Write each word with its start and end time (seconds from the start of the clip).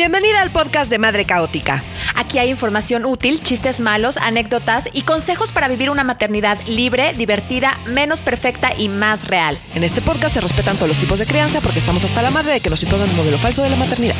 Bienvenida 0.00 0.40
al 0.40 0.50
podcast 0.50 0.90
de 0.90 0.98
Madre 0.98 1.26
Caótica. 1.26 1.84
Aquí 2.14 2.38
hay 2.38 2.48
información 2.48 3.04
útil, 3.04 3.42
chistes 3.42 3.82
malos, 3.82 4.16
anécdotas 4.16 4.84
y 4.94 5.02
consejos 5.02 5.52
para 5.52 5.68
vivir 5.68 5.90
una 5.90 6.04
maternidad 6.04 6.58
libre, 6.66 7.12
divertida, 7.12 7.78
menos 7.84 8.22
perfecta 8.22 8.72
y 8.74 8.88
más 8.88 9.28
real. 9.28 9.58
En 9.74 9.84
este 9.84 10.00
podcast 10.00 10.32
se 10.32 10.40
respetan 10.40 10.76
todos 10.76 10.88
los 10.88 10.96
tipos 10.96 11.18
de 11.18 11.26
crianza 11.26 11.60
porque 11.60 11.80
estamos 11.80 12.02
hasta 12.02 12.22
la 12.22 12.30
madre 12.30 12.54
de 12.54 12.60
que 12.60 12.70
nos 12.70 12.82
impongan 12.82 13.10
un 13.10 13.16
modelo 13.16 13.36
falso 13.36 13.62
de 13.62 13.68
la 13.68 13.76
maternidad. 13.76 14.16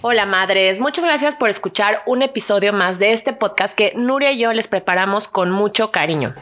Hola 0.00 0.26
madres, 0.26 0.80
muchas 0.80 1.04
gracias 1.04 1.34
por 1.34 1.48
escuchar 1.48 2.02
un 2.06 2.22
episodio 2.22 2.72
más 2.72 2.98
de 2.98 3.12
este 3.12 3.32
podcast 3.32 3.74
que 3.74 3.92
Nuria 3.96 4.32
y 4.32 4.38
yo 4.38 4.52
les 4.52 4.68
preparamos 4.68 5.28
con 5.28 5.50
mucho 5.50 5.90
cariño. 5.90 6.34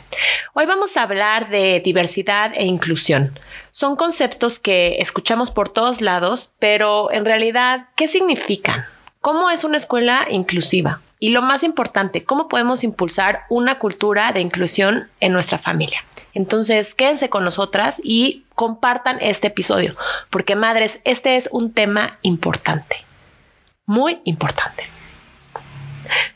Hoy 0.54 0.66
vamos 0.66 0.96
a 0.96 1.02
hablar 1.02 1.48
de 1.48 1.80
diversidad 1.80 2.52
e 2.54 2.64
inclusión. 2.64 3.38
Son 3.72 3.96
conceptos 3.96 4.58
que 4.58 4.96
escuchamos 5.00 5.50
por 5.50 5.68
todos 5.68 6.00
lados, 6.00 6.52
pero 6.58 7.10
en 7.12 7.24
realidad, 7.24 7.88
¿qué 7.96 8.08
significan? 8.08 8.84
¿Cómo 9.20 9.50
es 9.50 9.64
una 9.64 9.76
escuela 9.76 10.26
inclusiva? 10.30 11.00
Y 11.18 11.30
lo 11.30 11.40
más 11.40 11.62
importante, 11.62 12.24
¿cómo 12.24 12.48
podemos 12.48 12.84
impulsar 12.84 13.44
una 13.48 13.78
cultura 13.78 14.32
de 14.32 14.40
inclusión 14.40 15.08
en 15.20 15.32
nuestra 15.32 15.58
familia? 15.58 16.04
Entonces, 16.34 16.94
quédense 16.94 17.30
con 17.30 17.42
nosotras 17.42 18.00
y 18.04 18.44
compartan 18.54 19.18
este 19.22 19.46
episodio, 19.46 19.96
porque 20.28 20.56
madres, 20.56 21.00
este 21.04 21.36
es 21.36 21.48
un 21.50 21.72
tema 21.72 22.18
importante 22.20 23.05
muy 23.86 24.20
importante. 24.24 24.90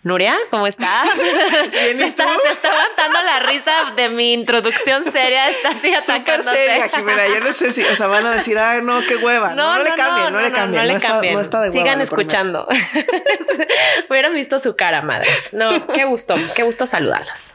Nuria, 0.03 0.37
¿cómo 0.51 0.67
estás? 0.67 1.09
se, 1.17 1.91
está, 2.05 2.27
se, 2.43 2.53
está, 2.53 2.69
aguantando 2.71 3.23
la 3.23 3.41
risa 3.41 3.73
de 3.97 4.09
mi 4.09 4.33
introducción 4.33 5.05
seria, 5.11 5.49
está 5.49 5.71
así 5.71 5.95
atacándose. 5.95 6.51
Súper 6.51 6.55
seria, 6.55 6.89
Jimena, 6.89 7.23
yo 7.29 7.45
no 7.45 7.53
sé 7.53 7.73
si, 7.73 7.83
o 7.85 7.97
sea, 7.97 8.07
van 8.07 8.27
a 8.27 8.33
decir, 8.33 8.59
ah, 8.59 8.81
no, 8.81 9.01
qué 9.03 9.17
hueva. 9.17 9.55
No, 9.55 9.77
no, 9.77 9.83
le 9.83 9.95
cambien, 9.95 10.33
no, 10.33 10.41
le 10.41 10.53
cambien. 10.53 10.87
No, 10.87 10.92
le 10.92 11.01
cambien. 11.01 11.39
está 11.39 11.61
de 11.61 11.70
Sigan 11.70 12.01
escuchando. 12.01 12.67
Hubieran 14.11 14.35
visto 14.35 14.59
su 14.59 14.75
cara, 14.75 15.03
madres. 15.03 15.53
No, 15.53 15.87
qué 15.89 16.05
gusto, 16.05 16.35
qué 16.57 16.62
gusto 16.62 16.87
saludarlas. 16.87 17.55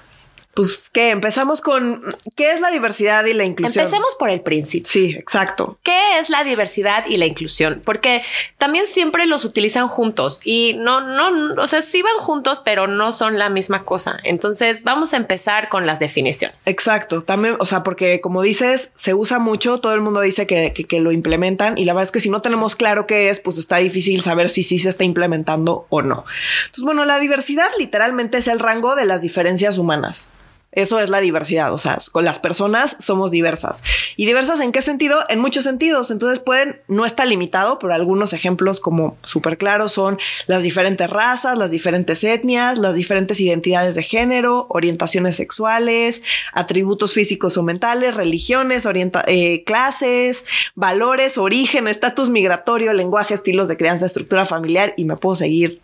Pues, 0.56 0.89
¿qué? 0.94 1.09
Empezamos 1.09 1.59
con, 1.59 2.16
¿qué 2.38 2.53
es 2.53 2.61
la 2.61 2.72
diversidad 2.72 3.25
y 3.25 3.34
la 3.34 3.44
inclusión? 3.44 3.84
Empecemos 3.84 4.16
por 4.16 4.30
el 4.30 4.39
principio. 4.39 4.89
Sí, 4.89 5.12
exacto. 5.12 5.78
¿Qué 5.84 6.17
es 6.20 6.30
la 6.30 6.45
diversidad 6.45 7.06
y 7.08 7.17
la 7.17 7.25
inclusión? 7.25 7.81
Porque 7.84 8.23
también 8.58 8.88
siempre 8.88 9.25
los 9.25 9.44
utilizan 9.44 9.89
juntos 9.89 10.39
y 10.45 10.75
no, 10.75 11.02
no, 11.02 11.62
o 11.62 11.67
sea, 11.67 11.81
sí 11.81 12.02
van 12.02 12.17
juntos, 12.20 12.62
pero 12.64 12.88
no 12.88 13.12
son 13.12 13.38
la 13.38 13.50
misma 13.50 13.84
cosa. 13.84 14.17
Entonces, 14.23 14.84
vamos 14.84 15.14
a 15.14 15.17
empezar 15.17 15.67
con 15.67 15.86
las 15.86 16.00
definiciones. 16.00 16.66
Exacto. 16.67 17.22
También, 17.23 17.58
o 17.59 17.66
sea, 17.66 17.84
porque 17.84 18.22
como 18.22 18.42
dices, 18.42 18.92
se 18.95 19.14
usa 19.14 19.40
mucho, 19.40 19.80
todo 19.80 19.94
el 19.94 20.00
mundo 20.00 20.22
dice 20.22 20.47
que, 20.47 20.72
que, 20.72 21.00
lo 21.02 21.12
implementan 21.12 21.78
y 21.78 21.84
la 21.84 21.92
verdad 21.92 22.08
es 22.08 22.12
que 22.14 22.22
si 22.22 22.30
no 22.30 22.42
tenemos 22.42 22.78
claro 22.78 23.08
qué 23.08 23.30
es, 23.30 23.42
pues 23.42 23.58
está 23.58 23.75
difícil 23.78 24.22
saber 24.22 24.50
si 24.50 24.64
sí 24.64 24.80
se 24.80 24.88
está 24.88 25.03
implementando 25.03 25.86
o 25.90 26.02
no. 26.02 26.23
Entonces, 26.67 26.86
bueno, 26.86 27.03
la 27.03 27.19
diversidad 27.19 27.67
literalmente 27.78 28.38
es 28.38 28.47
el 28.47 28.59
rango 28.59 28.95
de 28.95 29.03
las 29.03 29.22
diferencias 29.22 29.78
humanas. 29.78 30.30
Eso 30.76 31.00
es 31.00 31.09
la 31.09 31.22
diversidad, 31.22 31.73
o 31.73 31.80
sea, 31.80 31.98
con 32.12 32.26
las 32.26 32.38
personas 32.40 32.98
somos 33.00 33.31
diversas. 33.31 33.84
¿Y 34.18 34.26
diversas 34.26 34.59
en 34.59 34.72
qué 34.72 34.81
sentido? 34.81 35.23
En 35.30 35.40
muchos 35.40 35.64
sentidos. 35.64 36.12
Entonces 36.12 36.40
pueden, 36.40 36.81
no 36.88 37.06
está 37.06 37.26
limitado, 37.26 37.80
pero 37.80 37.94
algunos 37.94 38.34
ejemplos 38.34 38.81
como 38.81 39.18
súper 39.23 39.58
claros 39.58 39.94
son 39.94 40.20
las 40.48 40.64
diferentes 40.64 41.09
razas, 41.09 41.58
las 41.58 41.72
diferentes 41.72 42.23
etnias, 42.23 42.78
las 42.78 42.96
diferentes 42.96 43.40
identidades 43.40 43.96
de 43.96 44.03
género, 44.03 44.68
orientaciones 44.70 45.38
sexuales, 45.38 46.22
atributos 46.53 47.14
físicos 47.14 47.58
o 47.58 47.64
mentales, 47.64 48.14
religiones, 48.14 48.86
eh, 49.28 49.64
clases, 49.66 50.44
valores, 50.76 51.38
origen, 51.38 51.88
estatus 51.88 52.30
migratorio, 52.30 52.92
lenguaje, 52.94 53.34
estilos 53.34 53.70
de 53.70 53.78
crianza, 53.78 54.06
estructura 54.06 54.46
familiar 54.46 54.94
y 54.98 55.06
me 55.06 55.16
puedo 55.16 55.36
seguir 55.36 55.81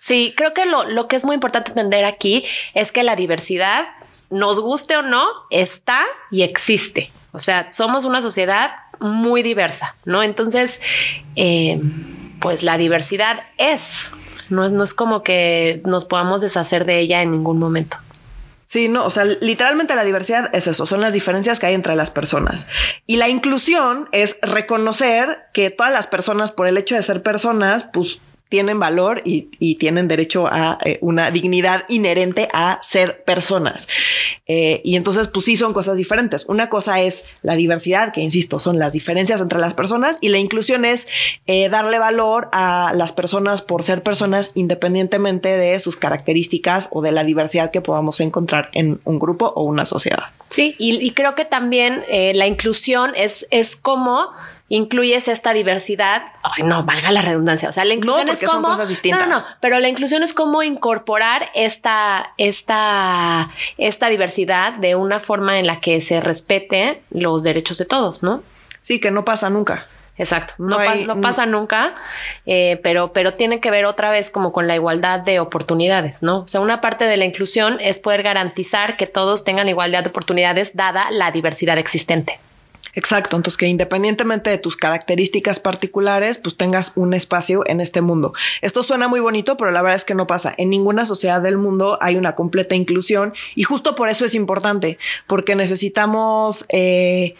Sí, 0.00 0.32
creo 0.34 0.54
que 0.54 0.64
lo, 0.64 0.88
lo, 0.88 1.08
que 1.08 1.16
es 1.16 1.26
muy 1.26 1.34
importante 1.34 1.72
entender 1.72 2.06
aquí 2.06 2.44
es 2.72 2.90
que 2.90 3.02
la 3.02 3.16
diversidad 3.16 3.86
nos 4.30 4.60
guste 4.60 4.96
o 4.96 5.02
no, 5.02 5.26
está 5.50 6.04
y 6.30 6.42
existe. 6.42 7.10
O 7.32 7.38
sea, 7.38 7.70
somos 7.72 8.04
una 8.04 8.22
sociedad 8.22 8.70
muy 8.98 9.42
diversa, 9.42 9.94
¿no? 10.04 10.22
Entonces, 10.22 10.80
eh, 11.36 11.80
pues 12.40 12.62
la 12.62 12.78
diversidad 12.78 13.42
es, 13.58 14.10
no 14.48 14.64
es, 14.64 14.72
no 14.72 14.82
es 14.82 14.94
como 14.94 15.22
que 15.22 15.80
nos 15.84 16.04
podamos 16.04 16.40
deshacer 16.40 16.84
de 16.84 16.98
ella 16.98 17.22
en 17.22 17.32
ningún 17.32 17.58
momento. 17.58 17.96
Sí, 18.66 18.88
no, 18.88 19.04
o 19.04 19.10
sea, 19.10 19.24
literalmente 19.24 19.96
la 19.96 20.04
diversidad 20.04 20.48
es 20.54 20.68
eso, 20.68 20.86
son 20.86 21.00
las 21.00 21.12
diferencias 21.12 21.58
que 21.58 21.66
hay 21.66 21.74
entre 21.74 21.96
las 21.96 22.10
personas. 22.10 22.68
Y 23.04 23.16
la 23.16 23.28
inclusión 23.28 24.08
es 24.12 24.38
reconocer 24.42 25.40
que 25.52 25.70
todas 25.70 25.92
las 25.92 26.06
personas, 26.06 26.52
por 26.52 26.68
el 26.68 26.76
hecho 26.76 26.94
de 26.94 27.02
ser 27.02 27.20
personas, 27.20 27.82
pues 27.82 28.20
tienen 28.50 28.80
valor 28.80 29.22
y, 29.24 29.76
tienen 29.76 30.08
derecho 30.08 30.46
a 30.48 30.76
eh, 30.84 30.98
una 31.00 31.30
dignidad 31.30 31.84
inherente 31.88 32.48
a 32.52 32.80
ser 32.82 33.22
personas. 33.22 33.88
Eh, 34.46 34.82
y 34.84 34.96
entonces, 34.96 35.28
pues 35.28 35.46
sí, 35.46 35.56
son 35.56 35.72
cosas 35.72 35.96
diferentes. 35.96 36.44
Una 36.46 36.68
cosa 36.68 37.00
es 37.00 37.22
la 37.42 37.54
diversidad, 37.54 38.12
que 38.12 38.20
insisto, 38.20 38.58
son 38.58 38.78
las 38.78 38.92
diferencias 38.92 39.40
entre 39.40 39.60
las 39.60 39.72
personas, 39.72 40.18
y 40.20 40.28
la 40.30 40.38
inclusión 40.38 40.84
es 40.84 41.06
eh, 41.46 41.68
darle 41.68 42.00
valor 42.00 42.48
a 42.52 42.92
las 42.94 43.12
personas 43.12 43.62
por 43.62 43.84
ser 43.84 44.02
personas 44.02 44.50
independientemente 44.56 45.56
de 45.56 45.78
sus 45.78 45.96
características 45.96 46.88
o 46.90 47.02
de 47.02 47.12
la 47.12 47.22
diversidad 47.22 47.70
que 47.70 47.80
podamos 47.80 48.20
encontrar 48.20 48.70
en 48.72 49.00
un 49.04 49.20
grupo 49.20 49.52
o 49.54 49.62
una 49.62 49.86
sociedad. 49.86 50.24
Sí, 50.48 50.74
y, 50.78 51.08
creo 51.12 51.36
que 51.36 51.44
también 51.44 52.02
la 52.34 52.48
inclusión 52.48 53.12
es, 53.14 53.46
es 53.52 53.76
como 53.76 54.30
incluyes 54.70 55.26
esta 55.28 55.52
diversidad, 55.52 56.22
ay 56.42 56.62
no, 56.62 56.84
valga 56.84 57.10
la 57.10 57.20
redundancia, 57.20 57.68
o 57.68 57.72
sea, 57.72 57.84
la 57.84 57.94
inclusión 57.94 58.28
es 58.28 58.40
como 58.40 58.68
cosas 58.68 58.88
distintas. 58.88 59.28
No, 59.28 59.40
no, 59.40 59.44
pero 59.60 59.80
la 59.80 59.88
inclusión 59.88 60.22
es 60.22 60.32
como 60.32 60.62
incorporar 60.62 61.50
esta 61.54 62.32
esta 62.38 63.50
esta 63.76 64.08
diversidad 64.08 64.74
de 64.74 64.94
una 64.94 65.18
forma 65.18 65.58
en 65.58 65.66
la 65.66 65.80
que 65.80 66.00
se 66.00 66.20
respete 66.20 67.02
los 67.10 67.42
derechos 67.42 67.78
de 67.78 67.84
todos, 67.84 68.22
¿no? 68.22 68.42
Sí, 68.80 69.00
que 69.00 69.10
no 69.10 69.24
pasa 69.24 69.50
nunca. 69.50 69.86
Exacto, 70.16 70.52
no, 70.58 70.76
pasa 71.22 71.46
nunca, 71.46 71.94
eh, 72.44 72.78
pero, 72.82 73.14
pero 73.14 73.32
tiene 73.32 73.58
que 73.58 73.70
ver 73.70 73.86
otra 73.86 74.10
vez 74.10 74.28
como 74.28 74.52
con 74.52 74.68
la 74.68 74.74
igualdad 74.74 75.20
de 75.20 75.40
oportunidades, 75.40 76.22
¿no? 76.22 76.40
O 76.40 76.48
sea, 76.48 76.60
una 76.60 76.82
parte 76.82 77.06
de 77.06 77.16
la 77.16 77.24
inclusión 77.24 77.78
es 77.80 77.98
poder 77.98 78.22
garantizar 78.22 78.98
que 78.98 79.06
todos 79.06 79.44
tengan 79.44 79.70
igualdad 79.70 80.02
de 80.02 80.10
oportunidades 80.10 80.76
dada 80.76 81.10
la 81.10 81.30
diversidad 81.30 81.78
existente. 81.78 82.38
Exacto, 82.94 83.36
entonces 83.36 83.56
que 83.56 83.66
independientemente 83.66 84.50
de 84.50 84.58
tus 84.58 84.76
características 84.76 85.60
particulares, 85.60 86.38
pues 86.38 86.56
tengas 86.56 86.92
un 86.96 87.14
espacio 87.14 87.62
en 87.66 87.80
este 87.80 88.00
mundo. 88.00 88.32
Esto 88.62 88.82
suena 88.82 89.08
muy 89.08 89.20
bonito, 89.20 89.56
pero 89.56 89.70
la 89.70 89.82
verdad 89.82 89.96
es 89.96 90.04
que 90.04 90.14
no 90.14 90.26
pasa. 90.26 90.54
En 90.56 90.70
ninguna 90.70 91.06
sociedad 91.06 91.40
del 91.40 91.58
mundo 91.58 91.98
hay 92.00 92.16
una 92.16 92.34
completa 92.34 92.74
inclusión 92.74 93.32
y 93.54 93.62
justo 93.62 93.94
por 93.94 94.08
eso 94.08 94.24
es 94.24 94.34
importante, 94.34 94.98
porque 95.26 95.54
necesitamos... 95.54 96.64
Eh, 96.68 97.34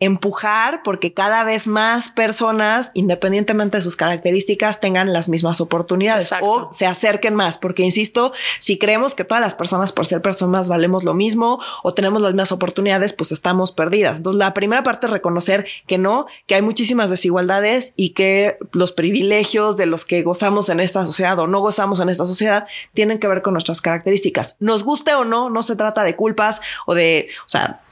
empujar 0.00 0.82
porque 0.82 1.12
cada 1.12 1.44
vez 1.44 1.66
más 1.66 2.08
personas, 2.08 2.90
independientemente 2.94 3.76
de 3.76 3.82
sus 3.82 3.96
características, 3.96 4.80
tengan 4.80 5.12
las 5.12 5.28
mismas 5.28 5.60
oportunidades 5.60 6.30
o 6.40 6.70
se 6.72 6.86
acerquen 6.86 7.34
más. 7.34 7.58
Porque, 7.58 7.82
insisto, 7.82 8.32
si 8.58 8.78
creemos 8.78 9.14
que 9.14 9.24
todas 9.24 9.42
las 9.42 9.54
personas 9.54 9.92
por 9.92 10.06
ser 10.06 10.22
personas 10.22 10.68
valemos 10.68 11.04
lo 11.04 11.12
mismo 11.12 11.60
o 11.82 11.92
tenemos 11.92 12.22
las 12.22 12.32
mismas 12.32 12.50
oportunidades, 12.50 13.12
pues 13.12 13.30
estamos 13.30 13.72
perdidas. 13.72 14.16
Entonces, 14.16 14.38
la 14.38 14.54
primera 14.54 14.82
parte 14.82 15.06
es 15.06 15.12
reconocer 15.12 15.66
que 15.86 15.98
no, 15.98 16.26
que 16.46 16.54
hay 16.54 16.62
muchísimas 16.62 17.10
desigualdades 17.10 17.92
y 17.94 18.10
que 18.10 18.56
los 18.72 18.92
privilegios 18.92 19.76
de 19.76 19.84
los 19.84 20.06
que 20.06 20.22
gozamos 20.22 20.70
en 20.70 20.80
esta 20.80 21.04
sociedad 21.04 21.38
o 21.38 21.46
no 21.46 21.60
gozamos 21.60 22.00
en 22.00 22.08
esta 22.08 22.24
sociedad 22.24 22.66
tienen 22.94 23.18
que 23.18 23.28
ver 23.28 23.42
con 23.42 23.52
nuestras 23.52 23.82
características. 23.82 24.56
Nos 24.60 24.82
guste 24.82 25.12
o 25.14 25.26
no, 25.26 25.50
no 25.50 25.62
se 25.62 25.76
trata 25.76 26.04
de 26.04 26.16
culpas 26.16 26.62
o 26.86 26.94
de, 26.94 27.28
o 27.46 27.50
sea, 27.50 27.82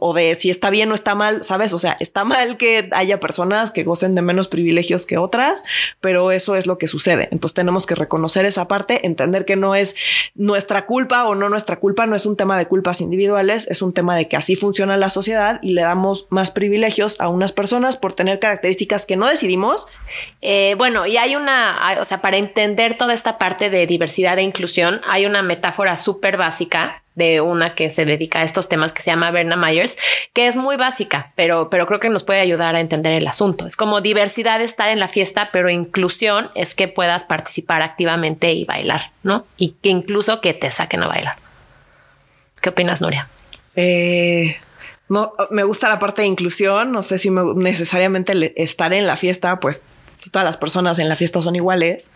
o 0.00 0.14
de 0.14 0.34
si 0.34 0.50
está 0.50 0.70
bien 0.70 0.90
o 0.90 0.94
está 0.94 1.14
mal, 1.14 1.44
¿sabes? 1.44 1.72
O 1.72 1.78
sea, 1.78 1.96
está 2.00 2.24
mal 2.24 2.56
que 2.56 2.88
haya 2.92 3.20
personas 3.20 3.70
que 3.70 3.84
gocen 3.84 4.14
de 4.14 4.22
menos 4.22 4.48
privilegios 4.48 5.06
que 5.06 5.18
otras, 5.18 5.64
pero 6.00 6.30
eso 6.30 6.56
es 6.56 6.66
lo 6.66 6.78
que 6.78 6.88
sucede. 6.88 7.28
Entonces 7.32 7.54
tenemos 7.54 7.86
que 7.86 7.94
reconocer 7.94 8.46
esa 8.46 8.68
parte, 8.68 9.06
entender 9.06 9.44
que 9.44 9.56
no 9.56 9.74
es 9.74 9.96
nuestra 10.34 10.86
culpa 10.86 11.24
o 11.24 11.34
no 11.34 11.48
nuestra 11.48 11.76
culpa, 11.76 12.06
no 12.06 12.16
es 12.16 12.26
un 12.26 12.36
tema 12.36 12.56
de 12.58 12.66
culpas 12.66 13.00
individuales, 13.00 13.66
es 13.68 13.82
un 13.82 13.92
tema 13.92 14.16
de 14.16 14.28
que 14.28 14.36
así 14.36 14.56
funciona 14.56 14.96
la 14.96 15.10
sociedad 15.10 15.60
y 15.62 15.72
le 15.72 15.82
damos 15.82 16.26
más 16.30 16.50
privilegios 16.50 17.20
a 17.20 17.28
unas 17.28 17.52
personas 17.52 17.96
por 17.96 18.14
tener 18.14 18.38
características 18.38 19.06
que 19.06 19.16
no 19.16 19.28
decidimos. 19.28 19.86
Eh, 20.40 20.74
bueno, 20.78 21.06
y 21.06 21.16
hay 21.16 21.36
una, 21.36 21.98
o 22.00 22.04
sea, 22.04 22.22
para 22.22 22.36
entender 22.36 22.96
toda 22.96 23.14
esta 23.14 23.38
parte 23.38 23.70
de 23.70 23.86
diversidad 23.86 24.38
e 24.38 24.42
inclusión, 24.42 25.00
hay 25.06 25.26
una 25.26 25.42
metáfora 25.42 25.96
súper 25.96 26.36
básica 26.36 27.03
de 27.14 27.40
una 27.40 27.74
que 27.74 27.90
se 27.90 28.04
dedica 28.04 28.40
a 28.40 28.44
estos 28.44 28.68
temas 28.68 28.92
que 28.92 29.02
se 29.02 29.10
llama 29.10 29.30
Berna 29.30 29.56
Myers, 29.56 29.96
que 30.32 30.46
es 30.48 30.56
muy 30.56 30.76
básica, 30.76 31.32
pero, 31.36 31.70
pero 31.70 31.86
creo 31.86 32.00
que 32.00 32.08
nos 32.08 32.24
puede 32.24 32.40
ayudar 32.40 32.74
a 32.74 32.80
entender 32.80 33.12
el 33.12 33.26
asunto. 33.26 33.66
Es 33.66 33.76
como 33.76 34.00
diversidad 34.00 34.60
estar 34.60 34.88
en 34.88 34.98
la 34.98 35.08
fiesta, 35.08 35.50
pero 35.52 35.70
inclusión 35.70 36.50
es 36.54 36.74
que 36.74 36.88
puedas 36.88 37.24
participar 37.24 37.82
activamente 37.82 38.52
y 38.52 38.64
bailar, 38.64 39.10
¿no? 39.22 39.46
Y 39.56 39.74
que 39.80 39.90
incluso 39.90 40.40
que 40.40 40.54
te 40.54 40.70
saquen 40.70 41.02
a 41.02 41.06
bailar. 41.06 41.36
¿Qué 42.60 42.70
opinas, 42.70 43.00
Nuria? 43.00 43.28
Eh, 43.76 44.56
No, 45.08 45.34
me 45.50 45.64
gusta 45.64 45.88
la 45.88 45.98
parte 45.98 46.22
de 46.22 46.28
inclusión. 46.28 46.90
No 46.90 47.02
sé 47.02 47.18
si 47.18 47.30
necesariamente 47.30 48.54
estar 48.62 48.92
en 48.94 49.06
la 49.06 49.16
fiesta, 49.16 49.60
pues 49.60 49.82
todas 50.30 50.46
las 50.46 50.56
personas 50.56 50.98
en 50.98 51.08
la 51.08 51.16
fiesta 51.16 51.42
son 51.42 51.56
iguales, 51.56 52.08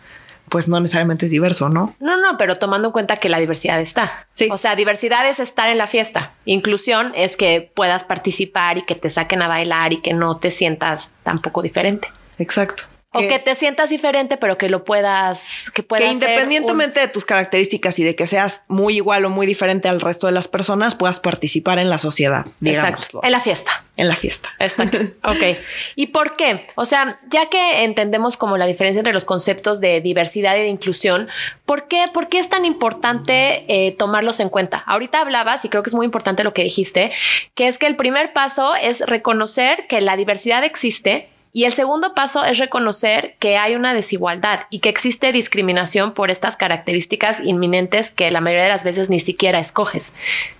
pues 0.49 0.67
no 0.67 0.79
necesariamente 0.79 1.25
es 1.25 1.31
diverso, 1.31 1.69
¿no? 1.69 1.95
No, 1.99 2.17
no, 2.17 2.37
pero 2.37 2.57
tomando 2.57 2.89
en 2.89 2.91
cuenta 2.91 3.17
que 3.17 3.29
la 3.29 3.39
diversidad 3.39 3.79
está. 3.79 4.27
Sí. 4.33 4.49
O 4.51 4.57
sea, 4.57 4.75
diversidad 4.75 5.27
es 5.27 5.39
estar 5.39 5.69
en 5.69 5.77
la 5.77 5.87
fiesta. 5.87 6.31
Inclusión 6.45 7.11
es 7.15 7.37
que 7.37 7.71
puedas 7.73 8.03
participar 8.03 8.77
y 8.77 8.81
que 8.81 8.95
te 8.95 9.09
saquen 9.09 9.41
a 9.41 9.47
bailar 9.47 9.93
y 9.93 10.01
que 10.01 10.13
no 10.13 10.37
te 10.37 10.51
sientas 10.51 11.11
tampoco 11.23 11.61
diferente. 11.61 12.09
Exacto. 12.37 12.83
O 13.11 13.21
que, 13.21 13.39
te 13.39 13.55
sientas 13.55 13.89
diferente, 13.89 14.37
pero 14.37 14.59
que 14.59 14.69
lo 14.69 14.83
puedas, 14.83 15.71
que 15.73 15.81
puedas. 15.81 16.05
Que 16.05 16.13
independientemente 16.13 16.99
de 16.99 17.07
tus 17.07 17.25
características 17.25 17.97
y 17.97 18.03
de 18.03 18.15
que 18.15 18.27
seas 18.27 18.61
muy 18.67 18.97
igual 18.97 19.25
o 19.25 19.31
muy 19.31 19.47
diferente 19.47 19.89
al 19.89 19.99
resto 19.99 20.27
de 20.27 20.33
las 20.33 20.47
personas, 20.47 20.93
puedas 20.93 21.19
participar 21.19 21.79
en 21.79 21.89
la 21.89 21.97
sociedad. 21.97 22.45
Exacto. 22.63 23.21
En 23.23 23.31
la 23.31 23.39
fiesta. 23.39 23.83
En 23.97 24.09
la 24.09 24.15
fiesta. 24.15 24.49
Está. 24.59 24.83
ok. 25.23 25.57
¿Y 25.95 26.07
por 26.07 26.35
qué? 26.35 26.67
O 26.75 26.85
sea, 26.85 27.19
ya 27.31 27.49
que 27.49 27.83
entendemos 27.83 28.37
como 28.37 28.57
la 28.57 28.67
diferencia 28.67 28.99
entre 28.99 29.13
los 29.13 29.25
conceptos 29.25 29.81
de 29.81 30.01
diversidad 30.01 30.55
y 30.57 30.59
de 30.59 30.67
inclusión, 30.67 31.29
¿por 31.65 31.87
qué, 31.87 32.11
por 32.13 32.29
qué 32.29 32.37
es 32.37 32.47
tan 32.47 32.63
importante 32.63 33.65
eh, 33.67 33.91
tomarlos 33.93 34.39
en 34.39 34.49
cuenta? 34.49 34.83
Ahorita 34.85 35.21
hablabas, 35.21 35.65
y 35.65 35.69
creo 35.69 35.81
que 35.81 35.89
es 35.89 35.95
muy 35.95 36.05
importante 36.05 36.43
lo 36.43 36.53
que 36.53 36.61
dijiste, 36.61 37.11
que 37.55 37.69
es 37.69 37.79
que 37.79 37.87
el 37.87 37.95
primer 37.95 38.33
paso 38.33 38.75
es 38.75 38.99
reconocer 38.99 39.87
que 39.87 39.99
la 39.99 40.15
diversidad 40.15 40.63
existe 40.63 41.27
y 41.51 41.63
el 41.63 41.73
segundo 41.73 42.13
paso 42.13 42.45
es 42.45 42.59
reconocer 42.59 43.35
que 43.39 43.57
hay 43.57 43.75
una 43.75 43.95
desigualdad 43.95 44.61
y 44.69 44.79
que 44.79 44.89
existe 44.89 45.31
discriminación 45.31 46.13
por 46.13 46.29
estas 46.29 46.55
características 46.55 47.39
inminentes 47.43 48.11
que 48.11 48.29
la 48.29 48.39
mayoría 48.39 48.65
de 48.65 48.69
las 48.69 48.83
veces 48.83 49.09
ni 49.09 49.19
siquiera 49.19 49.59
escoges. 49.59 50.13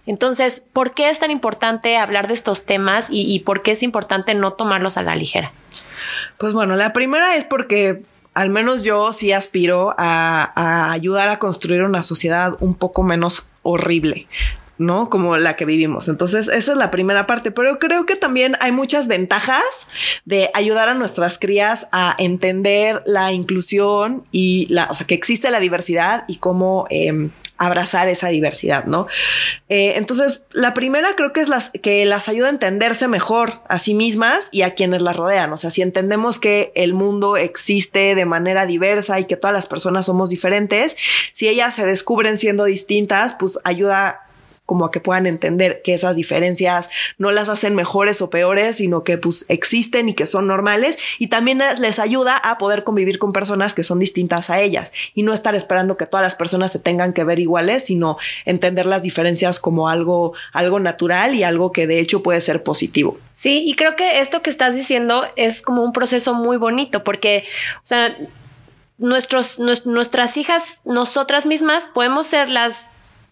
Entonces, 0.08 0.64
¿por 0.74 0.96
qué 0.96 1.12
es 1.12 1.20
tan 1.20 1.30
importante 1.30 1.98
hablar 1.98 2.28
de 2.28 2.34
estos 2.34 2.66
temas 2.66 3.06
y, 3.10 3.40
por 3.42 3.62
qué 3.62 3.72
es 3.74 3.84
importante 3.84 4.34
no 4.34 4.54
tomarlos 4.54 4.98
a 4.98 5.04
la 5.04 5.16
ligera? 5.16 5.52
Pues 6.40 6.54
bueno, 6.54 6.76
la 6.76 6.92
primera 6.92 7.36
es 7.36 7.44
porque 7.44 8.02
al 8.34 8.50
menos 8.50 8.84
yo 8.84 9.14
sí 9.14 9.32
aspiro 9.32 9.94
a, 9.98 10.92
ayudar 10.92 11.30
a 11.30 11.38
construir 11.38 11.84
una 11.84 12.02
sociedad 12.02 12.56
un 12.62 12.74
poco 12.74 13.04
menos 13.04 13.52
horrible. 13.62 14.28
¿No? 14.80 15.10
Como 15.10 15.38
la 15.38 15.56
que 15.56 15.66
vivimos. 15.66 16.08
Entonces, 16.08 16.48
esa 16.48 16.72
es 16.72 16.78
la 16.78 16.90
primera 16.90 17.28
parte, 17.28 17.52
pero 17.52 17.78
creo 17.78 18.06
que 18.06 18.16
también 18.16 18.56
hay 18.62 18.72
muchas 18.72 19.08
ventajas 19.08 19.88
de 20.26 20.50
ayudar 20.54 20.90
a 20.90 20.94
nuestras 20.94 21.38
crías 21.38 21.88
a 21.92 22.16
entender 22.18 23.04
la 23.06 23.32
inclusión 23.34 24.24
y 24.32 24.66
la, 24.70 24.88
o 24.90 24.96
sea, 24.96 25.06
que 25.06 25.16
existe 25.16 25.52
la 25.52 25.60
diversidad 25.60 26.24
y 26.28 26.38
cómo 26.38 26.88
em, 26.90 27.30
abrazar 27.58 28.08
esa 28.08 28.30
diversidad, 28.30 28.86
¿no? 28.86 29.08
Eh, 29.68 29.94
entonces, 29.98 30.44
la 30.52 30.74
primera 30.74 31.10
creo 31.18 31.34
que 31.34 31.42
es 31.42 31.50
las, 31.50 31.72
que 31.72 32.06
las 32.06 32.30
ayuda 32.30 32.48
a 32.48 32.52
entenderse 32.52 33.10
mejor 33.10 33.62
a 33.68 33.80
sí 33.80 33.94
mismas 33.94 34.48
y 34.52 34.62
a 34.62 34.76
quienes 34.76 35.02
las 35.02 35.18
rodean. 35.18 35.52
O 35.52 35.58
sea, 35.58 35.70
si 35.70 35.82
entendemos 35.82 36.40
que 36.40 36.72
el 36.74 36.94
mundo 36.94 37.36
existe 37.36 38.16
de 38.16 38.26
manera 38.26 38.66
diversa 38.66 39.20
y 39.20 39.26
que 39.26 39.36
todas 39.36 39.54
las 39.54 39.66
personas 39.66 40.06
somos 40.06 40.30
diferentes, 40.30 40.96
si 41.34 41.50
ellas 41.50 41.76
se 41.76 41.86
descubren 41.86 42.38
siendo 42.38 42.64
distintas, 42.64 43.34
pues 43.34 43.60
ayuda 43.66 44.22
como 44.70 44.86
a 44.86 44.92
que 44.92 45.00
puedan 45.00 45.26
entender 45.26 45.82
que 45.84 45.96
esas 45.96 46.16
diferencias 46.16 46.92
no 47.18 47.32
las 47.32 47.50
hacen 47.50 47.74
mejores 47.74 48.22
o 48.22 48.30
peores, 48.30 48.76
sino 48.76 49.04
que 49.04 49.18
pues 49.18 49.44
existen 49.48 50.10
y 50.10 50.14
que 50.14 50.28
son 50.28 50.46
normales 50.46 51.00
y 51.18 51.26
también 51.26 51.60
les 51.80 51.98
ayuda 51.98 52.38
a 52.38 52.60
poder 52.60 52.84
convivir 52.84 53.18
con 53.18 53.34
personas 53.34 53.74
que 53.74 53.82
son 53.82 53.98
distintas 53.98 54.52
a 54.52 54.60
ellas 54.60 54.92
y 55.16 55.24
no 55.24 55.34
estar 55.34 55.56
esperando 55.56 55.98
que 55.98 56.06
todas 56.06 56.24
las 56.24 56.36
personas 56.36 56.72
se 56.72 56.78
tengan 56.78 57.14
que 57.14 57.24
ver 57.24 57.40
iguales, 57.40 57.86
sino 57.86 58.20
entender 58.46 58.86
las 58.86 59.02
diferencias 59.02 59.60
como 59.60 59.90
algo 59.90 60.34
algo 60.54 60.80
natural 60.80 61.34
y 61.34 61.42
algo 61.42 61.72
que 61.72 61.88
de 61.88 62.00
hecho 62.00 62.22
puede 62.22 62.40
ser 62.40 62.62
positivo. 62.62 63.18
Sí, 63.34 63.64
y 63.66 63.76
creo 63.76 63.96
que 63.96 64.20
esto 64.20 64.44
que 64.44 64.52
estás 64.52 64.76
diciendo 64.76 65.26
es 65.36 65.64
como 65.64 65.84
un 65.84 65.94
proceso 65.94 66.36
muy 66.36 66.58
bonito 66.58 67.04
porque, 67.04 67.46
nuestros, 69.00 69.58
nuestras 69.58 70.38
hijas, 70.38 70.78
nosotras 70.86 71.48
mismas, 71.48 71.86
podemos 71.92 72.28
ser 72.28 72.50
las 72.50 72.86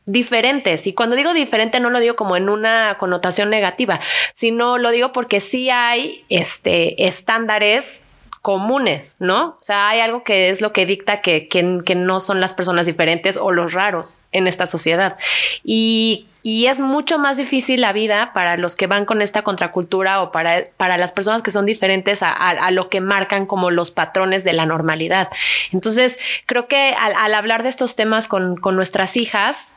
diferentes. 0.07 0.87
Y 0.87 0.93
cuando 0.93 1.15
digo 1.15 1.33
diferente 1.35 1.79
no 1.79 1.91
lo 1.91 1.99
digo 1.99 2.15
como 2.15 2.35
en 2.35 2.49
una 2.49 2.95
connotación 2.97 3.51
negativa, 3.51 3.99
sino 4.33 4.79
lo 4.79 4.89
digo 4.89 5.11
porque 5.11 5.39
sí 5.39 5.69
hay 5.69 6.25
este, 6.29 7.05
estándares 7.07 8.01
comunes, 8.41 9.17
¿no? 9.19 9.57
O 9.59 9.63
sea, 9.63 9.89
hay 9.89 9.99
algo 9.99 10.23
que 10.23 10.49
es 10.49 10.61
lo 10.61 10.71
que 10.71 10.85
dicta 10.85 11.19
que, 11.19 11.49
que, 11.49 11.95
no 11.95 12.19
son 12.21 12.39
las 12.39 12.53
personas 12.53 12.85
diferentes 12.85 13.35
o 13.35 13.51
los 13.51 13.73
raros 13.73 14.21
en 14.31 14.47
esta 14.47 14.67
sociedad. 14.67 15.17
Y, 15.65 16.27
y, 16.43 16.67
es 16.67 16.79
mucho 16.79 17.19
más 17.19 17.35
difícil 17.35 17.81
la 17.81 17.91
vida 17.91 18.31
para 18.33 18.55
los 18.55 18.77
que 18.77 18.87
van 18.87 19.03
con 19.03 19.21
esta 19.21 19.41
contracultura 19.41 20.21
o 20.21 20.31
para, 20.31 20.67
para 20.77 20.97
las 20.97 21.11
personas 21.11 21.41
que 21.41 21.51
son 21.51 21.65
diferentes 21.65 22.19
a, 22.21 22.71
lo 22.71 22.87
que 22.87 23.01
marcan 23.01 23.47
como 23.47 23.69
los 23.69 23.91
patrones 23.91 24.45
de 24.45 24.53
la 24.53 24.65
normalidad. 24.65 25.29
Entonces, 25.73 26.17
creo 26.45 26.69
que 26.69 26.95
al, 26.97 27.13
al 27.17 27.33
hablar 27.33 27.63
de 27.63 27.69
estos 27.69 27.97
temas 27.97 28.29
con, 28.29 28.55
con 28.55 28.77
nuestras 28.77 29.17
hijas, 29.17 29.75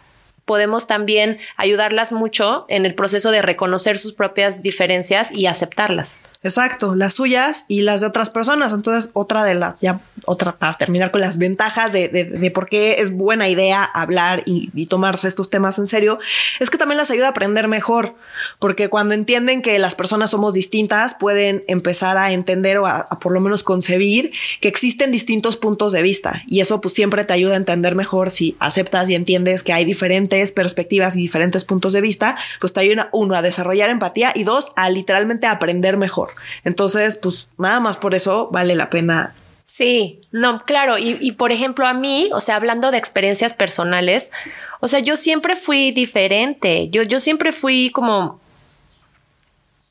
podemos 0.50 0.88
también 0.88 1.38
ayudarlas 1.56 2.10
mucho 2.10 2.64
en 2.66 2.84
el 2.84 2.96
proceso 2.96 3.30
de 3.30 3.40
reconocer 3.40 3.98
sus 3.98 4.14
propias 4.14 4.64
diferencias 4.64 5.30
y 5.30 5.46
aceptarlas. 5.46 6.18
Exacto, 6.42 6.96
las 6.96 7.14
suyas 7.14 7.64
y 7.68 7.82
las 7.82 8.00
de 8.00 8.08
otras 8.08 8.30
personas. 8.30 8.72
Entonces, 8.72 9.10
otra 9.12 9.44
de 9.44 9.54
las, 9.54 9.76
ya 9.80 10.00
otra 10.26 10.56
para 10.56 10.74
terminar 10.74 11.10
con 11.10 11.20
las 11.20 11.38
ventajas 11.38 11.92
de, 11.92 12.08
de, 12.08 12.50
por 12.50 12.68
qué 12.68 13.00
es 13.00 13.12
buena 13.12 13.48
idea 13.48 13.82
hablar 13.82 14.42
y, 14.46 14.70
tomarse 14.86 15.28
estos 15.28 15.50
temas 15.50 15.78
en 15.78 15.86
serio, 15.86 16.18
es 16.58 16.68
que 16.68 16.78
también 16.78 16.98
las 16.98 17.10
ayuda 17.10 17.26
a 17.26 17.30
aprender 17.30 17.68
mejor, 17.68 18.14
porque 18.58 18.88
cuando 18.88 19.14
entienden 19.14 19.62
que 19.62 19.78
las 19.78 19.94
personas 19.94 20.30
somos 20.30 20.52
distintas, 20.52 21.14
pueden 21.14 21.62
empezar 21.68 22.16
a 22.18 22.32
entender 22.32 22.78
o 22.78 22.86
a, 22.86 23.08
por 23.20 23.32
lo 23.32 23.40
menos 23.40 23.62
concebir 23.62 24.32
que 24.60 24.68
existen 24.68 25.12
distintos 25.12 25.56
puntos 25.56 25.92
de 25.92 26.02
vista. 26.02 26.42
Y 26.48 26.60
eso 26.60 26.80
pues 26.80 26.94
siempre 26.94 27.24
te 27.24 27.32
ayuda 27.32 27.54
a 27.54 27.56
entender 27.56 27.94
mejor 27.94 28.30
si 28.30 28.56
aceptas 28.58 29.08
y 29.08 29.14
entiendes 29.14 29.62
que 29.62 29.72
hay 29.72 29.84
diferentes 29.84 30.50
perspectivas 30.50 31.14
y 31.14 31.20
diferentes 31.20 31.64
puntos 31.64 31.92
de 31.92 32.00
vista, 32.00 32.36
pues 32.60 32.72
te 32.72 32.80
ayuda 32.80 33.08
uno 33.12 33.34
a 33.34 33.42
desarrollar 33.42 33.90
empatía 33.90 34.32
y 34.34 34.44
dos 34.44 34.72
a 34.76 34.90
literalmente 34.90 35.46
aprender 35.46 35.96
mejor. 35.96 36.30
Entonces, 36.64 37.16
pues 37.16 37.48
nada 37.58 37.80
más 37.80 37.96
por 37.96 38.14
eso 38.14 38.48
vale 38.50 38.74
la 38.74 38.90
pena. 38.90 39.34
Sí, 39.70 40.20
no, 40.32 40.64
claro. 40.64 40.98
Y, 40.98 41.30
por 41.30 41.52
ejemplo, 41.52 41.86
a 41.86 41.94
mí, 41.94 42.28
o 42.32 42.40
sea, 42.40 42.56
hablando 42.56 42.90
de 42.90 42.98
experiencias 42.98 43.54
personales, 43.54 44.32
o 44.80 44.88
sea, 44.88 44.98
yo 44.98 45.14
siempre 45.14 45.54
fui 45.54 45.92
diferente. 45.92 46.88
Yo, 46.90 47.04
yo 47.04 47.20
siempre 47.20 47.52
fui 47.52 47.90
como 47.92 48.40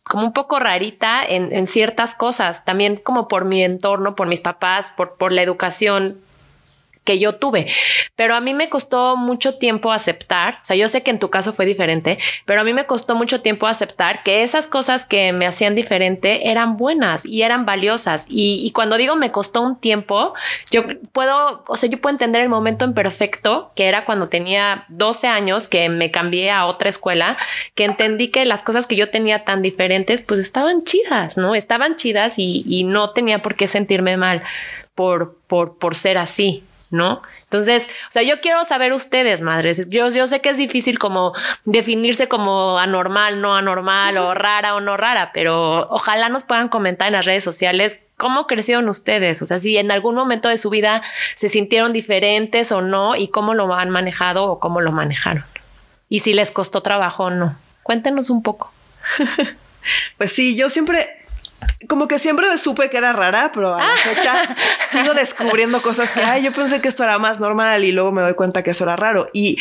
como 0.04 0.26
un 0.26 0.34
poco 0.34 0.60
rarita 0.60 1.24
en, 1.26 1.56
en, 1.56 1.66
ciertas 1.66 2.14
cosas, 2.14 2.66
también 2.66 2.98
como 2.98 3.30
por 3.30 3.45
mi 3.45 3.64
entorno, 3.64 4.16
por 4.16 4.28
mis 4.28 4.42
papás, 4.42 4.92
por, 4.98 5.16
por 5.16 5.31
la 5.31 5.44
educación 5.44 6.19
que 7.09 7.18
yo 7.18 7.33
tuve. 7.33 7.66
Pero 8.16 8.35
a 8.35 8.39
mí 8.39 8.54
me 8.54 8.69
costó 8.69 9.18
mucho 9.18 9.56
tiempo 9.56 9.92
aceptar, 9.92 10.59
o 10.61 10.66
sea, 10.66 10.75
yo 10.75 10.87
sé 10.89 11.01
que 11.01 11.09
en 11.09 11.18
tu 11.18 11.31
caso 11.31 11.54
fue 11.54 11.66
diferente, 11.66 12.19
pero 12.45 12.61
a 12.61 12.63
mí 12.63 12.71
me 12.71 12.85
costó 12.85 13.16
mucho 13.16 13.42
tiempo 13.42 13.66
aceptar 13.66 14.21
que 14.21 14.44
esas 14.44 14.68
cosas 14.68 15.06
que 15.06 15.33
me 15.33 15.47
hacían 15.47 15.73
diferente 15.73 16.51
eran 16.51 16.78
buenas 16.78 17.25
y 17.25 17.42
eran 17.42 17.66
valiosas. 17.66 18.28
Y, 18.30 18.69
cuando 18.75 18.95
digo 18.97 19.16
me 19.16 19.31
costó 19.31 19.63
un 19.63 19.80
tiempo, 19.80 20.35
yo 20.69 20.83
puedo, 21.11 21.63
o 21.68 21.75
sea, 21.78 21.89
yo 21.89 21.99
puedo 21.99 22.13
entender 22.13 22.44
el 22.44 22.49
momento 22.49 22.85
en 22.85 22.94
perfecto, 22.94 23.71
que 23.75 23.87
era 23.87 24.06
cuando 24.06 24.30
tenía 24.30 24.85
12 24.89 25.25
años, 25.25 25.68
que 25.68 25.89
me 25.89 26.11
cambié 26.11 26.51
a 26.51 26.68
otra 26.68 26.89
escuela, 26.89 27.37
que 27.73 27.85
entendí 27.85 28.28
que 28.28 28.45
las 28.45 28.61
cosas 28.61 28.85
que 28.85 28.95
yo 28.95 29.09
tenía 29.09 29.45
tan 29.45 29.63
diferentes, 29.63 30.21
pues 30.21 30.39
estaban 30.39 30.83
chidas, 30.83 31.37
¿no? 31.37 31.56
Estaban 31.56 31.95
chidas 31.95 32.37
y, 32.37 32.63
y 32.68 32.83
no 32.83 33.13
tenía 33.13 33.42
por 33.42 33.56
qué 33.56 33.68
sentirme 33.68 34.16
mal 34.16 34.44
por, 34.94 35.37
por, 35.47 35.78
por 35.78 35.95
ser 35.95 36.18
así. 36.18 36.61
¿No? 36.92 37.22
Entonces, 37.44 37.88
o 38.08 38.12
sea, 38.12 38.24
yo 38.24 38.42
quiero 38.42 38.64
saber 38.64 38.94
ustedes, 38.94 39.42
madres. 39.42 39.88
Yo, 39.90 40.10
yo 40.10 40.28
sé 40.28 40.42
que 40.42 40.50
es 40.50 40.58
difícil 40.58 41.00
como 41.00 41.34
definirse 41.66 42.28
como 42.28 42.78
anormal, 42.80 43.42
no 43.42 43.56
anormal, 43.56 44.18
o 44.18 44.34
rara 44.36 44.76
o 44.76 44.81
no 44.81 44.98
rara, 44.98 45.31
pero 45.34 45.86
ojalá 45.90 46.30
nos 46.30 46.44
puedan 46.44 46.69
comentar 46.69 47.08
en 47.08 47.14
las 47.14 47.26
redes 47.26 47.44
sociales 47.44 48.02
cómo 48.18 48.48
crecieron 48.48 48.90
ustedes, 48.90 49.42
o 49.42 49.46
sea, 49.46 49.60
si 49.60 49.78
en 49.78 49.92
algún 49.92 50.14
momento 50.14 50.50
de 50.50 50.58
su 50.58 50.69
vida 50.69 51.02
se 51.36 51.48
sintieron 51.48 51.94
diferentes 51.94 52.72
o 52.72 52.81
no, 52.81 53.16
y 53.16 53.30
cómo 53.30 53.54
lo 53.54 53.74
han 53.74 53.90
manejado 53.90 54.52
o 54.52 54.60
cómo 54.60 54.81
lo 54.81 54.92
manejaron. 54.92 55.46
Y 56.10 56.19
si 56.19 56.34
les 56.34 56.52
costó 56.52 56.81
trabajo 56.81 57.26
o 57.26 57.30
no. 57.30 57.56
Cuéntenos 57.84 58.30
un 58.30 58.44
poco. 58.44 58.74
pues 60.18 60.31
sí, 60.31 60.56
yo 60.56 60.69
siempre 60.69 61.08
como 61.87 62.07
que 62.07 62.19
siempre 62.19 62.45
supe 62.57 62.89
que 62.89 62.97
era 62.97 63.13
rara, 63.13 63.51
pero 63.54 63.75
a 63.75 63.80
la 63.80 63.95
fecha 63.97 64.56
sigo 64.92 65.13
descubriendo 65.13 65.81
cosas 65.81 66.11
que, 66.11 66.21
ay, 66.21 66.44
yo 66.44 66.54
pensé 66.54 66.81
que 66.81 66.87
esto 66.87 67.04
era 67.04 67.19
más 67.19 67.39
normal 67.39 67.83
y 67.83 67.92
luego 67.92 68.11
me 68.11 68.21
doy 68.21 68.33
cuenta 68.33 68.63
que 68.63 68.71
eso 68.71 68.83
era 68.83 68.95
raro. 68.95 69.30
Y, 69.33 69.57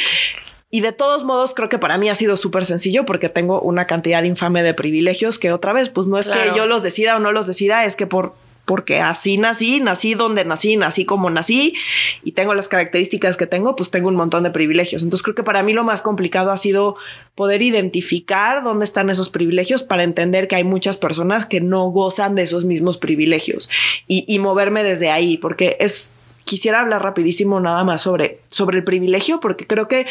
y 0.70 0.80
de 0.80 0.92
todos 0.92 1.24
modos, 1.24 1.54
creo 1.54 1.68
que 1.68 1.78
para 1.78 1.96
mí 1.96 2.08
ha 2.08 2.14
sido 2.14 2.36
súper 2.36 2.66
sencillo 2.66 3.06
porque 3.06 3.28
tengo 3.28 3.60
una 3.60 3.86
cantidad 3.86 4.22
infame 4.22 4.62
de 4.62 4.74
privilegios 4.74 5.38
que 5.38 5.52
otra 5.52 5.72
vez, 5.72 5.88
pues 5.88 6.06
no 6.06 6.18
es 6.18 6.26
que 6.26 6.52
yo 6.56 6.66
los 6.66 6.82
decida 6.82 7.16
o 7.16 7.20
no 7.20 7.32
los 7.32 7.46
decida, 7.46 7.84
es 7.84 7.96
que 7.96 8.06
por 8.06 8.34
porque 8.68 9.00
así 9.00 9.38
nací, 9.38 9.80
nací 9.80 10.12
donde 10.12 10.44
nací, 10.44 10.76
nací 10.76 11.06
como 11.06 11.30
nací 11.30 11.74
y 12.22 12.32
tengo 12.32 12.52
las 12.52 12.68
características 12.68 13.38
que 13.38 13.46
tengo, 13.46 13.74
pues 13.74 13.90
tengo 13.90 14.08
un 14.08 14.14
montón 14.14 14.42
de 14.42 14.50
privilegios. 14.50 15.02
Entonces 15.02 15.24
creo 15.24 15.34
que 15.34 15.42
para 15.42 15.62
mí 15.62 15.72
lo 15.72 15.84
más 15.84 16.02
complicado 16.02 16.52
ha 16.52 16.58
sido 16.58 16.96
poder 17.34 17.62
identificar 17.62 18.62
dónde 18.62 18.84
están 18.84 19.08
esos 19.08 19.30
privilegios 19.30 19.82
para 19.82 20.02
entender 20.02 20.48
que 20.48 20.56
hay 20.56 20.64
muchas 20.64 20.98
personas 20.98 21.46
que 21.46 21.62
no 21.62 21.88
gozan 21.88 22.34
de 22.34 22.42
esos 22.42 22.66
mismos 22.66 22.98
privilegios 22.98 23.70
y, 24.06 24.38
moverme 24.38 24.84
desde 24.84 25.10
ahí, 25.10 25.38
porque 25.38 25.78
es, 25.80 26.12
quisiera 26.44 26.80
hablar 26.80 27.02
rapidísimo 27.02 27.60
nada 27.60 27.84
más 27.84 28.02
sobre, 28.02 28.40
sobre 28.50 28.76
el 28.76 28.84
privilegio, 28.84 29.40
porque 29.40 29.66
creo 29.66 29.88
que 29.88 30.06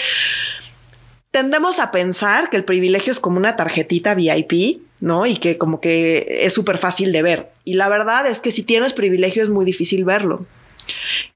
tendemos 1.29 1.77
a 1.77 1.91
pensar 1.91 2.49
que 2.49 2.57
el 2.57 2.65
privilegio 2.65 3.11
es 3.11 3.19
como 3.19 3.37
una 3.37 3.55
tarjetita 3.55 4.15
VIP, 4.15 4.81
¿no? 4.99 5.25
Y 5.25 5.37
que 5.37 5.57
como 5.57 5.81
que 5.81 6.41
es 6.41 6.53
súper 6.53 6.77
fácil 6.77 7.11
de 7.11 7.21
ver. 7.21 7.49
Y 7.63 7.73
la 7.73 7.89
verdad 7.89 8.27
es 8.27 8.39
que 8.39 8.51
si 8.51 8.63
tienes 8.63 8.93
privilegio 8.93 9.43
es 9.43 9.49
muy 9.49 9.65
difícil 9.65 10.05
verlo. 10.05 10.45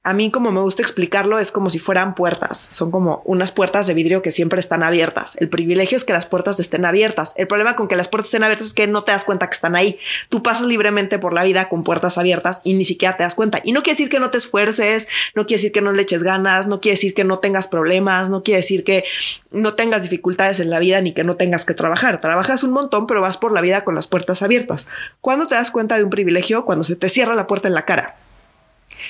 A 0.04 0.14
mí, 0.14 0.32
como 0.32 0.52
me 0.52 0.62
gusta 0.62 0.82
explicarlo, 0.82 1.38
es 1.38 1.52
como 1.52 1.70
si 1.70 1.78
fueran 1.78 2.16
puertas. 2.16 2.68
Son 2.72 2.90
como 2.90 3.22
unas 3.26 3.52
puertas 3.52 3.86
de 3.86 3.94
vidrio 3.94 4.24
que 4.24 4.32
siempre 4.32 4.60
están 4.60 4.82
abiertas. 4.82 5.36
El 5.40 5.48
privilegio 5.48 5.96
es 5.96 6.04
que 6.04 6.14
las 6.14 6.26
puertas 6.26 6.60
estén 6.60 6.86
abiertas. 6.86 7.34
El 7.36 7.48
problema 7.48 7.76
con 7.76 7.88
que 7.88 7.96
las 7.96 8.08
puertas 8.08 8.30
estén 8.30 8.44
abiertas 8.44 8.68
es 8.68 8.74
que 8.74 8.88
no 8.88 9.04
te 9.04 9.12
das 9.12 9.24
cuenta 9.24 9.48
que 9.48 9.54
están 9.54 9.76
ahí. 9.76 10.00
Tú 10.30 10.42
pasas 10.42 10.66
libremente 10.66 11.20
por 11.20 11.34
la 11.34 11.44
vida 11.44 11.70
con 11.70 11.84
puertas 11.84 12.18
abiertas 12.18 12.62
y 12.64 12.74
ni 12.74 12.84
siquiera 12.84 13.16
te 13.16 13.24
das 13.24 13.36
cuenta. 13.36 13.62
Y 13.64 13.74
no 13.74 13.84
quiere 13.84 13.96
decir 13.96 14.10
que 14.10 14.20
no 14.20 14.32
te 14.32 14.40
esfuerces, 14.40 15.08
no 15.36 15.46
quiere 15.46 15.60
decir 15.60 15.72
que 15.72 15.82
no 15.82 15.92
le 15.94 16.02
eches 16.02 16.24
ganas, 16.24 16.66
no 16.66 16.82
quiere 16.82 16.96
decir 16.96 17.14
que 17.14 17.24
no 17.24 17.38
tengas 17.38 17.68
problemas, 17.68 18.30
no 18.32 18.42
quiere 18.42 18.58
decir 18.58 18.84
que 18.84 19.04
no 19.52 19.76
tengas 19.76 20.02
dificultades 20.02 20.60
en 20.60 20.72
la 20.72 20.80
vida 20.80 21.00
ni 21.02 21.12
que 21.12 21.24
no 21.24 21.36
tengas 21.36 21.64
que 21.64 21.76
trabajar. 21.76 22.22
Trabajas 22.22 22.64
un 22.64 22.72
montón, 22.72 23.06
pero 23.06 23.22
vas 23.22 23.38
por 23.38 23.52
la 23.52 23.62
vida 23.62 23.84
con 23.84 23.94
las 23.94 24.08
puertas 24.08 24.42
abiertas. 24.42 24.88
¿Cuándo 25.22 25.46
te 25.46 25.54
das 25.54 25.70
cuenta 25.70 25.98
de 25.98 26.04
un 26.04 26.10
privilegio? 26.10 26.66
Cuando 26.66 26.84
se 26.84 26.96
te 26.96 27.08
cierra 27.08 27.36
la 27.36 27.46
puerta 27.46 27.68
en 27.68 27.76
la 27.76 27.86
cara 27.86 28.16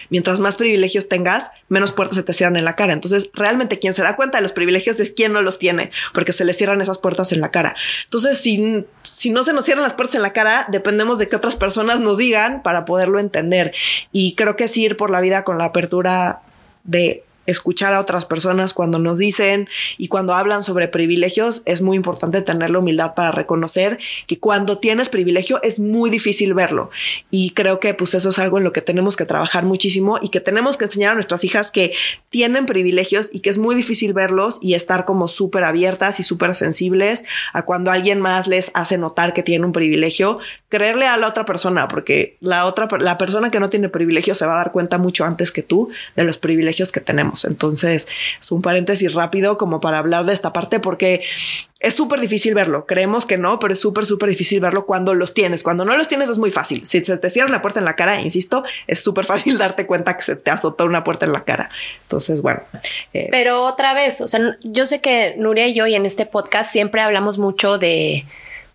mientras 0.10 0.40
más 0.40 0.56
privilegios 0.56 1.10
tengas, 1.10 1.52
menos 1.70 1.92
puertas 1.92 2.18
se 2.18 2.24
te 2.24 2.34
cierran 2.34 2.58
en 2.58 2.66
la 2.66 2.76
cara. 2.76 2.94
Entonces, 2.94 3.30
realmente 3.34 3.80
quien 3.80 3.94
se 3.94 4.02
da 4.02 4.16
cuenta 4.16 4.38
de 4.38 4.44
los 4.44 4.52
privilegios 4.52 5.00
es 5.00 5.12
quien 5.12 5.34
no 5.34 5.42
los 5.42 5.60
tiene, 5.60 5.92
porque 6.14 6.34
se 6.34 6.46
le 6.46 6.54
cierran 6.54 6.82
esas 6.82 6.98
puertas 6.98 7.32
en 7.32 7.42
la 7.42 7.52
cara. 7.52 7.76
Entonces, 8.06 8.38
si, 8.38 8.86
si 9.16 9.30
no 9.30 9.44
se 9.44 9.54
nos 9.54 9.66
cierran 9.66 9.84
las 9.84 9.94
puertas 9.94 10.16
en 10.16 10.22
la 10.22 10.34
cara, 10.34 10.68
dependemos 10.70 11.20
de 11.20 11.30
que 11.30 11.36
otras 11.36 11.56
personas 11.56 12.00
nos 12.00 12.18
digan 12.18 12.64
para 12.64 12.86
poderlo 12.86 13.20
entender. 13.20 13.74
Y 14.12 14.36
creo 14.36 14.56
que 14.56 14.66
es 14.66 14.78
ir 14.78 14.98
por 14.98 15.10
la 15.10 15.22
vida 15.22 15.44
con 15.44 15.58
la 15.58 15.66
apertura 15.66 16.42
de 16.84 17.24
escuchar 17.46 17.94
a 17.94 18.00
otras 18.00 18.26
personas 18.26 18.74
cuando 18.74 19.00
nos 19.00 19.18
dicen 19.18 19.68
y 19.98 20.08
cuando 20.08 20.34
hablan 20.34 20.64
sobre 20.64 20.88
privilegios, 20.88 21.62
es 21.66 21.82
muy 21.82 21.98
importante 21.98 22.42
tener 22.42 22.70
la 22.70 22.80
humildad 22.80 23.14
para 23.16 23.32
reconocer 23.32 24.00
que 24.28 24.40
cuando 24.40 24.78
tienes 24.78 25.10
privilegio 25.10 25.62
es 25.64 25.80
muy 25.80 26.10
difícil 26.10 26.54
verlo. 26.54 26.90
Y 27.30 27.52
creo 27.52 27.80
que 27.80 27.94
pues 27.94 28.14
eso 28.14 28.30
es 28.30 28.40
algo 28.40 28.58
en 28.58 28.64
lo 28.64 28.74
que 28.74 28.82
tenemos 28.82 29.16
que 29.16 29.26
trabajar 29.26 29.66
muchísimo 29.66 30.20
y 30.22 30.30
que 30.30 30.40
tenemos 30.40 30.78
que 30.78 30.86
enseñar 30.86 31.12
a 31.12 31.16
nuestras 31.16 31.44
hijas 31.44 31.72
que 31.72 31.94
tienen 32.30 32.66
privilegios 32.66 33.30
y 33.32 33.40
que 33.40 33.50
es 33.50 33.58
muy 33.58 33.76
difícil 33.76 34.14
verlos 34.14 34.60
y 34.62 34.74
estar 34.74 35.06
como 35.06 35.28
súper 35.28 35.64
abiertas 35.64 36.20
y 36.20 36.24
súper 36.24 36.56
sensibles 36.56 37.24
a 37.54 37.64
cuando 37.64 37.92
alguien 37.92 38.22
más 38.22 38.48
les 38.48 38.72
hace 38.74 38.98
notar 38.98 39.34
que 39.34 39.44
tiene 39.44 39.66
un 39.66 39.72
privilegio, 39.72 40.40
creerle 40.70 41.08
a 41.08 41.18
la 41.18 41.28
otra 41.28 41.46
persona, 41.46 41.88
porque 41.88 42.38
la 42.40 42.66
otra, 42.66 42.88
la 43.00 43.18
persona 43.18 43.52
que 43.52 43.60
no 43.60 43.70
tiene 43.70 43.90
privilegio 43.90 44.36
se 44.36 44.46
va 44.46 44.54
a 44.54 44.58
dar 44.58 44.72
cuenta 44.72 44.98
mucho 44.98 45.26
antes 45.26 45.52
que 45.52 45.64
tú 45.64 45.90
de 46.16 46.24
los 46.24 46.38
privilegios 46.38 46.92
que 46.92 47.02
tenemos. 47.02 47.31
Entonces, 47.46 48.08
es 48.40 48.52
un 48.52 48.62
paréntesis 48.62 49.14
rápido 49.14 49.58
como 49.58 49.80
para 49.80 50.00
hablar 50.00 50.26
de 50.26 50.34
esta 50.34 50.54
parte, 50.54 50.80
porque 50.80 51.24
es 51.80 51.96
súper 51.96 52.20
difícil 52.20 52.54
verlo. 52.54 52.86
Creemos 52.86 53.26
que 53.26 53.38
no, 53.38 53.58
pero 53.60 53.74
es 53.74 53.80
súper, 53.80 54.06
súper 54.06 54.30
difícil 54.30 54.60
verlo 54.60 54.86
cuando 54.86 55.16
los 55.16 55.34
tienes. 55.34 55.64
Cuando 55.64 55.84
no 55.84 55.98
los 55.98 56.08
tienes 56.08 56.30
es 56.30 56.38
muy 56.38 56.52
fácil. 56.52 56.86
Si 56.86 57.04
se 57.04 57.18
te 57.18 57.30
cierra 57.30 57.50
la 57.50 57.62
puerta 57.62 57.80
en 57.80 57.86
la 57.86 57.96
cara, 57.96 58.22
insisto, 58.22 58.64
es 58.88 59.00
súper 59.00 59.26
fácil 59.26 59.58
darte 59.60 59.88
cuenta 59.88 60.16
que 60.16 60.24
se 60.24 60.36
te 60.36 60.52
azotó 60.52 60.86
una 60.86 61.04
puerta 61.04 61.26
en 61.26 61.34
la 61.34 61.44
cara. 61.44 61.70
Entonces, 62.04 62.42
bueno. 62.42 62.62
Eh, 63.14 63.30
pero 63.32 63.64
otra 63.64 63.94
vez, 63.94 64.22
o 64.22 64.28
sea, 64.28 64.58
yo 64.64 64.86
sé 64.86 65.02
que 65.02 65.36
Nuria 65.38 65.68
y 65.68 65.74
yo 65.74 65.88
y 65.88 65.96
en 65.96 66.06
este 66.06 66.26
podcast 66.26 66.72
siempre 66.72 67.02
hablamos 67.02 67.38
mucho 67.38 67.78
de 67.78 68.26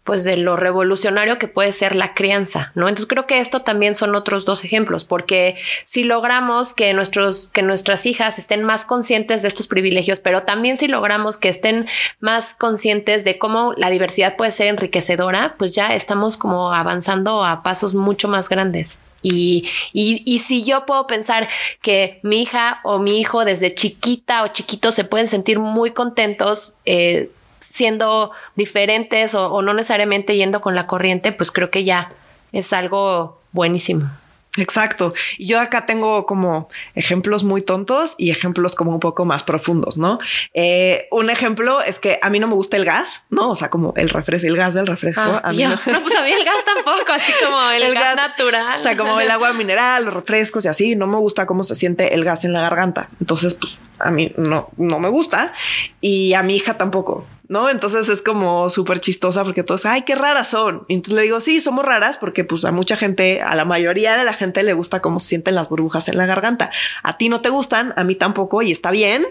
pues 0.06 0.24
de 0.24 0.36
lo 0.36 0.56
revolucionario 0.56 1.36
que 1.38 1.48
puede 1.48 1.72
ser 1.72 1.96
la 1.96 2.14
crianza, 2.14 2.70
¿no? 2.74 2.88
Entonces 2.88 3.08
creo 3.08 3.26
que 3.26 3.40
esto 3.40 3.62
también 3.62 3.94
son 3.94 4.14
otros 4.14 4.46
dos 4.46 4.64
ejemplos, 4.64 5.04
porque 5.04 5.58
si 5.84 6.04
logramos 6.04 6.72
que 6.72 6.94
nuestros 6.94 7.50
que 7.50 7.62
nuestras 7.62 8.06
hijas 8.06 8.38
estén 8.38 8.62
más 8.62 8.86
conscientes 8.86 9.42
de 9.42 9.48
estos 9.48 9.66
privilegios, 9.66 10.20
pero 10.20 10.44
también 10.44 10.76
si 10.76 10.86
logramos 10.86 11.36
que 11.36 11.48
estén 11.48 11.86
más 12.20 12.54
conscientes 12.54 13.24
de 13.24 13.36
cómo 13.38 13.74
la 13.76 13.90
diversidad 13.90 14.36
puede 14.36 14.52
ser 14.52 14.68
enriquecedora, 14.68 15.56
pues 15.58 15.72
ya 15.72 15.94
estamos 15.94 16.36
como 16.36 16.72
avanzando 16.72 17.44
a 17.44 17.64
pasos 17.64 17.94
mucho 17.94 18.28
más 18.28 18.48
grandes. 18.48 18.98
Y, 19.22 19.68
y, 19.92 20.22
y, 20.24 20.38
si 20.38 20.62
yo 20.62 20.86
puedo 20.86 21.08
pensar 21.08 21.48
que 21.82 22.20
mi 22.22 22.42
hija 22.42 22.80
o 22.84 23.00
mi 23.00 23.18
hijo 23.18 23.44
desde 23.44 23.74
chiquita 23.74 24.44
o 24.44 24.48
chiquito 24.48 24.92
se 24.92 25.02
pueden 25.02 25.26
sentir 25.26 25.58
muy 25.58 25.90
contentos 25.90 26.74
eh, 26.84 27.30
siendo 27.70 28.32
diferentes 28.54 29.34
o, 29.34 29.62
no 29.62 29.74
necesariamente 29.74 30.36
yendo 30.36 30.60
con 30.60 30.74
la 30.74 30.86
corriente, 30.86 31.32
pues 31.32 31.50
creo 31.50 31.70
que 31.70 31.84
ya 31.84 32.12
es 32.52 32.72
algo 32.72 33.40
buenísimo. 33.52 34.08
Exacto. 34.56 35.12
Y 35.38 35.48
yo 35.48 35.60
acá 35.60 35.86
tengo 35.86 36.26
como 36.26 36.68
ejemplos 36.94 37.44
muy 37.44 37.62
tontos 37.62 38.14
y 38.16 38.30
ejemplos 38.30 38.74
como 38.74 38.92
un 38.92 39.00
poco 39.00 39.24
más 39.24 39.42
profundos, 39.42 39.98
¿no? 39.98 40.18
Eh, 40.54 41.08
un 41.10 41.30
ejemplo 41.30 41.82
es 41.82 41.98
que 41.98 42.18
a 42.22 42.30
mí 42.30 42.40
no 42.40 42.48
me 42.48 42.54
gusta 42.54 42.76
el 42.76 42.84
gas, 42.84 43.24
¿no? 43.28 43.50
O 43.50 43.56
sea, 43.56 43.68
como 43.68 43.92
el 43.96 44.08
refresco, 44.08 44.48
el 44.48 44.56
gas 44.56 44.72
del 44.72 44.86
refresco. 44.86 45.20
Ah, 45.20 45.42
a 45.44 45.52
mí 45.52 45.62
no. 45.64 45.78
pues 46.02 46.16
a 46.16 46.22
mí 46.22 46.32
el 46.32 46.44
gas 46.44 46.64
tampoco, 46.64 47.12
así 47.12 47.32
como 47.44 47.60
el, 47.70 47.94
gas, 47.94 48.16
natural. 48.16 48.80
O 48.80 48.82
sea, 48.82 48.96
como 48.96 49.20
el 49.20 49.30
agua 49.30 49.52
mineral, 49.52 50.06
los 50.06 50.14
refrescos 50.14 50.64
y 50.64 50.68
así. 50.68 50.96
No 50.96 51.06
me 51.06 51.18
gusta 51.18 51.46
cómo 51.46 51.62
se 51.62 51.74
siente 51.74 52.14
el 52.14 52.24
gas 52.24 52.44
en 52.44 52.52
la 52.52 52.62
garganta. 52.62 53.10
Entonces, 53.20 53.54
pues 53.54 53.78
a 53.98 54.10
mí 54.10 54.32
no, 54.36 54.70
no 54.76 54.98
me 54.98 55.08
gusta 55.08 55.52
y 56.00 56.34
a 56.34 56.42
mi 56.42 56.56
hija 56.56 56.74
tampoco. 56.74 57.26
¿No? 57.48 57.70
Entonces 57.70 58.08
es 58.08 58.22
como 58.22 58.70
súper 58.70 59.00
chistosa 59.00 59.44
porque 59.44 59.62
todos, 59.62 59.86
ay, 59.86 60.02
qué 60.02 60.14
raras 60.14 60.48
son. 60.48 60.84
Y 60.88 60.94
entonces 60.94 61.16
le 61.16 61.22
digo, 61.22 61.40
sí, 61.40 61.60
somos 61.60 61.84
raras 61.84 62.16
porque 62.16 62.44
pues 62.44 62.64
a 62.64 62.72
mucha 62.72 62.96
gente, 62.96 63.40
a 63.42 63.54
la 63.54 63.64
mayoría 63.64 64.16
de 64.16 64.24
la 64.24 64.32
gente 64.32 64.62
le 64.62 64.72
gusta 64.72 65.00
cómo 65.00 65.20
se 65.20 65.28
sienten 65.28 65.54
las 65.54 65.68
burbujas 65.68 66.08
en 66.08 66.18
la 66.18 66.26
garganta. 66.26 66.70
A 67.02 67.16
ti 67.18 67.28
no 67.28 67.40
te 67.40 67.48
gustan, 67.48 67.92
a 67.96 68.04
mí 68.04 68.14
tampoco 68.14 68.62
y 68.62 68.72
está 68.72 68.90
bien. 68.90 69.26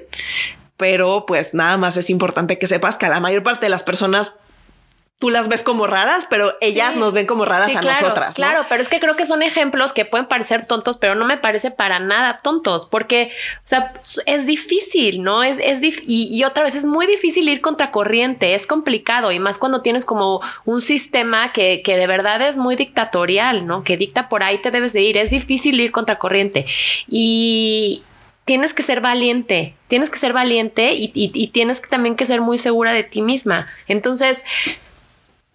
Pero 0.78 1.26
pues 1.26 1.54
nada 1.54 1.78
más 1.78 1.98
es 1.98 2.10
importante 2.10 2.60
que 2.60 2.68
sepas 2.68 2.96
que 2.96 3.06
a 3.06 3.10
la 3.10 3.20
mayor 3.20 3.44
parte 3.44 3.66
de 3.66 3.70
las 3.70 3.84
personas 3.84 4.34
tú 5.18 5.30
las 5.30 5.48
ves 5.48 5.64
como 5.64 5.88
raras, 5.88 6.28
pero 6.30 6.54
ellas 6.60 6.96
nos 6.98 7.14
ven 7.14 7.26
como 7.26 7.46
raras 7.46 7.74
a 7.74 7.82
nosotras. 7.82 8.36
Claro, 8.36 8.66
pero 8.68 8.82
es 8.82 8.90
que 8.90 9.00
creo 9.00 9.16
que 9.16 9.26
son 9.26 9.42
ejemplos 9.44 9.94
que 9.94 10.04
pueden 10.04 10.28
parecer 10.28 10.68
tontos, 10.68 10.98
pero 10.98 11.16
no 11.16 11.26
me 11.26 11.38
parece 11.38 11.72
para 11.72 12.00
nada 12.00 12.42
tontos, 12.44 12.86
porque, 12.86 13.32
o 13.60 13.68
sea, 13.68 13.94
es 14.26 14.46
difícil, 14.46 15.24
¿no? 15.24 15.42
Es, 15.44 15.58
es 15.62 15.80
y, 16.06 16.44
otra 16.44 16.64
vez 16.64 16.76
es 16.76 16.86
muy 16.86 17.08
difícil 17.08 17.48
ir 17.48 17.62
contra 17.62 17.92
corriente, 17.92 18.56
es 18.56 18.68
complicado, 18.68 19.32
y 19.32 19.40
más 19.40 19.58
cuando 19.58 19.82
tienes 19.82 20.04
como 20.04 20.42
un 20.66 20.82
sistema 20.82 21.54
que, 21.54 21.82
que 21.82 21.96
de 21.96 22.08
verdad 22.08 22.42
es 22.42 22.58
muy 22.58 22.76
dictatorial, 22.76 23.66
¿no? 23.66 23.84
Que 23.84 23.96
dicta 23.96 24.28
por 24.28 24.44
ahí 24.44 24.62
te 24.62 24.72
debes 24.72 24.92
de 24.92 25.02
ir, 25.02 25.18
es 25.18 25.30
difícil 25.30 25.80
ir 25.80 25.92
contra 25.92 26.20
corriente. 26.20 26.66
Y, 27.08 28.04
tienes 28.44 28.76
que 28.76 28.84
ser 28.84 29.02
valiente, 29.02 29.74
tienes 29.88 30.12
que 30.12 30.20
ser 30.20 30.32
valiente 30.32 30.94
y, 30.94 31.06
y, 31.16 31.32
y, 31.34 31.48
tienes 31.48 31.82
también 31.82 32.16
que 32.16 32.28
ser 32.28 32.42
muy 32.42 32.60
segura 32.60 32.94
de 32.94 33.04
ti 33.04 33.24
misma. 33.24 33.68
Entonces, 33.88 34.44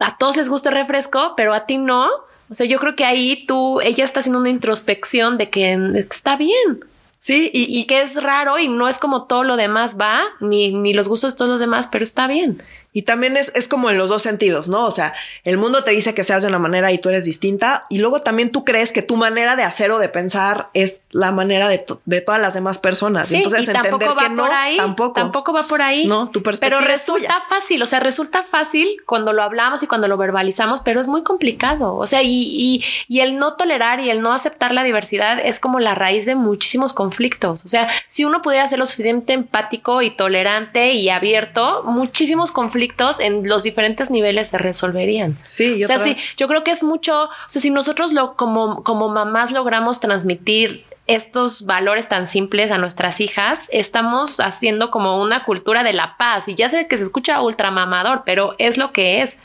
a 0.00 0.16
todos 0.16 0.36
les 0.36 0.48
gusta 0.48 0.70
el 0.70 0.74
refresco, 0.74 1.34
pero 1.36 1.54
a 1.54 1.66
ti 1.66 1.78
no. 1.78 2.08
O 2.50 2.54
sea, 2.54 2.66
yo 2.66 2.78
creo 2.80 2.96
que 2.96 3.04
ahí 3.04 3.46
tú, 3.46 3.80
ella 3.80 4.04
está 4.04 4.20
haciendo 4.20 4.40
una 4.40 4.50
introspección 4.50 5.38
de 5.38 5.50
que 5.50 5.72
está 5.94 6.36
bien. 6.36 6.84
Sí, 7.18 7.50
y, 7.52 7.78
y, 7.78 7.84
que 7.84 8.00
es 8.00 8.20
raro 8.20 8.58
y 8.58 8.66
no 8.68 8.88
es 8.88 8.98
como 8.98 9.24
todo 9.24 9.44
lo 9.44 9.58
demás 9.58 9.98
va, 10.00 10.22
ni, 10.40 10.72
ni 10.72 10.94
los 10.94 11.06
gustos 11.06 11.34
de 11.34 11.36
todos 11.36 11.50
los 11.50 11.60
demás, 11.60 11.86
pero 11.86 12.02
está 12.02 12.26
bien. 12.26 12.62
Y 12.92 13.02
también 13.02 13.36
es, 13.36 13.52
es, 13.54 13.68
como 13.68 13.88
en 13.88 13.98
los 13.98 14.10
dos 14.10 14.22
sentidos, 14.22 14.66
¿no? 14.66 14.84
O 14.84 14.90
sea, 14.90 15.14
el 15.44 15.58
mundo 15.58 15.84
te 15.84 15.92
dice 15.92 16.12
que 16.12 16.24
seas 16.24 16.42
de 16.42 16.48
una 16.48 16.58
manera 16.58 16.90
y 16.90 16.98
tú 16.98 17.08
eres 17.08 17.24
distinta, 17.24 17.86
y 17.88 17.98
luego 17.98 18.20
también 18.20 18.50
tú 18.50 18.64
crees 18.64 18.90
que 18.90 19.02
tu 19.02 19.16
manera 19.16 19.54
de 19.54 19.62
hacer 19.62 19.92
o 19.92 19.98
de 20.00 20.08
pensar 20.08 20.70
es 20.74 21.00
la 21.10 21.30
manera 21.30 21.68
de, 21.68 21.86
de 22.04 22.20
todas 22.20 22.40
las 22.40 22.52
demás 22.52 22.78
personas. 22.78 23.28
Sí, 23.28 23.36
Entonces, 23.36 23.60
y 23.60 23.62
entender 23.66 23.92
tampoco 23.92 24.14
va 24.16 24.22
que 24.24 24.28
no, 24.30 24.42
por 24.44 24.52
ahí, 24.52 24.76
tampoco. 24.76 25.12
Tampoco 25.12 25.52
va 25.52 25.62
por 25.68 25.82
ahí. 25.82 26.06
No, 26.06 26.30
tu 26.30 26.42
perspectiva. 26.42 26.80
Pero 26.80 26.92
resulta 26.92 27.42
fácil, 27.48 27.80
o 27.82 27.86
sea, 27.86 28.00
resulta 28.00 28.42
fácil 28.42 28.88
cuando 29.06 29.32
lo 29.32 29.44
hablamos 29.44 29.84
y 29.84 29.86
cuando 29.86 30.08
lo 30.08 30.16
verbalizamos, 30.16 30.80
pero 30.80 31.00
es 31.00 31.06
muy 31.06 31.22
complicado. 31.22 31.94
O 31.94 32.08
sea, 32.08 32.22
y, 32.22 32.42
y, 32.42 32.84
y 33.06 33.20
el 33.20 33.38
no 33.38 33.54
tolerar 33.54 34.00
y 34.00 34.10
el 34.10 34.20
no 34.20 34.32
aceptar 34.32 34.72
la 34.72 34.82
diversidad 34.82 35.38
es 35.38 35.60
como 35.60 35.78
la 35.78 35.94
raíz 35.94 36.26
de 36.26 36.34
muchísimos 36.34 36.92
conflictos. 36.92 37.64
O 37.64 37.68
sea, 37.68 37.88
si 38.08 38.24
uno 38.24 38.42
pudiera 38.42 38.66
ser 38.66 38.80
lo 38.80 38.86
suficientemente 38.86 39.32
empático 39.32 40.02
y 40.02 40.10
tolerante 40.10 40.94
y 40.94 41.08
abierto, 41.08 41.84
muchísimos 41.84 42.50
conflictos 42.50 42.79
en 43.20 43.48
los 43.48 43.62
diferentes 43.62 44.10
niveles 44.10 44.48
se 44.48 44.58
resolverían. 44.58 45.36
Sí, 45.48 45.82
o 45.84 45.86
sea, 45.86 45.98
sí, 45.98 46.16
yo 46.36 46.48
creo 46.48 46.64
que 46.64 46.70
es 46.70 46.82
mucho, 46.82 47.24
o 47.24 47.30
sea, 47.48 47.60
si 47.60 47.70
nosotros 47.70 48.12
lo 48.12 48.36
como 48.36 48.82
como 48.84 49.08
mamás 49.08 49.52
logramos 49.52 50.00
transmitir 50.00 50.84
estos 51.06 51.66
valores 51.66 52.08
tan 52.08 52.28
simples 52.28 52.70
a 52.70 52.78
nuestras 52.78 53.20
hijas, 53.20 53.68
estamos 53.72 54.38
haciendo 54.38 54.92
como 54.92 55.20
una 55.20 55.44
cultura 55.44 55.82
de 55.82 55.92
la 55.92 56.16
paz. 56.16 56.44
Y 56.46 56.54
ya 56.54 56.68
sé 56.68 56.86
que 56.86 56.98
se 56.98 57.04
escucha 57.04 57.42
ultramamador, 57.42 58.22
pero 58.24 58.54
es 58.58 58.78
lo 58.78 58.92
que 58.92 59.22
es. 59.22 59.36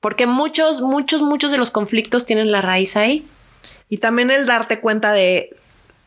Porque 0.00 0.26
muchos, 0.26 0.80
muchos, 0.82 1.22
muchos 1.22 1.50
de 1.50 1.58
los 1.58 1.72
conflictos 1.72 2.24
tienen 2.24 2.52
la 2.52 2.62
raíz 2.62 2.96
ahí. 2.96 3.26
Y 3.88 3.98
también 3.98 4.30
el 4.30 4.46
darte 4.46 4.80
cuenta 4.80 5.12
de 5.12 5.56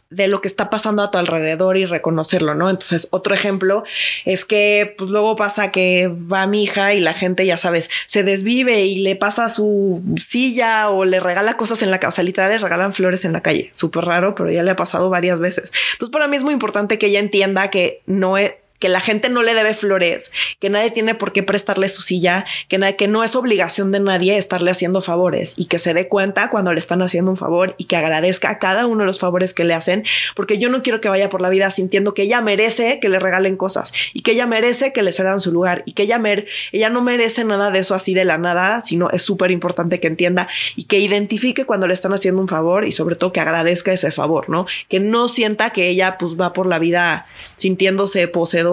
de 0.10 0.28
lo 0.28 0.42
que 0.42 0.48
está 0.48 0.70
pasando 0.70 1.04
a 1.04 1.12
tu 1.12 1.18
alrededor 1.18 1.78
y 1.78 1.86
reconocerlo, 1.86 2.56
¿no? 2.56 2.70
Entonces, 2.70 3.08
otro 3.12 3.36
ejemplo 3.36 3.84
es 4.26 4.44
que 4.44 4.96
pues 4.98 5.10
luego 5.10 5.36
pasa 5.36 5.72
que 5.72 6.08
va 6.08 6.48
mi 6.48 6.64
hija 6.64 6.94
y 6.96 7.00
la 7.00 7.14
gente, 7.14 7.46
ya 7.46 7.58
sabes, 7.58 7.90
se 8.08 8.24
desvive 8.24 8.86
y 8.86 9.00
le 9.00 9.16
pasa 9.16 9.50
su 9.50 10.02
silla 10.20 10.90
o 10.90 11.06
le 11.06 11.20
regala 11.20 11.58
cosas 11.58 11.84
en 11.84 11.92
la 11.92 12.00
calle, 12.00 12.10
o 12.10 12.12
sea, 12.14 12.24
literal 12.24 12.52
le 12.52 12.58
regalan 12.58 12.94
flores 12.94 13.24
en 13.26 13.34
la 13.34 13.42
calle, 13.42 13.70
súper 13.74 14.06
raro, 14.06 14.34
pero 14.34 14.50
ya 14.50 14.64
le 14.64 14.72
ha 14.72 14.76
pasado 14.76 15.10
varias 15.10 15.40
veces. 15.40 15.72
Entonces, 15.94 16.12
para 16.12 16.28
mí 16.28 16.38
es 16.38 16.44
muy 16.44 16.54
importante 16.54 16.98
que 16.98 17.08
ella 17.08 17.20
entienda 17.20 17.70
que 17.70 18.02
no 18.08 18.38
es 18.38 18.54
que 18.80 18.90
la 18.90 19.02
gente 19.02 19.30
no 19.30 19.44
le 19.44 19.54
debe 19.54 19.74
flores, 19.74 20.32
que 20.60 20.70
nadie 20.70 20.90
tiene 20.92 21.14
por 21.14 21.34
qué 21.34 21.44
prestarle 21.44 21.90
su 21.90 22.02
silla, 22.02 22.46
que, 22.68 22.78
nadie, 22.78 22.96
que 22.96 23.08
no 23.08 23.24
es 23.24 23.36
obligación 23.36 23.92
de 23.92 24.00
nadie 24.00 24.38
estarle 24.38 24.72
haciendo 24.72 25.02
favores 25.02 25.54
y 25.58 25.66
que 25.66 25.80
se 25.80 25.94
dé 25.94 26.08
cuenta 26.08 26.50
cuando 26.50 26.74
le 26.74 26.80
están 26.80 27.02
haciendo 27.02 27.32
un 27.32 27.38
favor 27.38 27.76
y 27.78 27.86
que 27.86 27.98
agradezca 27.98 28.50
a 28.50 28.60
cada 28.60 28.88
uno 28.88 29.02
de 29.02 29.08
los 29.08 29.20
favores 29.20 29.54
que 29.54 29.66
le 29.66 29.74
hacen, 29.74 30.06
porque 30.36 30.58
yo 30.58 30.70
no 30.70 30.82
quiero 30.82 31.02
que 31.02 31.10
vaya 31.10 31.30
por 31.30 31.42
la 31.42 31.50
vida 31.50 31.70
sintiendo 31.70 32.14
que 32.14 32.24
ella 32.24 32.42
merece 32.42 33.00
que 33.00 33.10
le 33.10 33.20
regalen 33.20 33.58
cosas 33.58 33.94
y 34.14 34.22
que 34.22 34.32
ella 34.32 34.48
merece 34.48 34.94
que 34.94 35.04
le 35.04 35.12
cedan 35.12 35.42
su 35.42 35.52
lugar 35.52 35.84
y 35.86 35.92
que 35.92 36.04
ella, 36.04 36.18
mer 36.18 36.48
ella 36.72 36.90
no 36.90 37.02
merece 37.02 37.44
nada 37.44 37.72
de 37.72 37.80
eso 37.80 37.96
así 37.96 38.14
de 38.14 38.24
la 38.24 38.38
nada, 38.38 38.82
sino 38.86 39.10
es 39.10 39.22
súper 39.22 39.52
importante 39.52 40.00
que 40.00 40.08
entienda 40.08 40.48
y 40.76 40.86
que 40.86 41.00
identifique 41.00 41.66
cuando 41.66 41.88
le 41.88 41.94
están 41.94 42.14
haciendo 42.14 42.42
un 42.42 42.48
favor 42.48 42.86
y 42.86 42.94
sobre 42.94 43.16
todo 43.16 43.34
que 43.34 43.42
agradezca 43.42 43.92
ese 43.92 44.12
favor, 44.12 44.50
¿no? 44.50 44.68
Que 44.88 45.00
no 45.00 45.28
sienta 45.28 45.72
que 45.72 45.90
ella 45.90 46.18
pues 46.18 46.40
va 46.40 46.54
por 46.54 46.66
la 46.66 46.80
vida 46.80 47.28
sintiéndose 47.58 48.28
poseedora 48.28 48.69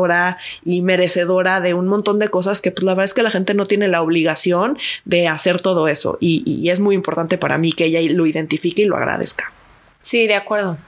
y 0.65 0.83
merecedora 0.83 1.61
de 1.61 1.75
un 1.75 1.87
montón 1.87 2.19
de 2.19 2.29
cosas 2.29 2.61
que 2.61 2.71
pues 2.71 2.85
la 2.85 2.93
verdad 2.93 3.07
es 3.07 3.15
que 3.15 3.23
la 3.23 3.31
gente 3.31 3.55
no 3.55 3.67
tiene 3.67 3.89
la 3.89 4.03
obligación 4.03 4.79
de 5.05 5.29
hacer 5.29 5.61
todo 5.61 5.89
eso 5.89 6.19
y, 6.21 6.67
es 6.67 6.81
muy 6.81 6.95
importante 6.95 7.39
para 7.39 7.59
mí 7.59 7.73
que 7.73 7.85
ella 7.85 8.01
lo 8.13 8.27
identifique 8.27 8.83
y 8.83 8.85
lo 8.87 8.97
agradezca. 8.97 9.53
Sí, 10.01 10.27
de 10.27 10.35
acuerdo. 10.35 10.79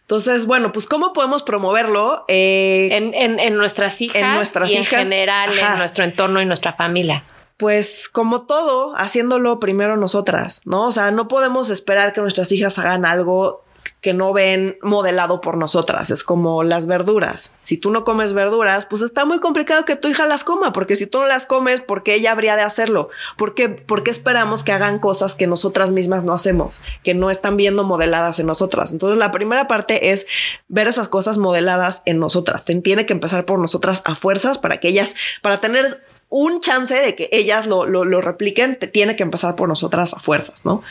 Entonces, 0.00 0.46
bueno, 0.46 0.72
pues 0.72 0.86
¿cómo 0.86 1.12
podemos 1.12 1.42
promoverlo? 1.42 2.24
Eh, 2.28 2.88
en, 2.90 3.56
nuestras 3.56 4.00
hijas 4.00 4.22
en 4.22 4.34
nuestras 4.34 4.70
y 4.70 4.76
en 4.76 4.84
general 4.86 5.50
en 5.56 5.78
nuestro 5.78 6.04
entorno 6.04 6.40
y 6.40 6.46
nuestra 6.46 6.72
familia 6.72 7.22
pues 7.58 8.08
como 8.08 8.42
todo, 8.42 8.94
haciéndolo 8.96 9.58
primero 9.58 9.96
nosotras, 9.96 10.62
¿no? 10.64 10.86
O 10.86 10.92
sea, 10.92 11.10
no 11.10 11.26
podemos 11.26 11.70
esperar 11.70 12.12
que 12.12 12.20
nuestras 12.20 12.52
hijas 12.52 12.78
hagan 12.78 13.04
algo 13.04 13.64
que 14.00 14.14
no 14.14 14.32
ven 14.32 14.78
modelado 14.82 15.40
por 15.40 15.56
nosotras. 15.56 16.10
Es 16.10 16.22
como 16.22 16.62
las 16.62 16.86
verduras. 16.86 17.52
Si 17.62 17.76
tú 17.76 17.90
no 17.90 18.04
comes 18.04 18.32
verduras, 18.32 18.86
pues 18.86 19.02
está 19.02 19.24
muy 19.24 19.40
complicado 19.40 19.84
que 19.84 19.96
tu 19.96 20.08
hija 20.08 20.26
las 20.26 20.44
coma, 20.44 20.72
porque 20.72 20.96
si 20.96 21.06
tú 21.06 21.18
no 21.18 21.26
las 21.26 21.46
comes, 21.46 21.80
¿por 21.80 22.02
qué 22.02 22.14
ella 22.14 22.32
habría 22.32 22.56
de 22.56 22.62
hacerlo? 22.62 23.08
¿Por 23.36 23.54
qué, 23.54 23.68
¿Por 23.68 24.04
qué 24.04 24.10
esperamos 24.10 24.62
que 24.62 24.72
hagan 24.72 24.98
cosas 24.98 25.34
que 25.34 25.46
nosotras 25.46 25.90
mismas 25.90 26.24
no 26.24 26.32
hacemos, 26.32 26.80
que 27.02 27.14
no 27.14 27.30
están 27.30 27.56
viendo 27.56 27.84
modeladas 27.84 28.38
en 28.38 28.46
nosotras? 28.46 28.92
Entonces, 28.92 29.18
la 29.18 29.32
primera 29.32 29.66
parte 29.66 30.12
es 30.12 30.26
ver 30.68 30.86
esas 30.86 31.08
cosas 31.08 31.38
modeladas 31.38 32.02
en 32.04 32.18
nosotras. 32.18 32.64
Tiene 32.64 33.06
que 33.06 33.12
empezar 33.12 33.44
por 33.44 33.58
nosotras 33.58 34.02
a 34.04 34.14
fuerzas 34.14 34.58
para 34.58 34.78
que 34.78 34.88
ellas, 34.88 35.14
para 35.42 35.60
tener 35.60 36.02
un 36.28 36.60
chance 36.60 36.94
de 36.94 37.14
que 37.14 37.28
ellas 37.32 37.66
lo, 37.66 37.86
lo, 37.86 38.20
repliquen, 38.20 38.78
te 38.78 38.86
tiene 38.86 39.16
que 39.16 39.22
empezar 39.22 39.56
por 39.56 39.68
nosotras 39.68 40.12
a 40.12 40.20
fuerzas, 40.20 40.64
¿no? 40.64 40.82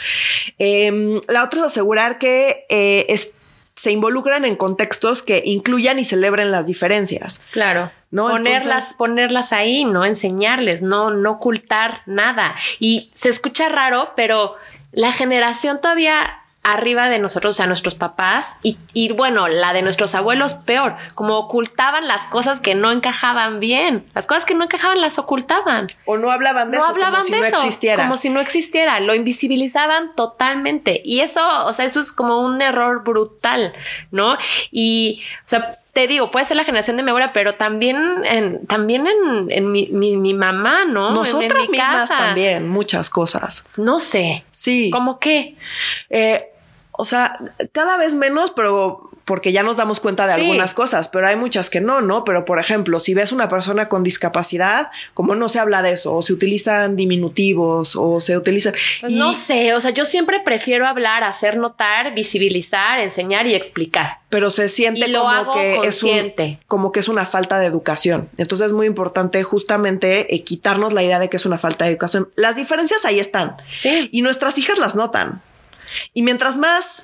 Em, 0.58 1.22
la 1.28 1.44
otra 1.44 1.60
es 1.60 1.66
asegurar 1.66 2.18
que 2.18 2.66
eh, 2.70 3.06
se 3.76 3.92
involucran 3.92 4.46
en 4.46 4.56
contextos 4.56 5.22
que 5.22 5.44
incluyan 5.46 6.00
y 6.00 6.06
celebren 6.06 6.52
las 6.52 6.66
diferencias. 6.66 7.42
Claro. 7.52 7.92
¿no? 8.10 8.30
Ponerlas, 8.30 8.94
ponerlas 8.94 9.54
ahí, 9.54 9.86
no 9.86 10.06
enseñarles, 10.06 10.82
no, 10.82 11.12
no 11.12 11.32
ocultar 11.34 12.02
nada. 12.06 12.56
Y 12.80 13.12
se 13.14 13.30
escucha 13.30 13.70
raro, 13.70 14.14
pero 14.16 14.56
la 14.92 15.12
generación 15.12 15.80
todavía 15.82 16.42
arriba 16.74 17.10
de 17.10 17.18
nosotros, 17.20 17.56
o 17.56 17.58
sea, 17.58 17.68
nuestros 17.68 17.96
papás, 17.96 18.58
y, 18.62 18.78
y, 18.94 19.14
bueno, 19.14 19.48
la 19.48 19.74
de 19.74 19.82
nuestros 19.82 20.16
abuelos 20.16 20.54
peor, 20.54 20.96
como 21.16 21.38
ocultaban 21.38 22.08
las 22.08 22.24
cosas 22.26 22.60
que 22.60 22.76
no 22.76 22.92
encajaban 22.92 23.60
bien, 23.60 24.06
las 24.14 24.28
cosas 24.28 24.44
que 24.44 24.54
no 24.54 24.66
encajaban 24.66 25.00
las 25.00 25.18
ocultaban. 25.18 25.88
O 26.06 26.18
no 26.18 26.30
hablaban 26.30 26.72
de 26.72 26.78
eso, 26.78 26.88
hablaban 26.88 27.24
como 27.24 27.26
si 27.26 27.32
no 27.32 27.46
existiera. 27.46 28.04
Como 28.04 28.18
si 28.18 28.30
no 28.30 28.42
existiera, 28.42 29.00
lo 29.00 29.16
invisibilizaban 29.16 30.14
totalmente. 30.16 31.02
Y 31.06 31.22
eso, 31.22 31.42
o 31.66 31.72
sea, 31.72 31.86
eso 31.86 32.02
es 32.02 32.12
como 32.12 32.42
un 32.42 32.62
error 32.62 33.04
brutal, 33.04 33.74
¿no? 34.12 34.38
Y, 34.70 35.24
o 35.46 35.50
sea, 35.50 35.80
te 35.98 36.06
digo, 36.06 36.30
puede 36.30 36.46
ser 36.46 36.58
la 36.58 36.64
generación 36.64 36.96
de 36.98 37.02
memoria, 37.02 37.34
pero 37.34 37.56
también 37.56 37.98
en, 38.24 38.68
también 38.68 39.08
en, 39.08 39.72
mi, 39.72 39.88
mi, 39.88 40.34
mamá, 40.36 40.86
¿no? 40.86 41.10
Nosotras 41.10 41.70
mismas 41.70 42.08
también, 42.08 42.68
muchas 42.68 43.10
cosas. 43.10 43.64
No 43.80 43.98
sé. 43.98 44.44
Sí. 44.52 44.92
¿Cómo 44.92 45.18
qué? 45.18 45.56
Eh, 46.12 46.52
o 46.98 47.06
sea, 47.06 47.40
cada 47.72 47.98
vez 47.98 48.14
menos, 48.14 48.52
pero 48.52 49.10
porque 49.28 49.52
ya 49.52 49.62
nos 49.62 49.76
damos 49.76 50.00
cuenta 50.00 50.26
de 50.26 50.32
algunas 50.32 50.74
cosas, 50.74 51.10
pero 51.10 51.28
hay 51.28 51.36
muchas 51.36 51.70
que 51.70 51.82
no, 51.82 52.00
¿no? 52.00 52.24
Pero 52.24 52.46
por 52.46 52.60
ejemplo, 52.60 53.02
si 53.02 53.14
ves 53.14 53.34
una 53.34 53.50
persona 53.50 53.90
con 53.90 54.02
discapacidad, 54.02 54.90
como 55.14 55.36
no 55.36 55.50
se 55.50 55.60
habla 55.60 55.82
de 55.82 55.92
eso, 55.92 56.16
o 56.16 56.22
se 56.22 56.32
utilizan 56.32 56.96
diminutivos, 56.96 57.98
o 57.98 58.22
se 58.22 58.38
utilizan... 58.38 58.74
Pues 59.02 59.12
no 59.12 59.34
sé, 59.34 59.74
o 59.74 59.82
sea, 59.82 59.92
yo 59.92 60.06
siempre 60.06 60.40
prefiero 60.40 60.88
hablar, 60.88 61.26
hacer 61.26 61.58
notar, 61.58 62.14
visibilizar, 62.14 63.02
enseñar 63.02 63.48
y 63.48 63.56
explicar. 63.56 64.20
Pero 64.30 64.50
se 64.50 64.70
siente 64.70 65.12
como 65.12 65.54
que 65.54 65.80
es 65.84 66.06
como 66.68 66.92
que 66.94 67.02
es 67.02 67.10
una 67.10 67.26
falta 67.26 67.60
de 67.60 67.66
educación. 67.66 68.30
Entonces 68.38 68.68
es 68.68 68.74
muy 68.74 68.88
importante 68.88 69.44
justamente 69.44 70.34
eh, 70.34 70.44
quitarnos 70.46 70.94
la 70.94 71.04
idea 71.04 71.20
de 71.20 71.30
que 71.30 71.36
es 71.36 71.46
una 71.46 71.58
falta 71.58 71.84
de 71.84 71.92
educación. 71.92 72.30
Las 72.38 72.56
diferencias 72.56 73.04
ahí 73.04 73.20
están. 73.20 73.58
Sí. 73.70 74.08
Y 74.14 74.22
nuestras 74.22 74.58
hijas 74.58 74.80
las 74.80 74.96
notan. 74.96 75.42
Y 76.14 76.22
mientras 76.24 76.58
más 76.58 77.04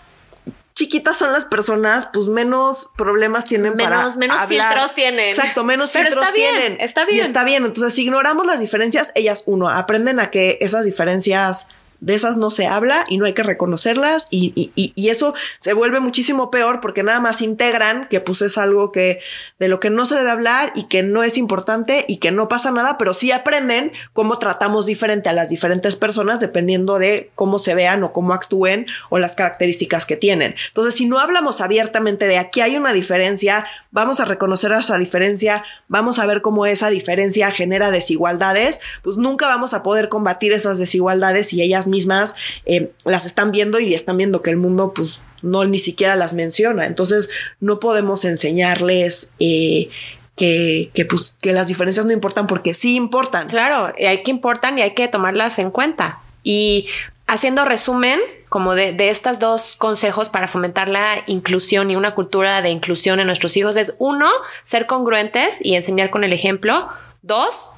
chiquitas 0.74 1.18
son 1.18 1.32
las 1.32 1.46
personas, 1.46 2.10
pues 2.12 2.28
menos 2.28 2.90
problemas 2.96 3.46
tienen 3.46 3.76
menos, 3.76 4.16
para 4.16 4.16
menos 4.18 4.46
filtros 4.46 4.96
tienen. 4.96 5.30
Exacto, 5.30 5.64
menos 5.64 5.92
filtros 5.92 6.32
tienen. 6.34 6.78
Está 6.80 7.06
bien. 7.06 7.18
Y 7.18 7.22
está 7.22 7.44
bien. 7.44 7.66
Entonces, 7.66 7.94
si 7.94 8.04
ignoramos 8.04 8.46
las 8.46 8.60
diferencias, 8.60 9.12
ellas, 9.16 9.44
uno, 9.46 9.70
aprenden 9.70 10.20
a 10.20 10.32
que 10.32 10.58
esas 10.62 10.86
diferencias 10.86 11.68
de 12.04 12.16
esas 12.16 12.36
no 12.36 12.52
se 12.52 12.68
habla 12.68 13.06
y 13.08 13.18
no 13.18 13.26
hay 13.26 13.34
que 13.34 13.44
reconocerlas 13.44 14.28
y, 14.30 14.72
y, 14.76 15.10
eso 15.10 15.34
se 15.58 15.74
vuelve 15.74 16.00
muchísimo 16.00 16.52
peor 16.52 16.82
porque 16.82 17.04
nada 17.04 17.20
más 17.20 17.42
integran 17.42 18.08
que 18.10 18.20
pues 18.20 18.42
es 18.42 18.58
algo 18.58 18.92
que 18.92 19.20
de 19.60 19.68
lo 19.70 19.80
que 19.80 19.90
no 19.90 20.06
se 20.06 20.16
debe 20.16 20.32
hablar 20.32 20.74
y 20.76 20.86
que 20.86 21.04
no 21.04 21.24
es 21.24 21.38
importante 21.38 22.04
y 22.08 22.18
que 22.18 22.32
no 22.32 22.48
pasa 22.48 22.72
nada, 22.72 22.98
pero 22.98 23.14
sí 23.14 23.32
aprenden 23.32 23.94
cómo 24.12 24.38
tratamos 24.38 24.86
diferente 24.86 25.30
a 25.30 25.34
las 25.34 25.50
diferentes 25.50 25.96
personas 25.96 26.40
dependiendo 26.40 27.00
de 27.00 27.32
cómo 27.36 27.58
se 27.58 27.74
vean 27.76 28.04
o 28.04 28.12
cómo 28.12 28.34
actúen 28.34 28.86
o 29.10 29.20
las 29.20 29.36
características 29.36 30.06
que 30.06 30.18
tienen. 30.18 30.56
Entonces, 30.68 30.96
si 30.96 31.06
no 31.06 31.20
hablamos 31.20 31.62
abiertamente 31.62 32.28
de 32.28 32.38
aquí 32.38 32.60
hay 32.60 32.76
una 32.76 32.92
diferencia, 32.92 33.66
vamos 33.92 34.20
a 34.20 34.26
reconocer 34.26 34.74
esa 34.74 34.98
diferencia, 34.98 35.64
vamos 35.88 36.20
a 36.20 36.26
ver 36.26 36.42
cómo 36.42 36.66
esa 36.66 36.90
diferencia 36.90 37.52
genera 37.52 37.92
desigualdades, 37.92 38.80
pues 39.04 39.16
nunca 39.16 39.48
vamos 39.48 39.74
a 39.74 39.84
poder 39.84 40.10
combatir 40.10 40.52
esas 40.52 40.80
desigualdades 40.80 41.54
y 41.54 41.62
ellas 41.62 41.88
mismas 41.94 42.36
eh, 42.66 42.92
las 43.06 43.26
están 43.26 43.52
viendo 43.52 43.80
y 43.80 43.94
están 43.94 44.18
viendo 44.18 44.42
que 44.42 44.50
el 44.50 44.58
mundo 44.58 44.94
pues 44.94 45.20
no 45.44 45.64
ni 45.66 45.78
siquiera 45.78 46.16
las 46.16 46.34
menciona. 46.34 46.88
Entonces 46.88 47.30
no 47.60 47.80
podemos 47.80 48.26
enseñarles 48.26 49.30
eh, 49.40 49.90
que, 50.36 50.90
pues, 51.08 51.36
que 51.42 51.54
las 51.54 51.68
diferencias 51.68 52.06
no 52.06 52.12
importan 52.12 52.48
porque 52.48 52.74
sí 52.74 52.96
importan. 52.96 53.48
Claro, 53.48 53.94
y 53.98 54.06
hay 54.06 54.24
que 54.24 54.32
importan 54.32 54.80
y 54.80 54.82
hay 54.82 54.92
que 54.96 55.08
tomarlas 55.08 55.60
en 55.60 55.70
cuenta. 55.70 56.20
Y 56.42 56.88
haciendo 57.28 57.66
resumen, 57.66 58.20
como 58.50 58.74
de, 58.74 58.94
de 58.94 59.10
estos 59.10 59.40
dos 59.40 59.76
consejos 59.78 60.30
para 60.30 60.48
fomentar 60.48 60.90
la 60.90 61.24
inclusión 61.28 61.92
y 61.92 61.96
una 61.96 62.16
cultura 62.16 62.62
de 62.62 62.70
inclusión 62.70 63.20
en 63.20 63.28
nuestros 63.28 63.56
hijos 63.58 63.76
es 63.78 63.96
uno, 64.00 64.30
ser 64.64 64.88
congruentes 64.88 65.58
y 65.62 65.76
enseñar 65.76 66.10
con 66.10 66.24
el 66.24 66.34
ejemplo. 66.34 66.88
Dos, 67.22 67.70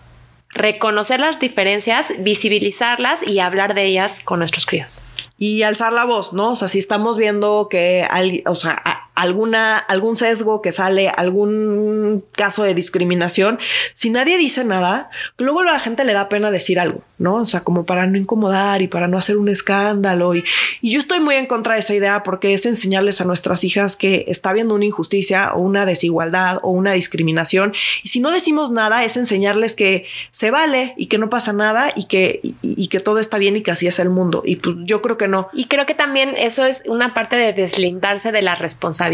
reconocer 0.56 1.20
las 1.20 1.40
diferencias, 1.40 2.08
visibilizarlas 2.20 3.22
y 3.22 3.40
hablar 3.40 3.76
de 3.76 3.86
ellas 3.86 4.22
con 4.24 4.40
nuestros 4.40 4.66
críos. 4.66 5.04
Y 5.38 5.64
alzar 5.64 5.94
la 5.94 6.06
voz, 6.06 6.34
¿no? 6.34 6.54
O 6.54 6.56
sea, 6.56 6.70
si 6.70 6.80
estamos 6.80 7.18
viendo 7.18 7.68
que, 7.70 8.08
hay, 8.10 8.42
o 8.48 8.56
sea, 8.56 9.05
alguna, 9.16 9.78
algún 9.78 10.18
sesgo 10.18 10.62
que 10.62 10.72
sale, 10.72 11.10
algún 11.10 12.24
caso 12.34 12.64
de 12.64 12.76
discriminación, 12.76 13.60
si 13.94 14.10
nadie 14.10 14.38
dice 14.38 14.66
nada, 14.66 15.10
luego 15.38 15.62
a 15.62 15.66
la 15.66 15.80
gente 15.80 16.04
le 16.04 16.14
da 16.14 16.28
pena 16.28 16.52
decir 16.52 16.80
algo, 16.80 17.02
¿no? 17.18 17.36
O 17.36 17.46
sea, 17.46 17.62
como 17.62 17.86
para 17.86 18.06
no 18.08 18.18
incomodar 18.18 18.82
y 18.82 18.88
para 18.88 19.08
no 19.08 19.18
hacer 19.18 19.38
un 19.38 19.48
escándalo. 19.48 20.36
Y, 20.36 20.44
y 20.82 20.92
yo 20.92 21.00
estoy 21.00 21.22
muy 21.22 21.36
en 21.36 21.46
contra 21.46 21.76
de 21.76 21.80
esa 21.80 21.94
idea 21.94 22.24
porque 22.24 22.54
es 22.54 22.66
enseñarles 22.66 23.22
a 23.22 23.26
nuestras 23.26 23.64
hijas 23.64 23.96
que 23.96 24.26
está 24.28 24.50
habiendo 24.50 24.76
una 24.76 24.86
injusticia 24.86 25.54
o 25.54 25.60
una 25.60 25.86
desigualdad 25.86 26.60
o 26.62 26.72
una 26.72 26.92
discriminación. 26.92 27.74
Y 28.04 28.10
si 28.10 28.20
no 28.20 28.32
decimos 28.32 28.72
nada, 28.72 29.06
es 29.06 29.16
enseñarles 29.16 29.74
que 29.74 30.06
se 30.32 30.52
vale 30.52 30.94
y 30.98 31.08
que 31.08 31.18
no 31.18 31.30
pasa 31.30 31.54
nada 31.54 31.94
y 31.96 32.06
que, 32.06 32.42
y 32.62 32.88
que 32.90 33.00
todo 33.00 33.20
está 33.20 33.38
bien 33.38 33.56
y 33.56 33.64
que 33.64 33.72
así 33.72 33.88
es 33.88 34.00
el 34.00 34.10
mundo. 34.10 34.44
Y 34.46 34.58
pues 34.58 34.76
yo 34.84 35.02
creo 35.02 35.18
que 35.18 35.30
no. 35.30 35.48
Y 35.54 35.66
creo 35.66 35.86
que 35.86 35.94
también 35.94 36.34
eso 36.38 36.66
es 36.66 36.84
una 36.86 37.14
parte 37.14 37.38
de 37.38 37.54
deslindarse 37.54 38.34
de 38.34 38.42
la 38.42 38.56
responsabilidad 38.56 39.05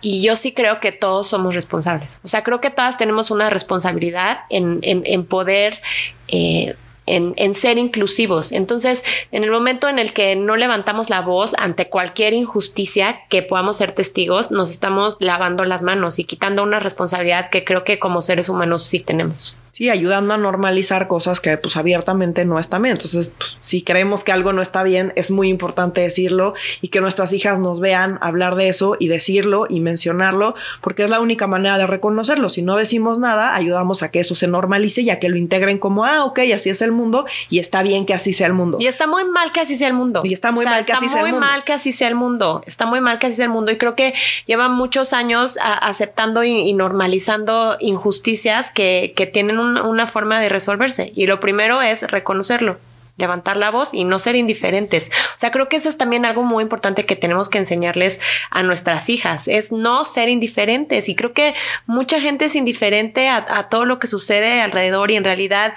y 0.00 0.22
yo 0.22 0.36
sí 0.36 0.52
creo 0.52 0.80
que 0.80 0.92
todos 0.92 1.28
somos 1.28 1.54
responsables. 1.54 2.20
O 2.24 2.28
sea, 2.28 2.42
creo 2.42 2.60
que 2.60 2.70
todas 2.70 2.98
tenemos 2.98 3.30
una 3.30 3.50
responsabilidad 3.50 4.40
en, 4.50 5.24
poder... 5.26 5.80
Eh, 6.28 6.74
en, 7.06 7.54
ser 7.56 7.76
inclusivos. 7.76 8.52
Entonces, 8.52 9.02
en 9.32 9.42
el 9.42 9.50
momento 9.50 9.88
en 9.88 9.98
el 9.98 10.12
que 10.12 10.36
no 10.36 10.54
levantamos 10.54 11.10
la 11.10 11.22
voz 11.22 11.54
ante 11.58 11.88
cualquier 11.88 12.34
injusticia 12.34 13.22
que 13.28 13.42
podamos 13.42 13.78
ser 13.78 13.96
testigos, 13.96 14.52
nos 14.52 14.70
estamos 14.70 15.16
lavando 15.18 15.64
las 15.64 15.82
manos 15.82 16.20
y 16.20 16.24
quitando 16.24 16.62
una 16.62 16.78
responsabilidad 16.78 17.50
que 17.50 17.64
creo 17.64 17.82
que 17.82 17.98
como 17.98 18.22
seres 18.22 18.48
humanos 18.48 18.84
sí 18.84 19.02
tenemos. 19.02 19.56
Sí, 19.72 19.88
ayudando 19.88 20.34
a 20.34 20.36
normalizar 20.36 21.06
cosas 21.06 21.38
que 21.38 21.56
pues 21.56 21.76
abiertamente 21.76 22.44
no 22.44 22.58
están 22.58 22.82
bien. 22.82 22.96
Entonces, 22.96 23.32
pues, 23.38 23.56
si 23.60 23.82
creemos 23.82 24.24
que 24.24 24.32
algo 24.32 24.52
no 24.52 24.62
está 24.62 24.82
bien, 24.82 25.12
es 25.14 25.30
muy 25.30 25.48
importante 25.48 26.00
decirlo 26.00 26.54
y 26.80 26.88
que 26.88 27.00
nuestras 27.00 27.32
hijas 27.32 27.60
nos 27.60 27.78
vean 27.78 28.18
hablar 28.20 28.56
de 28.56 28.68
eso 28.68 28.96
y 28.98 29.08
decirlo 29.08 29.66
y 29.68 29.80
mencionarlo, 29.80 30.54
porque 30.80 31.04
es 31.04 31.10
la 31.10 31.20
única 31.20 31.46
manera 31.46 31.78
de 31.78 31.86
reconocerlo. 31.86 32.48
Si 32.48 32.62
no 32.62 32.76
decimos 32.76 33.18
nada, 33.18 33.54
ayudamos 33.54 34.02
a 34.02 34.10
que 34.10 34.20
eso 34.20 34.34
se 34.34 34.48
normalice 34.48 35.02
y 35.02 35.10
a 35.10 35.20
que 35.20 35.28
lo 35.28 35.36
integren 35.36 35.78
como, 35.78 36.04
ah, 36.04 36.24
ok, 36.24 36.40
así 36.54 36.70
es 36.70 36.82
el 36.82 36.92
mundo 36.92 37.26
y 37.48 37.60
está 37.60 37.82
bien 37.82 38.06
que 38.06 38.14
así 38.14 38.32
sea 38.32 38.48
el 38.48 38.54
mundo. 38.54 38.78
Y 38.80 38.86
está 38.86 39.06
muy 39.06 39.24
mal 39.24 39.52
que 39.52 39.60
así 39.60 39.76
sea 39.76 39.88
el 39.88 39.94
mundo. 39.94 40.22
Y 40.24 40.32
está 40.32 40.50
muy 40.50 40.64
mal 40.64 40.84
que 40.84 40.92
así 40.92 41.08
sea 41.08 41.20
el 41.20 41.26
mundo. 41.26 41.36
Está 41.36 41.36
muy 41.36 41.40
mal 41.40 41.64
que 41.64 41.72
así 41.72 41.92
sea 41.92 42.08
el 42.08 42.14
mundo. 42.16 42.62
Está 42.66 42.86
muy 42.86 43.00
mal 43.00 43.18
que 43.18 43.26
así 43.26 43.36
sea 43.36 43.44
el 43.44 43.52
mundo. 43.52 43.70
Y 43.70 43.78
creo 43.78 43.94
que 43.94 44.14
llevan 44.46 44.74
muchos 44.74 45.12
años 45.12 45.58
aceptando 45.62 46.42
y, 46.42 46.72
normalizando 46.72 47.76
injusticias 47.80 48.70
que, 48.70 49.12
que 49.14 49.26
tienen 49.26 49.59
una 49.60 50.06
forma 50.06 50.40
de 50.40 50.48
resolverse. 50.48 51.12
Y 51.14 51.26
lo 51.26 51.40
primero 51.40 51.82
es 51.82 52.02
reconocerlo 52.02 52.78
levantar 53.20 53.56
la 53.56 53.70
voz 53.70 53.94
y 53.94 54.02
no 54.02 54.18
ser 54.18 54.34
indiferentes. 54.34 55.10
O 55.36 55.38
sea, 55.38 55.52
creo 55.52 55.68
que 55.68 55.76
eso 55.76 55.88
es 55.88 55.96
también 55.96 56.24
algo 56.24 56.42
muy 56.42 56.62
importante 56.62 57.06
que 57.06 57.14
tenemos 57.14 57.48
que 57.48 57.58
enseñarles 57.58 58.20
a 58.50 58.62
nuestras 58.64 59.08
hijas, 59.08 59.46
es 59.46 59.70
no 59.70 60.04
ser 60.04 60.28
indiferentes. 60.28 61.08
Y 61.08 61.14
creo 61.14 61.32
que 61.32 61.54
mucha 61.86 62.20
gente 62.20 62.46
es 62.46 62.56
indiferente 62.56 63.28
a, 63.28 63.68
todo 63.70 63.84
lo 63.84 63.98
que 63.98 64.06
sucede 64.06 64.60
alrededor 64.60 65.10
y 65.10 65.16
en 65.16 65.24
realidad 65.24 65.74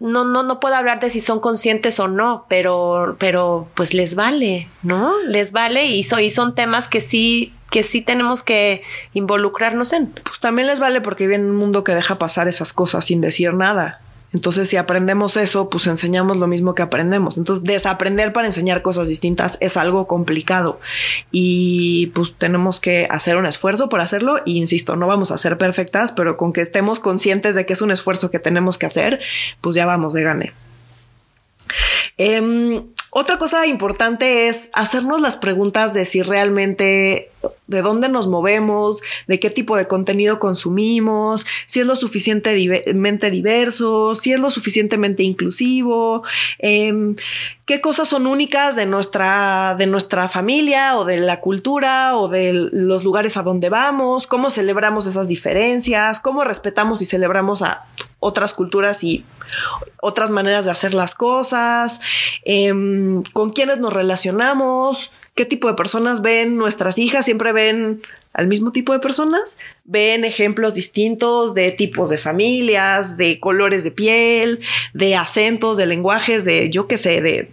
no, 0.00 0.24
no, 0.24 0.42
no 0.42 0.60
puedo 0.60 0.74
hablar 0.74 0.98
de 1.00 1.10
si 1.10 1.20
son 1.20 1.40
conscientes 1.40 2.00
o 2.00 2.08
no, 2.08 2.46
pero, 2.48 3.16
pero 3.18 3.68
pues 3.74 3.94
les 3.94 4.14
vale, 4.14 4.68
¿no? 4.82 5.14
Les 5.26 5.52
vale 5.52 5.86
y, 5.86 6.00
y 6.00 6.30
son 6.30 6.54
temas 6.54 6.88
que 6.88 7.00
sí 7.00 7.52
que 7.70 7.82
sí 7.82 8.02
tenemos 8.02 8.42
que 8.42 8.82
involucrarnos 9.14 9.92
en. 9.92 10.08
Pues 10.08 10.40
también 10.40 10.68
les 10.68 10.80
vale 10.80 11.00
porque 11.00 11.26
viven 11.26 11.42
en 11.42 11.50
un 11.50 11.56
mundo 11.56 11.84
que 11.84 11.94
deja 11.94 12.18
pasar 12.18 12.48
esas 12.48 12.72
cosas 12.72 13.04
sin 13.04 13.20
decir 13.20 13.54
nada. 13.54 14.00
Entonces, 14.34 14.68
si 14.68 14.76
aprendemos 14.76 15.38
eso, 15.38 15.70
pues 15.70 15.86
enseñamos 15.86 16.36
lo 16.36 16.46
mismo 16.46 16.74
que 16.74 16.82
aprendemos. 16.82 17.38
Entonces, 17.38 17.64
desaprender 17.64 18.32
para 18.34 18.46
enseñar 18.46 18.82
cosas 18.82 19.08
distintas 19.08 19.56
es 19.60 19.78
algo 19.78 20.06
complicado 20.06 20.80
y 21.30 22.08
pues 22.08 22.34
tenemos 22.36 22.78
que 22.78 23.08
hacer 23.10 23.38
un 23.38 23.46
esfuerzo 23.46 23.88
por 23.88 24.02
hacerlo. 24.02 24.40
Y 24.44 24.58
insisto, 24.58 24.96
no 24.96 25.06
vamos 25.06 25.30
a 25.30 25.38
ser 25.38 25.56
perfectas, 25.56 26.12
pero 26.12 26.36
con 26.36 26.52
que 26.52 26.60
estemos 26.60 27.00
conscientes 27.00 27.54
de 27.54 27.64
que 27.64 27.72
es 27.72 27.80
un 27.80 27.90
esfuerzo 27.90 28.30
que 28.30 28.38
tenemos 28.38 28.76
que 28.76 28.86
hacer, 28.86 29.20
pues 29.62 29.74
ya 29.74 29.86
vamos 29.86 30.12
de 30.12 30.22
gane. 30.22 30.52
Em, 32.18 32.84
otra 33.10 33.38
cosa 33.38 33.66
importante 33.66 34.48
es 34.48 34.68
hacernos 34.74 35.20
las 35.20 35.36
preguntas 35.36 35.94
de 35.94 36.04
si 36.04 36.20
realmente 36.20 37.30
de 37.66 37.82
dónde 37.82 38.08
nos 38.08 38.26
movemos, 38.26 39.00
de 39.26 39.38
qué 39.38 39.50
tipo 39.50 39.76
de 39.76 39.86
contenido 39.86 40.38
consumimos, 40.38 41.46
si 41.66 41.80
es 41.80 41.86
lo 41.86 41.96
suficientemente 41.96 43.30
diverso, 43.30 44.14
si 44.14 44.32
es 44.32 44.40
lo 44.40 44.50
suficientemente 44.50 45.22
inclusivo, 45.22 46.22
em, 46.58 47.14
qué 47.66 47.80
cosas 47.80 48.08
son 48.08 48.26
únicas 48.26 48.74
de 48.74 48.86
nuestra, 48.86 49.76
de 49.78 49.86
nuestra 49.86 50.28
familia 50.30 50.98
o 50.98 51.04
de 51.04 51.18
la 51.18 51.40
cultura 51.40 52.16
o 52.16 52.28
de 52.28 52.52
los 52.54 53.04
lugares 53.04 53.36
a 53.36 53.42
donde 53.42 53.68
vamos, 53.68 54.26
cómo 54.26 54.48
celebramos 54.48 55.06
esas 55.06 55.28
diferencias, 55.28 56.20
cómo 56.20 56.44
respetamos 56.44 57.02
y 57.02 57.04
celebramos 57.04 57.60
a 57.60 57.84
otras 58.20 58.54
culturas 58.54 59.04
y 59.04 59.24
otras 60.00 60.30
maneras 60.30 60.64
de 60.64 60.70
hacer 60.70 60.94
las 60.94 61.14
cosas, 61.14 62.00
em, 62.44 63.22
con 63.32 63.52
quiénes 63.52 63.78
nos 63.78 63.92
relacionamos, 63.92 65.10
qué 65.38 65.46
tipo 65.46 65.68
de 65.68 65.74
personas 65.74 66.20
ven 66.20 66.56
nuestras 66.56 66.98
hijas, 66.98 67.24
siempre 67.24 67.52
ven 67.52 68.02
al 68.32 68.48
mismo 68.48 68.72
tipo 68.72 68.92
de 68.92 68.98
personas, 68.98 69.56
ven 69.84 70.24
ejemplos 70.24 70.74
distintos 70.74 71.54
de 71.54 71.70
tipos 71.70 72.10
de 72.10 72.18
familias, 72.18 73.16
de 73.16 73.38
colores 73.38 73.84
de 73.84 73.92
piel, 73.92 74.58
de 74.94 75.14
acentos, 75.14 75.76
de 75.76 75.86
lenguajes, 75.86 76.44
de 76.44 76.70
yo 76.70 76.88
qué 76.88 76.96
sé, 76.96 77.22
de 77.22 77.52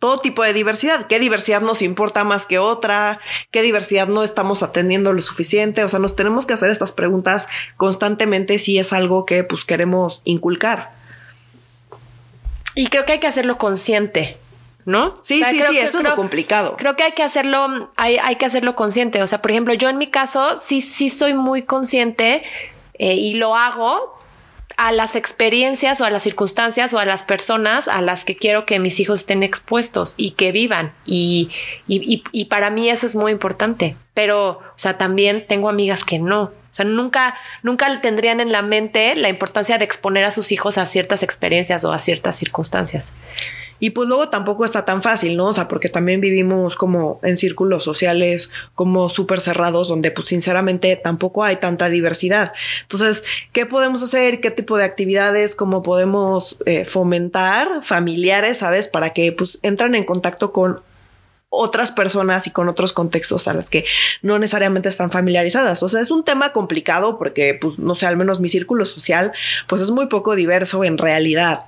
todo 0.00 0.18
tipo 0.18 0.42
de 0.42 0.52
diversidad. 0.52 1.06
¿Qué 1.06 1.20
diversidad 1.20 1.60
nos 1.60 1.82
importa 1.82 2.24
más 2.24 2.46
que 2.46 2.58
otra? 2.58 3.20
¿Qué 3.52 3.62
diversidad 3.62 4.08
no 4.08 4.24
estamos 4.24 4.64
atendiendo 4.64 5.12
lo 5.12 5.22
suficiente? 5.22 5.84
O 5.84 5.88
sea, 5.88 6.00
nos 6.00 6.16
tenemos 6.16 6.46
que 6.46 6.54
hacer 6.54 6.70
estas 6.70 6.90
preguntas 6.90 7.46
constantemente 7.76 8.58
si 8.58 8.80
es 8.80 8.92
algo 8.92 9.24
que 9.24 9.44
pues 9.44 9.64
queremos 9.64 10.20
inculcar. 10.24 10.90
Y 12.74 12.88
creo 12.88 13.06
que 13.06 13.12
hay 13.12 13.20
que 13.20 13.28
hacerlo 13.28 13.56
consciente. 13.56 14.36
¿No? 14.84 15.18
Sí, 15.22 15.42
sí, 15.42 15.62
sí, 15.68 15.78
eso 15.78 15.98
es 15.98 16.04
lo 16.04 16.16
complicado. 16.16 16.76
Creo 16.76 16.96
que 16.96 17.04
hay 17.04 17.12
que 17.12 17.22
hacerlo, 17.22 17.90
hay, 17.96 18.18
hay, 18.18 18.36
que 18.36 18.46
hacerlo 18.46 18.74
consciente. 18.74 19.22
O 19.22 19.28
sea, 19.28 19.40
por 19.40 19.50
ejemplo, 19.50 19.74
yo 19.74 19.88
en 19.88 19.98
mi 19.98 20.08
caso 20.08 20.58
sí, 20.60 20.80
sí 20.80 21.08
soy 21.08 21.34
muy 21.34 21.62
consciente 21.62 22.42
eh, 22.94 23.14
y 23.14 23.34
lo 23.34 23.56
hago 23.56 24.18
a 24.76 24.92
las 24.92 25.14
experiencias 25.14 26.00
o 26.00 26.04
a 26.04 26.10
las 26.10 26.22
circunstancias 26.22 26.92
o 26.94 26.98
a 26.98 27.04
las 27.04 27.22
personas 27.22 27.86
a 27.86 28.02
las 28.02 28.24
que 28.24 28.34
quiero 28.34 28.66
que 28.66 28.80
mis 28.80 28.98
hijos 28.98 29.20
estén 29.20 29.42
expuestos 29.42 30.14
y 30.16 30.32
que 30.32 30.52
vivan. 30.52 30.92
Y, 31.04 31.50
y, 31.86 32.24
y 32.32 32.44
para 32.46 32.70
mí 32.70 32.90
eso 32.90 33.06
es 33.06 33.16
muy 33.16 33.32
importante. 33.32 33.96
Pero, 34.14 34.50
o 34.50 34.62
sea, 34.76 34.98
también 34.98 35.46
tengo 35.46 35.68
amigas 35.68 36.04
que 36.04 36.18
no. 36.18 36.42
O 36.74 36.76
sea, 36.76 36.84
nunca, 36.84 37.36
nunca 37.62 38.00
tendrían 38.00 38.40
en 38.40 38.50
la 38.50 38.60
mente 38.60 39.14
la 39.14 39.28
importancia 39.28 39.78
de 39.78 39.84
exponer 39.84 40.24
a 40.24 40.32
sus 40.32 40.50
hijos 40.50 40.76
a 40.76 40.86
ciertas 40.86 41.22
experiencias 41.22 41.84
o 41.84 41.92
a 41.92 42.00
ciertas 42.00 42.36
circunstancias. 42.36 43.12
Y 43.84 43.90
pues 43.90 44.08
luego 44.08 44.30
tampoco 44.30 44.64
está 44.64 44.86
tan 44.86 45.02
fácil, 45.02 45.36
¿no? 45.36 45.48
O 45.48 45.52
sea, 45.52 45.68
porque 45.68 45.90
también 45.90 46.18
vivimos 46.18 46.74
como 46.74 47.20
en 47.22 47.36
círculos 47.36 47.84
sociales 47.84 48.48
como 48.74 49.10
súper 49.10 49.42
cerrados, 49.42 49.88
donde 49.88 50.10
pues 50.10 50.28
sinceramente 50.28 50.96
tampoco 50.96 51.44
hay 51.44 51.56
tanta 51.56 51.90
diversidad. 51.90 52.54
Entonces, 52.80 53.22
¿qué 53.52 53.66
podemos 53.66 54.02
hacer? 54.02 54.40
¿Qué 54.40 54.50
tipo 54.50 54.78
de 54.78 54.84
actividades? 54.84 55.54
¿Cómo 55.54 55.82
podemos 55.82 56.56
eh, 56.64 56.86
fomentar 56.86 57.82
familiares, 57.82 58.56
sabes? 58.56 58.86
Para 58.86 59.10
que 59.10 59.32
pues 59.32 59.58
entran 59.60 59.94
en 59.94 60.04
contacto 60.04 60.50
con 60.50 60.80
otras 61.50 61.90
personas 61.90 62.46
y 62.46 62.52
con 62.52 62.70
otros 62.70 62.94
contextos 62.94 63.48
a 63.48 63.52
las 63.52 63.68
que 63.68 63.84
no 64.22 64.38
necesariamente 64.38 64.88
están 64.88 65.10
familiarizadas. 65.10 65.82
O 65.82 65.90
sea, 65.90 66.00
es 66.00 66.10
un 66.10 66.24
tema 66.24 66.54
complicado 66.54 67.18
porque, 67.18 67.58
pues, 67.60 67.78
no 67.78 67.94
sé, 67.96 68.06
al 68.06 68.16
menos 68.16 68.40
mi 68.40 68.48
círculo 68.48 68.86
social, 68.86 69.32
pues 69.68 69.82
es 69.82 69.90
muy 69.90 70.06
poco 70.06 70.34
diverso 70.36 70.84
en 70.84 70.96
realidad. 70.96 71.66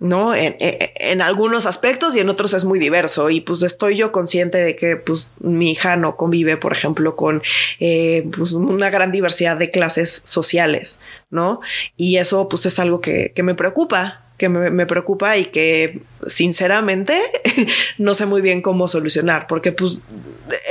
¿No? 0.00 0.34
En, 0.34 1.22
algunos 1.22 1.66
aspectos 1.66 2.14
y 2.14 2.20
en 2.20 2.28
otros 2.28 2.54
es 2.54 2.64
muy 2.64 2.78
diverso. 2.78 3.30
Y 3.30 3.40
pues 3.40 3.62
estoy 3.62 3.96
yo 3.96 4.12
consciente 4.12 4.58
de 4.58 4.76
que 4.76 4.96
pues 4.96 5.30
mi 5.40 5.72
hija 5.72 5.96
no 5.96 6.16
convive, 6.16 6.56
por 6.56 6.72
ejemplo, 6.72 7.16
con 7.16 7.42
eh, 7.80 8.28
pues, 8.36 8.52
una 8.52 8.90
gran 8.90 9.12
diversidad 9.12 9.56
de 9.56 9.70
clases 9.70 10.22
sociales, 10.24 10.98
¿no? 11.30 11.60
Y 11.96 12.16
eso 12.16 12.48
pues 12.48 12.66
es 12.66 12.78
algo 12.78 13.00
que, 13.00 13.32
que 13.34 13.42
me 13.42 13.54
preocupa, 13.54 14.27
que 14.38 14.48
me, 14.48 14.86
preocupa 14.86 15.36
y 15.36 15.46
que 15.46 16.00
sinceramente 16.28 17.20
no 17.98 18.14
sé 18.14 18.24
muy 18.24 18.40
bien 18.40 18.62
cómo 18.62 18.86
solucionar, 18.86 19.48
porque 19.48 19.72
pues 19.72 19.98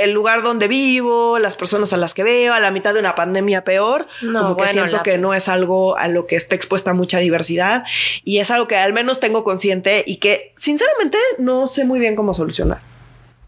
el 0.00 0.12
lugar 0.12 0.42
donde 0.42 0.68
vivo, 0.68 1.38
las 1.38 1.54
personas 1.54 1.92
a 1.92 1.98
las 1.98 2.14
que 2.14 2.24
veo, 2.24 2.54
a 2.54 2.60
la 2.60 2.70
mitad 2.70 2.94
de 2.94 3.00
una 3.00 3.14
pandemia 3.14 3.64
peor, 3.64 4.08
como 4.20 4.56
que 4.56 4.68
siento 4.68 5.02
que 5.02 5.18
no 5.18 5.34
es 5.34 5.48
algo 5.48 5.98
a 5.98 6.08
lo 6.08 6.26
que 6.26 6.36
esté 6.36 6.56
expuesta 6.56 6.94
mucha 6.94 7.18
diversidad 7.18 7.84
y 8.24 8.38
es 8.38 8.50
algo 8.50 8.66
que 8.68 8.76
al 8.76 8.94
menos 8.94 9.20
tengo 9.20 9.44
consciente 9.44 10.02
y 10.06 10.16
que 10.16 10.54
sinceramente 10.56 11.18
no 11.36 11.68
sé 11.68 11.84
muy 11.84 12.00
bien 12.00 12.16
cómo 12.16 12.32
solucionar. 12.32 12.78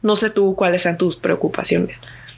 No 0.03 0.17
sé 0.17 0.29
tú 0.29 0.55
cuáles 0.55 0.83
sean 0.83 0.99
tus 0.99 1.17
preocupaciones. 1.17 1.97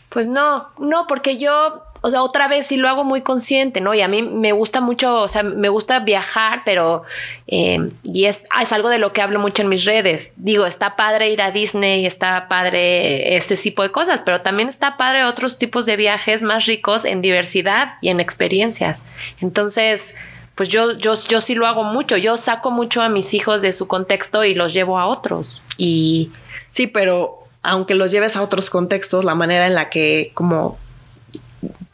Pues 0.08 0.28
no, 0.28 0.68
no, 0.78 1.06
porque 1.08 1.36
yo 1.36 1.82
o 2.04 2.10
sea, 2.10 2.24
otra 2.24 2.48
vez 2.48 2.66
sí 2.66 2.76
lo 2.76 2.88
hago 2.88 3.04
muy 3.04 3.22
consciente, 3.22 3.80
¿no? 3.80 3.94
Y 3.94 4.00
a 4.00 4.08
mí 4.08 4.22
me 4.22 4.50
gusta 4.50 4.80
mucho, 4.80 5.20
o 5.20 5.28
sea, 5.28 5.44
me 5.44 5.68
gusta 5.68 6.00
viajar, 6.00 6.62
pero, 6.64 7.04
eh, 7.46 7.90
y 8.02 8.24
es, 8.24 8.42
es 8.60 8.72
algo 8.72 8.88
de 8.88 8.98
lo 8.98 9.12
que 9.12 9.22
hablo 9.22 9.38
mucho 9.38 9.62
en 9.62 9.68
mis 9.68 9.84
redes. 9.84 10.32
Digo, 10.34 10.66
está 10.66 10.96
padre 10.96 11.30
ir 11.30 11.40
a 11.40 11.52
Disney, 11.52 12.04
está 12.04 12.48
padre 12.48 13.36
este 13.36 13.56
tipo 13.56 13.84
de 13.84 13.92
cosas, 13.92 14.20
pero 14.24 14.40
también 14.40 14.68
está 14.68 14.96
padre 14.96 15.24
otros 15.24 15.58
tipos 15.58 15.86
de 15.86 15.96
viajes 15.96 16.42
más 16.42 16.66
ricos 16.66 17.04
en 17.04 17.22
diversidad 17.22 17.94
y 18.00 18.08
en 18.08 18.18
experiencias. 18.18 19.04
Entonces, 19.40 20.16
pues 20.56 20.68
yo, 20.68 20.98
yo, 20.98 21.14
yo 21.28 21.40
sí 21.40 21.54
lo 21.54 21.68
hago 21.68 21.84
mucho. 21.84 22.16
Yo 22.16 22.36
saco 22.36 22.72
mucho 22.72 23.00
a 23.00 23.08
mis 23.08 23.32
hijos 23.32 23.62
de 23.62 23.72
su 23.72 23.86
contexto 23.86 24.44
y 24.44 24.54
los 24.54 24.74
llevo 24.74 24.98
a 24.98 25.06
otros. 25.06 25.62
Y. 25.76 26.30
Sí, 26.70 26.88
pero 26.88 27.44
aunque 27.62 27.94
los 27.94 28.10
lleves 28.10 28.34
a 28.34 28.42
otros 28.42 28.70
contextos, 28.70 29.24
la 29.24 29.36
manera 29.36 29.66
en 29.66 29.74
la 29.74 29.88
que 29.88 30.32
como 30.34 30.78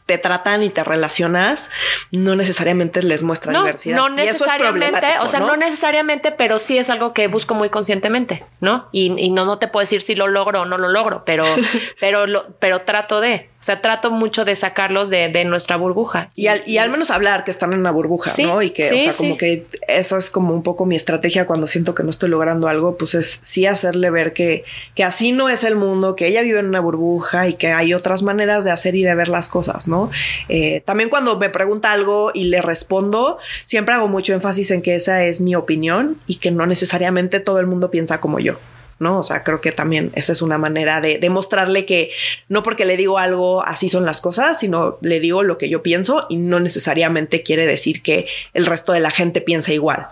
te 0.09 0.17
tratan 0.17 0.63
y 0.63 0.71
te 0.71 0.83
relacionas, 0.83 1.69
no 2.11 2.35
necesariamente 2.35 3.03
les 3.03 3.21
muestra 3.21 3.53
diversidad. 3.53 3.95
No 3.95 4.09
necesariamente, 4.09 5.05
o 5.21 5.27
sea, 5.27 5.39
¿no? 5.39 5.55
necesariamente, 5.55 6.31
pero 6.31 6.57
sí 6.57 6.79
es 6.79 6.89
algo 6.89 7.13
que 7.13 7.27
busco 7.27 7.53
muy 7.53 7.69
conscientemente, 7.69 8.43
¿no? 8.59 8.87
Y, 8.91 9.29
no, 9.29 9.45
no 9.45 9.59
te 9.59 9.67
puedo 9.67 9.83
decir 9.83 10.01
si 10.01 10.15
lo 10.15 10.27
logro 10.27 10.61
o 10.61 10.65
no 10.65 10.79
lo 10.79 10.89
logro, 10.89 11.21
pero, 11.27 11.43
pero, 11.99 12.25
lo, 12.25 12.47
pero 12.57 12.81
trato 12.81 13.21
de. 13.21 13.49
O 13.59 13.63
sea, 13.63 13.81
trato 13.81 14.09
mucho 14.09 14.45
de 14.45 14.55
sacarlos 14.55 15.09
de, 15.09 15.27
de 15.27 15.43
nuestra 15.43 15.75
burbuja. 15.75 16.29
Y 16.33 16.47
al, 16.47 16.63
y 16.65 16.77
al, 16.77 16.89
menos 16.89 17.11
hablar 17.11 17.43
que 17.43 17.51
están 17.51 17.73
en 17.73 17.79
una 17.79 17.91
burbuja, 17.91 18.31
¿no? 18.41 18.61
Y 18.61 18.69
que, 18.69 18.85
o 18.85 18.99
sea, 19.01 19.13
como 19.13 19.37
que 19.37 19.67
eso 19.85 20.17
es 20.17 20.29
como 20.29 20.53
un 20.53 20.63
poco 20.63 20.85
mi 20.85 20.95
estrategia 20.95 21.45
cuando 21.45 21.67
siento 21.67 21.93
que 21.93 22.03
no 22.03 22.09
estoy 22.09 22.29
logrando 22.29 22.69
algo, 22.69 22.97
pues 22.97 23.15
es 23.15 23.41
sí 23.43 23.65
hacerle 23.65 24.11
ver 24.11 24.31
que, 24.31 24.63
que 24.95 25.03
así 25.03 25.33
no 25.33 25.49
es 25.49 25.65
el 25.65 25.75
mundo, 25.75 26.15
que 26.15 26.27
ella 26.27 26.41
vive 26.41 26.59
en 26.59 26.67
una 26.67 26.79
burbuja 26.79 27.49
y 27.49 27.55
que 27.55 27.73
hay 27.73 27.93
otras 27.93 28.23
maneras 28.23 28.63
de 28.63 28.71
hacer 28.71 28.95
y 28.95 29.03
de 29.03 29.13
ver 29.13 29.27
las 29.27 29.49
cosas, 29.49 29.89
¿no? 29.89 29.98
Eh, 30.47 30.81
también 30.85 31.09
cuando 31.09 31.37
me 31.37 31.49
pregunta 31.49 31.91
algo 31.91 32.31
y 32.33 32.45
le 32.45 32.61
respondo, 32.61 33.39
siempre 33.65 33.95
hago 33.95 34.07
mucho 34.07 34.33
énfasis 34.33 34.71
en 34.71 34.81
que 34.81 34.95
esa 34.95 35.25
es 35.25 35.41
mi 35.41 35.55
opinión 35.55 36.17
y 36.27 36.35
que 36.35 36.51
no 36.51 36.65
necesariamente 36.65 37.39
todo 37.39 37.59
el 37.59 37.67
mundo 37.67 37.91
piensa 37.91 38.21
como 38.21 38.39
yo. 38.39 38.57
¿no? 38.99 39.19
O 39.19 39.23
sea, 39.23 39.43
creo 39.43 39.61
que 39.61 39.71
también 39.71 40.11
esa 40.15 40.33
es 40.33 40.41
una 40.41 40.57
manera 40.57 41.01
de 41.01 41.17
demostrarle 41.17 41.85
que 41.85 42.11
no 42.49 42.63
porque 42.63 42.85
le 42.85 42.97
digo 42.97 43.17
algo 43.17 43.63
así 43.63 43.89
son 43.89 44.05
las 44.05 44.21
cosas, 44.21 44.59
sino 44.59 44.97
le 45.01 45.19
digo 45.19 45.41
lo 45.43 45.57
que 45.57 45.69
yo 45.69 45.81
pienso 45.81 46.27
y 46.29 46.37
no 46.37 46.59
necesariamente 46.59 47.41
quiere 47.41 47.65
decir 47.65 48.01
que 48.01 48.27
el 48.53 48.65
resto 48.65 48.91
de 48.91 48.99
la 48.99 49.11
gente 49.11 49.41
piensa 49.41 49.73
igual. 49.73 50.07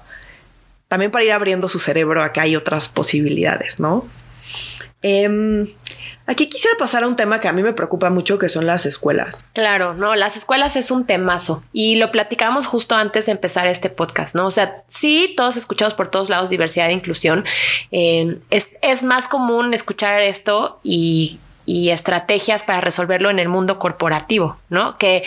También 0.88 1.12
para 1.12 1.26
ir 1.26 1.34
abriendo 1.34 1.68
su 1.68 1.80
cerebro 1.80 2.24
acá 2.24 2.44
hay 2.44 2.56
otras 2.56 2.88
posibilidades, 2.88 3.80
¿no? 3.80 4.08
Em, 5.02 5.68
Aquí 6.30 6.50
quisiera 6.50 6.76
pasar 6.78 7.04
a 7.04 7.08
un 7.08 7.16
tema 7.16 7.40
que 7.40 7.48
a 7.48 7.54
mí 7.54 7.64
me 7.64 7.72
preocupa 7.72 8.10
mucho, 8.10 8.38
que 8.38 8.50
son 8.50 8.68
las 8.68 8.86
escuelas. 8.86 9.46
Claro, 9.54 9.94
no, 9.94 10.14
las 10.14 10.36
escuelas 10.36 10.76
es 10.76 10.92
un 10.92 11.06
temazo 11.06 11.64
y 11.72 11.96
lo 11.96 12.12
platicamos 12.12 12.66
justo 12.66 12.96
antes 12.96 13.28
de 13.28 13.32
empezar 13.32 13.66
este 13.68 13.90
podcast, 13.90 14.36
¿no? 14.36 14.46
O 14.46 14.52
sea, 14.52 14.84
sí, 14.90 15.34
todos 15.38 15.56
escuchamos 15.56 15.94
por 15.94 16.10
todos 16.10 16.30
lados 16.30 16.50
diversidad 16.50 16.90
e 16.90 16.92
inclusión. 16.92 17.46
Eh, 17.92 18.40
es, 18.50 18.68
es, 18.82 19.04
más 19.04 19.30
común 19.30 19.74
escuchar 19.74 20.22
esto 20.22 20.82
y, 20.84 21.40
y 21.66 21.92
estrategias 21.92 22.64
para 22.64 22.82
resolverlo 22.82 23.30
en 23.30 23.40
el 23.40 23.48
mundo 23.48 23.80
corporativo, 23.80 24.58
¿no? 24.70 24.98
Que 24.98 25.24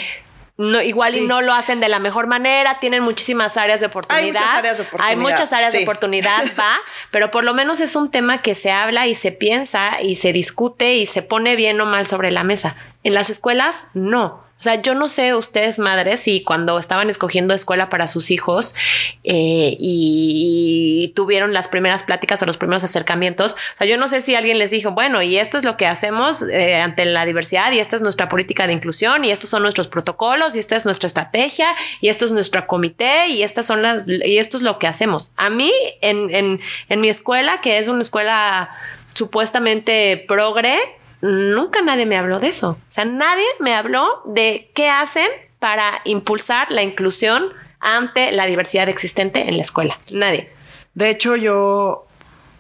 no, 0.61 0.83
igual 0.83 1.17
y 1.17 1.23
no 1.23 1.41
lo 1.41 1.55
hacen 1.55 1.81
de 1.81 1.89
la 1.89 2.01
mejor 2.01 2.27
manera, 2.27 2.81
tienen 2.81 3.03
muchísimas 3.03 3.57
áreas 3.57 3.81
de 3.81 3.87
oportunidad. 3.87 4.23
Hay 4.23 4.33
muchas 4.33 4.59
áreas 4.59 4.77
de 4.77 4.83
oportunidad. 4.83 5.09
Hay 5.09 5.17
muchas 5.17 5.53
áreas 5.55 5.73
de 5.73 5.83
oportunidad, 5.85 6.45
va, 6.59 6.77
pero 7.11 7.31
por 7.31 7.45
lo 7.45 7.55
menos 7.55 7.81
es 7.81 7.97
un 7.97 8.11
tema 8.11 8.43
que 8.43 8.55
se 8.55 8.71
habla 8.71 9.07
y 9.07 9.15
se 9.15 9.33
piensa 9.33 10.03
y 10.03 10.17
se 10.17 10.35
discute 10.35 10.97
y 10.97 11.07
se 11.07 11.23
pone 11.23 11.57
bien 11.57 11.81
o 11.81 11.87
mal 11.87 12.07
sobre 12.07 12.31
la 12.31 12.45
mesa. 12.45 12.77
En 13.05 13.15
las 13.15 13.31
escuelas, 13.31 13.85
no. 13.95 14.50
O 14.61 14.63
sea, 14.63 14.83
yo 14.83 14.95
no 14.95 15.09
sé 15.09 15.35
ustedes 15.35 15.79
madres 15.79 16.21
si 16.21 16.45
cuando 16.45 16.79
estaban 16.79 17.09
escogiendo 17.09 17.55
escuela 17.55 17.89
para 17.89 18.07
sus 18.07 18.31
hijos 18.31 18.75
eh, 19.25 19.75
y, 19.79 21.13
tuvieron 21.17 21.53
las 21.53 21.67
primeras 21.67 22.05
pláticas 22.05 22.43
o 22.43 22.47
los 22.47 22.57
primeros 22.57 22.85
acercamientos, 22.85 23.55
o 23.55 23.79
sea, 23.79 23.87
yo 23.87 23.97
no 23.97 24.07
sé 24.07 24.21
si 24.21 24.35
alguien 24.35 24.59
les 24.59 24.71
dijo, 24.71 24.93
bueno, 24.93 25.23
y 25.23 25.39
esto 25.39 25.59
es 25.59 25.65
lo 25.65 25.77
que 25.77 25.87
hacemos 25.87 26.43
eh, 26.43 26.77
ante 26.77 27.05
la 27.05 27.25
diversidad 27.27 27.73
y 27.73 27.79
esta 27.79 27.97
es 27.97 28.03
nuestra 28.03 28.29
política 28.29 28.67
de 28.67 28.75
inclusión 28.75 29.25
y 29.25 29.31
estos 29.31 29.51
son 29.51 29.63
nuestros 29.63 29.89
protocolos 29.89 30.55
y 30.55 30.59
esta 30.59 30.77
es 30.77 30.85
nuestra 30.85 31.07
estrategia 31.09 31.69
y 32.01 32.09
esto 32.09 32.27
es 32.27 32.33
nuestro 32.33 32.67
comité 32.67 33.29
y 33.29 33.43
estas 33.43 33.67
son 33.67 33.83
las 33.83 34.07
y 34.07 34.39
esto 34.39 34.59
es 34.59 34.63
lo 34.63 34.79
que 34.79 34.87
hacemos. 34.87 35.33
A 35.37 35.51
mí 35.51 35.73
en, 36.01 36.35
en, 36.35 36.61
en 36.89 37.01
mi 37.01 37.09
escuela, 37.09 37.61
que 37.61 37.79
es 37.79 37.89
una 37.89 38.03
escuela 38.03 38.71
supuestamente 39.15 40.25
progre, 40.29 40.79
nunca 41.21 41.83
nadie 41.83 42.07
me 42.07 42.17
habló 42.17 42.41
de 42.41 42.49
eso. 42.49 42.71
O 42.71 42.93
sea, 42.93 43.05
nadie 43.05 43.47
me 43.59 43.75
habló 43.75 44.23
de 44.25 44.71
qué 44.75 44.89
hacen 44.89 45.29
para 45.59 46.01
impulsar 46.05 46.71
la 46.71 46.83
inclusión 46.83 47.53
ante 47.81 48.33
la 48.33 48.47
diversidad 48.47 48.89
existente 48.89 49.49
en 49.49 49.57
la 49.57 49.63
escuela. 49.63 49.99
Nadie. 50.11 50.51
De 50.95 51.11
hecho, 51.11 51.37
yo 51.37 52.07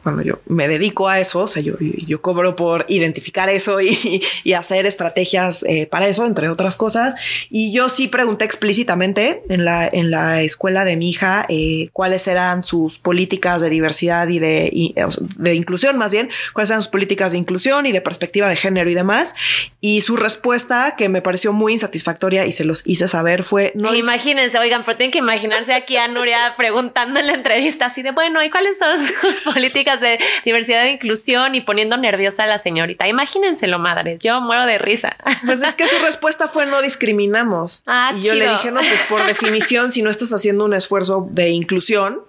bueno, 0.03 0.23
yo 0.23 0.41
me 0.47 0.69
dedico 0.69 1.09
a 1.09 1.21
eso, 1.21 1.41
o 1.41 1.49
sea, 1.49 1.63
yo, 1.63 1.75
yo 1.79 2.21
cobro 2.23 2.57
por 2.57 2.87
identificar 2.89 3.49
eso 3.49 3.81
y, 3.81 4.23
y 4.45 4.53
hacer 4.55 4.87
estrategias 4.87 5.63
eh, 5.65 5.87
para 5.87 6.09
eso, 6.09 6.27
entre 6.27 6.49
otras 6.49 6.77
cosas. 6.77 7.15
Y 7.51 7.73
yo 7.73 7.89
sí 7.89 8.09
pregunté 8.09 8.45
explícitamente 8.45 9.43
en 9.49 9.65
la, 9.65 9.87
en 9.87 10.11
la 10.11 10.43
escuela 10.43 10.85
de 10.85 10.97
mi 10.97 11.11
hija 11.11 11.47
eh, 11.49 11.89
cuáles 11.93 12.27
eran 12.27 12.63
sus 12.63 12.99
políticas 12.99 13.61
de 13.61 13.71
diversidad 13.71 14.29
y 14.29 14.39
de, 14.39 14.71
y, 14.73 14.95
de 15.37 15.55
inclusión, 15.55 15.99
más 15.99 16.11
bien, 16.11 16.31
cuáles 16.53 16.71
eran 16.71 16.83
sus 16.83 16.91
políticas 16.91 17.33
de 17.33 17.39
inclusión 17.39 17.87
y 17.87 17.93
de 17.93 18.01
perspectiva 18.01 18.49
de 18.49 18.57
género 18.57 18.91
y 18.91 18.95
demás. 18.95 19.35
Y 19.81 20.01
su 20.01 20.17
respuesta, 20.17 20.95
que 20.97 21.09
me 21.09 21.23
pareció 21.23 21.53
muy 21.53 21.73
insatisfactoria 21.73 22.47
y 22.47 22.53
se 22.53 22.65
los 22.65 22.87
hice 22.87 23.09
saber, 23.09 23.45
fue... 23.45 23.73
No 23.75 23.95
Imagínense, 23.95 24.59
oigan, 24.59 24.85
pero 24.85 24.97
tienen 24.97 25.13
que 25.13 25.19
imaginarse 25.19 25.75
aquí 25.75 25.97
a 25.97 26.09
Nuria 26.09 26.55
preguntando 26.57 27.21
en 27.21 27.27
la 27.27 27.35
entrevista 27.35 27.87
así 27.87 28.03
de, 28.03 28.13
bueno, 28.13 28.43
¿y 28.43 28.51
cuáles 28.51 28.79
son 28.79 28.99
sus 28.99 29.41
políticas? 29.53 29.90
De 29.99 30.19
diversidad 30.45 30.85
e 30.85 30.93
inclusión 30.93 31.55
y 31.55 31.63
poniendo 31.63 31.97
nerviosa 31.97 32.45
a 32.45 32.47
la 32.47 32.59
señorita. 32.59 33.09
Imagínenselo, 33.09 33.79
madres. 33.79 34.21
Yo 34.23 34.41
muero 34.41 34.67
de 34.67 34.79
risa. 34.79 35.17
Pues 35.45 35.63
es 35.63 35.75
que 35.75 35.87
su 35.87 35.99
respuesta 36.05 36.49
fue 36.49 36.67
no 36.67 36.83
discriminamos. 36.83 37.83
Ah, 37.87 38.13
y 38.17 38.23
yo 38.23 38.35
le 38.35 38.49
dije, 38.49 38.71
no, 38.71 38.81
pues 38.81 39.03
por 39.09 39.25
definición, 39.27 39.91
si 39.91 40.03
no 40.03 40.11
estás 40.11 40.33
haciendo 40.33 40.65
un 40.65 40.75
esfuerzo 40.75 41.27
de 41.31 41.51
inclusión, 41.51 42.21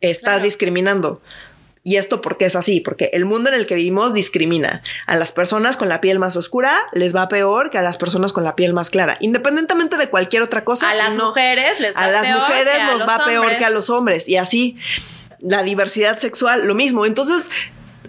estás 0.00 0.42
discriminando. 0.42 1.20
Y 1.84 1.96
esto 1.96 2.20
porque 2.20 2.44
es 2.44 2.54
así, 2.54 2.80
porque 2.80 3.08
el 3.14 3.24
mundo 3.24 3.48
en 3.48 3.54
el 3.54 3.66
que 3.66 3.74
vivimos 3.74 4.12
discrimina. 4.12 4.82
A 5.06 5.16
las 5.16 5.32
personas 5.32 5.78
con 5.78 5.88
la 5.88 6.02
piel 6.02 6.18
más 6.18 6.36
oscura 6.36 6.70
les 6.92 7.16
va 7.16 7.28
peor 7.28 7.70
que 7.70 7.78
a 7.78 7.82
las 7.82 7.96
personas 7.96 8.34
con 8.34 8.44
la 8.44 8.56
piel 8.56 8.74
más 8.74 8.90
clara, 8.90 9.16
independientemente 9.20 9.96
de 9.96 10.08
cualquier 10.10 10.42
otra 10.42 10.64
cosa. 10.64 10.90
A 10.90 10.94
las 10.94 11.16
mujeres 11.16 11.80
les 11.80 11.96
va 11.96 12.00
a 12.00 12.10
las 12.10 12.28
mujeres 12.28 12.74
nos 12.84 13.08
va 13.08 13.24
peor 13.24 13.56
que 13.56 13.64
a 13.64 13.70
los 13.70 13.88
hombres 13.88 14.28
y 14.28 14.36
así 14.36 14.76
la 15.40 15.62
diversidad 15.62 16.18
sexual, 16.18 16.66
lo 16.66 16.74
mismo. 16.74 17.06
Entonces, 17.06 17.50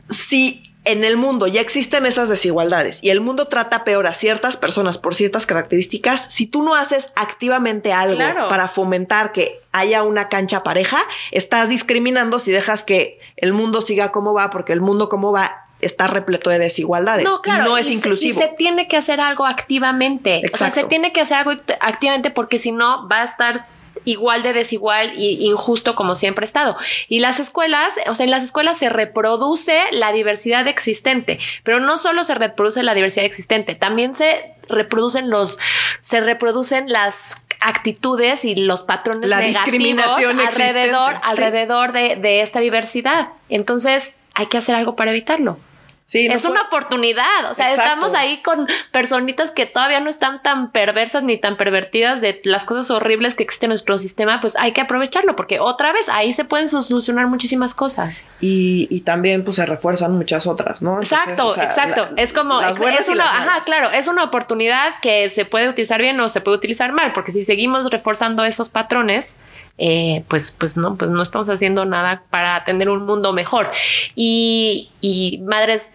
si 0.10 0.64
en 0.86 1.04
el 1.04 1.18
mundo 1.18 1.46
ya 1.48 1.62
existen 1.62 2.06
esas 2.06 2.30
desigualdades 2.30 3.00
y 3.04 3.10
el 3.10 3.22
mundo 3.22 3.46
trata 3.46 3.84
peor 3.84 4.08
a 4.08 4.14
ciertas 4.14 4.58
personas 4.58 4.98
por 4.98 5.14
ciertas 5.14 5.46
características, 5.46 6.28
si 6.32 6.46
tú 6.46 6.64
no 6.64 6.76
haces 6.76 7.12
activamente 7.16 7.94
algo 7.94 8.22
para 8.50 8.68
fomentar 8.68 9.32
que 9.32 9.62
haya 9.72 10.04
una 10.04 10.30
cancha 10.30 10.64
pareja, 10.64 10.98
estás 11.32 11.70
discriminando 11.70 12.40
si 12.40 12.52
dejas 12.52 12.84
que 12.84 13.20
el 13.36 13.54
mundo 13.54 13.82
siga 13.82 14.12
como 14.12 14.34
va, 14.34 14.50
porque 14.50 14.74
el 14.74 14.82
mundo 14.82 15.10
como 15.10 15.32
va 15.32 15.66
está 15.82 16.08
repleto 16.08 16.50
de 16.50 16.60
desigualdades. 16.60 17.26
No, 17.26 17.42
claro, 17.42 17.64
no 17.64 17.78
es 17.78 17.90
inclusivo. 17.90 18.38
Se, 18.38 18.46
y 18.46 18.48
se 18.48 18.54
tiene 18.56 18.88
que 18.88 18.98
hacer 18.98 19.22
algo 19.22 19.46
activamente. 19.46 20.42
O 20.54 20.58
sea, 20.58 20.72
se 20.72 20.84
tiene 20.84 21.14
que 21.14 21.22
hacer 21.22 21.38
algo 21.38 21.52
activamente 21.80 22.32
porque 22.32 22.58
si 22.58 22.72
no 22.72 23.08
va 23.08 23.22
a 23.22 23.26
estar 23.26 23.66
igual 24.06 24.44
de 24.44 24.54
desigual 24.54 25.12
e 25.18 25.38
injusto 25.42 25.96
como 25.96 26.16
siempre 26.16 26.44
ha 26.44 26.48
estado. 26.48 26.78
Y 27.08 27.20
las 27.20 27.40
escuelas, 27.40 27.94
o 28.08 28.16
sea, 28.16 28.24
en 28.24 28.32
las 28.32 28.44
escuelas 28.44 28.78
se 28.78 28.90
reproduce 28.90 29.82
la 29.92 30.12
diversidad 30.12 30.68
existente, 30.68 31.40
pero 31.64 31.80
no 31.80 31.98
solo 31.98 32.24
se 32.24 32.36
reproduce 32.36 32.84
la 32.84 32.94
diversidad 32.94 33.26
existente, 33.26 33.76
también 33.76 34.16
se 34.16 34.54
reproducen 34.68 35.30
los, 35.30 35.60
se 36.02 36.22
reproducen 36.22 36.90
las 36.90 37.44
actitudes 37.60 38.46
y 38.46 38.56
los 38.56 38.84
patrones 38.84 39.30
la 39.30 39.42
negativos 39.42 40.12
alrededor, 40.48 41.16
alrededor 41.24 41.92
de, 41.92 42.16
de 42.16 42.42
esta 42.42 42.60
diversidad. 42.60 43.30
Entonces, 43.50 44.16
hay 44.34 44.48
que 44.48 44.58
hacer 44.58 44.76
algo 44.76 44.96
para 44.96 45.12
evitarlo 45.12 45.58
es 46.12 46.46
una 46.46 46.64
oportunidad. 46.64 47.52
O 47.52 47.56
sea, 47.56 47.70
estamos 47.70 48.14
ahí 48.14 48.42
con 48.42 48.68
personitas 48.92 49.52
que 49.52 49.66
todavía 49.66 50.00
no 50.00 50.10
están 50.10 50.42
tan 50.42 50.72
perversas 50.72 51.24
ni 51.24 51.38
tan 51.38 51.58
pervertidas 51.58 52.22
de 52.22 52.42
las 52.44 52.66
cosas 52.66 52.90
horribles 52.92 53.36
que 53.36 53.44
existen 53.44 53.68
en 53.68 53.72
nuestro 53.72 53.98
sistema. 53.98 54.42
Pues 54.42 54.56
hay 54.56 54.72
que 54.72 54.82
aprovecharlo 54.82 55.36
porque 55.36 55.60
otra 55.60 55.94
vez 55.94 56.10
ahí 56.10 56.34
se 56.34 56.46
pueden 56.46 56.68
solucionar 56.68 57.28
muchísimas 57.28 57.76
cosas. 57.76 58.24
Y, 58.42 59.02
también 59.02 59.44
pues 59.44 59.56
se 59.56 59.66
refuerzan 59.66 60.18
muchas 60.18 60.46
otras, 60.46 60.82
¿no? 60.82 61.00
exacto, 61.00 61.56
exacto. 61.56 62.10
es 62.18 62.34
como, 62.34 62.62
es, 62.62 63.10
una, 63.10 63.24
ajá, 63.24 63.62
claro, 63.62 63.90
es 63.92 64.08
una 64.08 64.24
oportunidad 64.24 65.00
que 65.02 65.30
se 65.30 65.46
puede 65.46 65.70
utilizar 65.70 66.02
bien 66.02 66.20
o 66.20 66.28
se 66.28 66.42
puede 66.42 66.58
utilizar 66.58 66.92
mal, 66.92 67.14
porque 67.14 67.32
si 67.32 67.44
seguimos 67.44 67.90
reforzando 67.90 68.44
esos 68.44 68.70
patrones, 68.70 69.36
eh, 69.78 70.24
pues, 70.28 70.52
pues 70.52 70.76
no, 70.76 70.96
pues 70.96 71.10
no 71.10 71.22
estamos 71.22 71.50
haciendo 71.50 71.86
nada 71.86 72.24
para 72.30 72.64
tener 72.66 72.90
un 72.90 73.06
mundo 73.06 73.32
mejor. 73.32 73.72
Y, 74.16 74.90
y 75.02 75.40
madres 75.40 75.88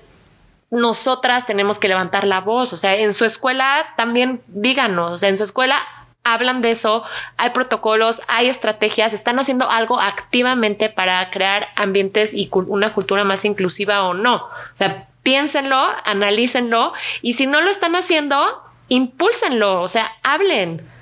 nosotras 0.71 1.47
tenemos 1.47 1.79
que 1.79 1.89
levantar 1.89 2.27
la 2.27 2.41
voz. 2.41 2.73
O 2.73 2.77
sea, 2.77 2.95
en 2.97 3.15
su 3.15 3.25
escuela 3.25 3.87
también 3.97 4.43
díganos, 4.49 5.13
o 5.13 5.19
sea, 5.19 5.29
en 5.29 5.37
su 5.37 5.45
escuela 5.45 5.79
hablan 6.25 6.63
de 6.63 6.71
eso, 6.71 7.05
hay 7.37 7.51
protocolos, 7.51 8.23
hay 8.29 8.49
estrategias, 8.49 9.13
están 9.13 9.39
haciendo 9.39 9.71
algo 9.71 10.01
activamente 10.01 10.89
para 10.89 11.31
crear 11.31 11.69
ambientes 11.77 12.33
y 12.33 12.49
una 12.53 12.95
cultura 12.95 13.25
más 13.25 13.45
inclusiva 13.45 14.05
o 14.05 14.15
no. 14.15 14.37
O 14.37 14.75
sea, 14.75 15.09
piénsenlo, 15.23 15.81
analícenlo 16.05 16.95
y 17.21 17.35
si 17.35 17.47
no 17.47 17.61
lo 17.61 17.71
están 17.71 17.95
haciendo, 17.95 18.63
impúlsenlo, 18.89 19.83
o 19.83 19.89
sea, 19.89 20.13
hablen. 20.23 20.94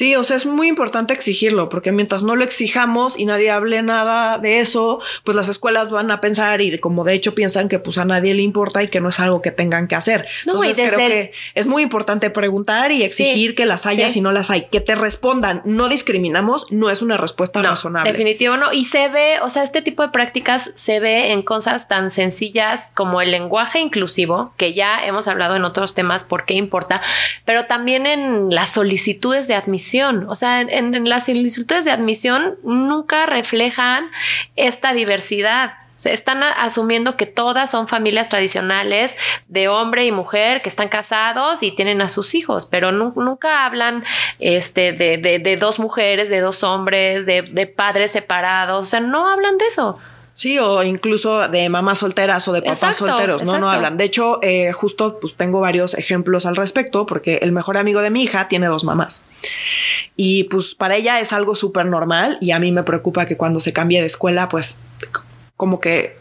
Sí, 0.00 0.16
o 0.16 0.24
sea, 0.24 0.36
es 0.36 0.46
muy 0.46 0.66
importante 0.66 1.12
exigirlo, 1.12 1.68
porque 1.68 1.92
mientras 1.92 2.22
no 2.22 2.34
lo 2.34 2.42
exijamos 2.42 3.18
y 3.18 3.26
nadie 3.26 3.50
hable 3.50 3.82
nada 3.82 4.38
de 4.38 4.60
eso, 4.60 5.02
pues 5.24 5.36
las 5.36 5.50
escuelas 5.50 5.90
van 5.90 6.10
a 6.10 6.22
pensar 6.22 6.62
y 6.62 6.78
como 6.78 7.04
de 7.04 7.12
hecho 7.12 7.34
piensan 7.34 7.68
que 7.68 7.78
pues 7.78 7.98
a 7.98 8.06
nadie 8.06 8.32
le 8.32 8.40
importa 8.40 8.82
y 8.82 8.88
que 8.88 9.02
no 9.02 9.10
es 9.10 9.20
algo 9.20 9.42
que 9.42 9.50
tengan 9.50 9.88
que 9.88 9.96
hacer. 9.96 10.26
Entonces 10.46 10.74
creo 10.74 10.96
que 10.96 11.32
es 11.54 11.66
muy 11.66 11.82
importante 11.82 12.30
preguntar 12.30 12.92
y 12.92 13.02
exigir 13.02 13.54
que 13.54 13.66
las 13.66 13.84
haya 13.84 14.08
si 14.08 14.22
no 14.22 14.32
las 14.32 14.48
hay, 14.48 14.68
que 14.72 14.80
te 14.80 14.94
respondan, 14.94 15.60
no 15.66 15.90
discriminamos, 15.90 16.66
no 16.70 16.88
es 16.88 17.02
una 17.02 17.18
respuesta 17.18 17.60
razonable. 17.60 18.10
Definitivo 18.10 18.56
no, 18.56 18.72
y 18.72 18.86
se 18.86 19.10
ve, 19.10 19.40
o 19.42 19.50
sea, 19.50 19.64
este 19.64 19.82
tipo 19.82 20.02
de 20.02 20.08
prácticas 20.08 20.70
se 20.76 20.98
ve 20.98 21.32
en 21.32 21.42
cosas 21.42 21.88
tan 21.88 22.10
sencillas 22.10 22.90
como 22.94 23.20
el 23.20 23.32
lenguaje 23.32 23.80
inclusivo, 23.80 24.54
que 24.56 24.72
ya 24.72 25.04
hemos 25.04 25.28
hablado 25.28 25.56
en 25.56 25.64
otros 25.66 25.92
temas 25.92 26.24
por 26.24 26.46
qué 26.46 26.54
importa, 26.54 27.02
pero 27.44 27.66
también 27.66 28.06
en 28.06 28.48
las 28.48 28.70
solicitudes 28.70 29.46
de 29.46 29.56
admisión 29.56 29.89
o 30.28 30.34
sea, 30.34 30.60
en, 30.60 31.08
las 31.08 31.26
solicitudes 31.26 31.84
de 31.84 31.90
admisión 31.90 32.56
nunca 32.62 33.26
reflejan 33.26 34.10
esta 34.56 34.92
diversidad. 34.92 35.74
están 36.04 36.42
asumiendo 36.42 37.16
que 37.16 37.26
todas 37.26 37.70
son 37.70 37.86
familias 37.86 38.28
tradicionales 38.28 39.16
de 39.48 39.68
hombre 39.68 40.06
y 40.06 40.12
mujer 40.12 40.62
que 40.62 40.68
están 40.68 40.88
casados 40.88 41.62
y 41.62 41.72
tienen 41.72 42.00
a 42.00 42.08
sus 42.08 42.34
hijos, 42.34 42.66
pero 42.66 42.90
nunca 42.92 43.66
hablan 43.66 44.04
este, 44.38 44.92
de, 44.92 45.56
dos 45.58 45.78
mujeres, 45.78 46.30
de 46.30 46.40
dos 46.40 46.62
hombres, 46.62 47.26
de, 47.26 47.42
de 47.42 47.66
padres 47.66 48.12
separados, 48.12 48.82
o 48.82 48.86
sea, 48.86 49.00
no 49.00 49.28
hablan 49.28 49.58
de 49.58 49.66
eso. 49.66 49.98
Sí, 50.34 50.58
o 50.58 50.82
incluso 50.82 51.48
de 51.48 51.68
mamás 51.68 51.98
solteras 51.98 52.46
o 52.48 52.52
de 52.52 52.62
papás 52.62 52.96
solteros, 52.96 53.42
no, 53.42 53.58
no 53.58 53.70
hablan. 53.70 53.96
De 53.96 54.04
hecho, 54.04 54.38
eh, 54.42 54.72
justo 54.72 55.18
pues 55.20 55.34
tengo 55.34 55.60
varios 55.60 55.94
ejemplos 55.94 56.46
al 56.46 56.56
respecto, 56.56 57.06
porque 57.06 57.40
el 57.42 57.52
mejor 57.52 57.76
amigo 57.76 58.00
de 58.00 58.10
mi 58.10 58.22
hija 58.22 58.48
tiene 58.48 58.66
dos 58.66 58.84
mamás. 58.84 59.22
Y 60.16 60.44
pues 60.44 60.74
para 60.74 60.96
ella 60.96 61.20
es 61.20 61.32
algo 61.32 61.54
súper 61.54 61.86
normal 61.86 62.38
y 62.40 62.52
a 62.52 62.58
mí 62.58 62.72
me 62.72 62.82
preocupa 62.82 63.26
que 63.26 63.36
cuando 63.36 63.60
se 63.60 63.72
cambie 63.72 64.00
de 64.00 64.06
escuela, 64.06 64.48
pues 64.48 64.78
como 65.56 65.80
que 65.80 66.16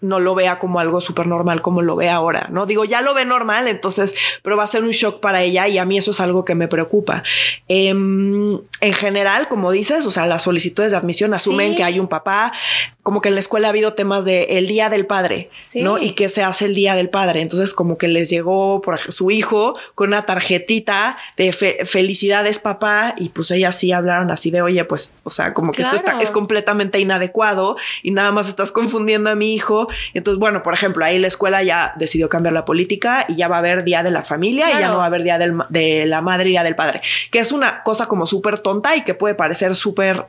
no 0.00 0.18
lo 0.18 0.34
vea 0.34 0.58
como 0.58 0.80
algo 0.80 1.00
súper 1.00 1.26
normal 1.26 1.62
como 1.62 1.82
lo 1.82 1.96
ve 1.96 2.08
ahora, 2.08 2.48
¿no? 2.50 2.66
Digo, 2.66 2.84
ya 2.84 3.02
lo 3.02 3.14
ve 3.14 3.24
normal, 3.24 3.68
entonces, 3.68 4.14
pero 4.42 4.56
va 4.56 4.64
a 4.64 4.66
ser 4.66 4.82
un 4.82 4.90
shock 4.90 5.20
para 5.20 5.42
ella 5.42 5.68
y 5.68 5.78
a 5.78 5.84
mí 5.84 5.98
eso 5.98 6.10
es 6.12 6.20
algo 6.20 6.44
que 6.44 6.54
me 6.54 6.68
preocupa. 6.68 7.22
Em, 7.68 8.60
en 8.80 8.92
general, 8.92 9.48
como 9.48 9.70
dices, 9.70 10.06
o 10.06 10.10
sea, 10.10 10.26
las 10.26 10.42
solicitudes 10.42 10.92
de 10.92 10.96
admisión 10.96 11.34
asumen 11.34 11.74
que 11.74 11.84
hay 11.84 12.00
un 12.00 12.08
papá, 12.08 12.52
como 13.10 13.20
que 13.20 13.28
en 13.28 13.34
la 13.34 13.40
escuela 13.40 13.66
ha 13.66 13.70
habido 13.70 13.94
temas 13.94 14.24
de 14.24 14.58
el 14.58 14.68
día 14.68 14.88
del 14.88 15.04
padre, 15.04 15.50
¿no? 15.74 15.98
Y 15.98 16.12
qué 16.12 16.28
se 16.28 16.44
hace 16.44 16.66
el 16.66 16.76
día 16.76 16.94
del 16.94 17.10
padre. 17.10 17.42
Entonces, 17.42 17.74
como 17.74 17.98
que 17.98 18.06
les 18.06 18.30
llegó 18.30 18.80
por 18.82 19.00
su 19.00 19.32
hijo 19.32 19.76
con 19.96 20.10
una 20.10 20.22
tarjetita 20.22 21.18
de 21.36 21.52
felicidades 21.52 22.60
papá 22.60 23.16
y 23.18 23.30
pues 23.30 23.50
ellas 23.50 23.76
sí 23.76 23.90
hablaron 23.90 24.30
así 24.30 24.52
de, 24.52 24.62
oye, 24.62 24.84
pues, 24.84 25.14
o 25.24 25.30
sea, 25.30 25.54
como 25.54 25.72
que 25.72 25.82
esto 25.82 25.96
está, 25.96 26.20
es 26.20 26.30
completamente 26.30 27.00
inadecuado 27.00 27.76
y 28.04 28.12
nada 28.12 28.30
más 28.30 28.48
estás 28.48 28.70
confundiendo 28.70 29.28
a 29.28 29.34
mi 29.34 29.54
hijo 29.54 29.88
entonces, 30.14 30.38
bueno, 30.38 30.62
por 30.62 30.74
ejemplo, 30.74 31.04
ahí 31.04 31.18
la 31.18 31.26
escuela 31.26 31.62
ya 31.62 31.94
decidió 31.96 32.28
cambiar 32.28 32.52
la 32.52 32.64
política 32.64 33.26
y 33.28 33.36
ya 33.36 33.48
va 33.48 33.56
a 33.56 33.58
haber 33.58 33.84
Día 33.84 34.02
de 34.02 34.10
la 34.10 34.22
Familia 34.22 34.70
y 34.70 34.80
ya 34.80 34.88
no 34.88 34.98
va 34.98 35.04
a 35.04 35.06
haber 35.06 35.22
Día 35.22 35.38
de 35.38 36.06
la 36.06 36.20
Madre 36.20 36.48
y 36.48 36.52
Día 36.52 36.62
del 36.62 36.76
Padre, 36.76 37.02
que 37.30 37.38
es 37.38 37.52
una 37.52 37.82
cosa 37.82 38.06
como 38.06 38.26
súper 38.26 38.58
tonta 38.58 38.96
y 38.96 39.02
que 39.02 39.14
puede 39.14 39.34
parecer 39.34 39.74
súper 39.74 40.26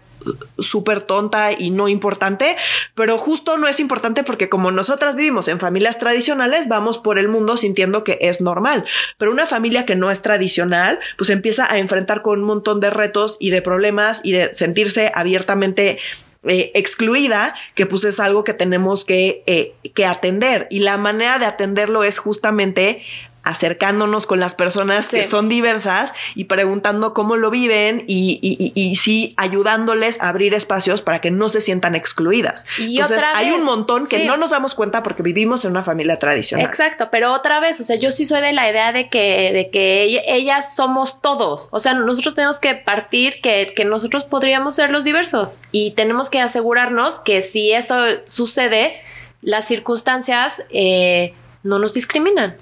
súper 0.60 1.02
tonta 1.02 1.52
y 1.52 1.70
no 1.70 1.88
importante, 1.88 2.56
pero 2.96 3.18
justo 3.18 3.58
no 3.58 3.68
es 3.68 3.80
importante 3.80 4.24
porque 4.24 4.50
como 4.50 4.72
nosotras 4.72 5.16
vivimos 5.16 5.48
en 5.48 5.60
familias 5.60 6.00
tradicionales, 6.00 6.68
vamos 6.68 6.98
por 6.98 7.20
el 7.20 7.28
mundo 7.28 7.58
sintiendo 7.58 8.04
que 8.04 8.18
es 8.22 8.42
normal, 8.42 8.86
pero 9.18 9.32
una 9.32 9.46
familia 9.46 9.86
que 9.86 9.96
no 9.96 10.12
es 10.12 10.22
tradicional, 10.22 11.00
pues 11.18 11.30
empieza 11.30 11.72
a 11.72 11.80
enfrentar 11.80 12.22
con 12.22 12.40
un 12.40 12.46
montón 12.46 12.80
de 12.80 12.90
retos 12.90 13.38
y 13.40 13.50
de 13.50 13.62
problemas 13.62 14.22
y 14.24 14.34
de 14.34 14.54
sentirse 14.54 15.12
abiertamente 15.14 16.00
eh, 16.44 16.72
excluida, 16.74 17.54
que 17.76 17.86
pues 17.86 18.04
es 18.04 18.20
algo 18.20 18.44
que 18.44 18.56
tenemos 18.56 19.06
que, 19.06 19.44
eh, 19.46 19.76
que 19.94 20.08
atender. 20.08 20.68
Y 20.72 20.80
la 20.80 20.98
manera 20.98 21.38
de 21.38 21.46
atenderlo 21.46 22.04
es 22.04 22.18
justamente 22.18 23.04
acercándonos 23.44 24.28
con 24.28 24.40
las 24.40 24.54
personas 24.54 25.10
que 25.10 25.26
son 25.26 25.50
diversas 25.50 26.14
y 26.36 26.46
preguntando 26.46 27.14
cómo 27.14 27.38
lo 27.38 27.50
viven 27.50 28.04
y, 28.08 28.40
y, 28.42 28.72
y, 28.76 28.96
sí 28.98 29.34
ayudándoles 29.38 30.22
a 30.22 30.30
abrir 30.30 30.54
espacios 30.54 31.02
para 31.02 31.22
que 31.22 31.32
no 31.32 31.50
se 31.50 31.60
sientan 31.60 31.96
excluidas. 31.96 32.66
Y 32.78 33.00
Entonces 33.00 33.24
hay 33.34 33.52
un 33.52 33.64
montón 33.64 34.08
que 34.08 34.26
no 34.26 34.38
nos 34.38 34.52
damos 34.52 34.76
cuenta 34.76 35.02
porque 35.02 35.24
vivimos 35.24 35.66
en 35.66 35.72
una 35.72 35.84
familia 35.84 36.20
tradicional. 36.20 36.68
Exacto, 36.68 37.10
pero 37.12 37.34
otra 37.34 37.60
vez, 37.60 37.80
o 37.80 37.84
sea, 37.84 37.96
yo 37.96 38.12
sí 38.12 38.26
soy 38.26 38.42
de 38.42 38.54
la 38.54 38.70
idea 38.70 38.92
de 38.94 39.10
que, 39.10 39.52
de 39.54 39.70
que 39.72 40.24
ellas 40.28 40.76
somos 40.76 41.22
todos. 41.22 41.68
O 41.72 41.80
sea, 41.80 41.94
nosotros 41.96 42.36
tenemos 42.36 42.60
que 42.60 42.76
partir 42.76 43.42
que, 43.42 43.74
que 43.76 43.86
nosotros 43.86 44.26
podríamos 44.26 44.76
ser 44.76 44.92
los 44.92 45.04
diversos 45.04 45.62
y 45.72 45.92
tenemos 45.92 46.30
que 46.30 46.40
asegurarnos 46.40 47.20
que 47.20 47.42
si 47.42 47.72
eso 47.72 47.96
sucede, 48.26 49.02
las 49.42 49.68
circunstancias 49.68 50.62
eh, 50.70 51.34
no 51.64 51.80
nos 51.80 51.94
discriminan. 51.94 52.56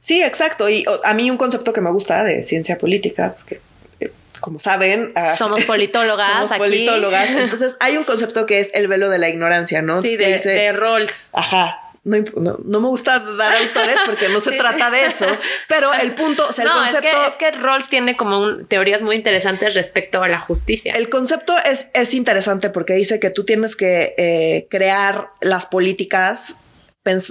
Sí, 0.00 0.22
exacto. 0.22 0.68
Y 0.68 0.84
a 1.02 1.14
mí 1.14 1.30
un 1.30 1.36
concepto 1.36 1.72
que 1.72 1.80
me 1.80 1.90
gusta 1.90 2.24
de 2.24 2.44
ciencia 2.44 2.78
política, 2.78 3.34
porque 3.36 3.60
eh, 4.00 4.12
como 4.40 4.58
saben, 4.58 5.12
ah, 5.14 5.34
somos 5.34 5.62
politólogas. 5.66 6.48
somos 6.48 6.58
politólogas. 6.58 7.30
Entonces 7.30 7.76
hay 7.80 7.96
un 7.96 8.04
concepto 8.04 8.46
que 8.46 8.60
es 8.60 8.70
el 8.74 8.88
velo 8.88 9.08
de 9.08 9.18
la 9.18 9.28
ignorancia, 9.28 9.82
¿no? 9.82 10.00
Sí, 10.02 10.16
de, 10.16 10.38
de 10.38 10.72
Rawls. 10.72 11.30
Ajá. 11.32 11.80
No, 12.04 12.18
no, 12.62 12.80
me 12.80 12.88
gusta 12.88 13.18
dar 13.18 13.54
autores 13.54 13.96
porque 14.04 14.28
no 14.28 14.38
se 14.38 14.52
trata 14.58 14.90
de 14.90 15.06
eso, 15.06 15.26
pero 15.68 15.94
el 15.94 16.14
punto, 16.14 16.46
o 16.46 16.52
sea, 16.52 16.64
el 16.64 16.70
concepto... 16.70 17.08
Es 17.08 17.14
que, 17.14 17.46
es 17.46 17.52
que 17.54 17.58
Rawls 17.58 17.88
tiene 17.88 18.14
como 18.14 18.58
teorías 18.66 19.00
muy 19.00 19.16
interesantes 19.16 19.74
respecto 19.74 20.22
a 20.22 20.28
la 20.28 20.40
justicia. 20.40 20.92
El 20.92 21.08
concepto 21.08 21.54
es, 21.64 21.88
es 21.94 22.12
interesante 22.12 22.68
porque 22.68 22.92
dice 22.92 23.20
que 23.20 23.30
tú 23.30 23.44
tienes 23.44 23.74
que 23.74 24.14
eh, 24.18 24.66
crear 24.68 25.30
las 25.40 25.64
políticas, 25.64 26.56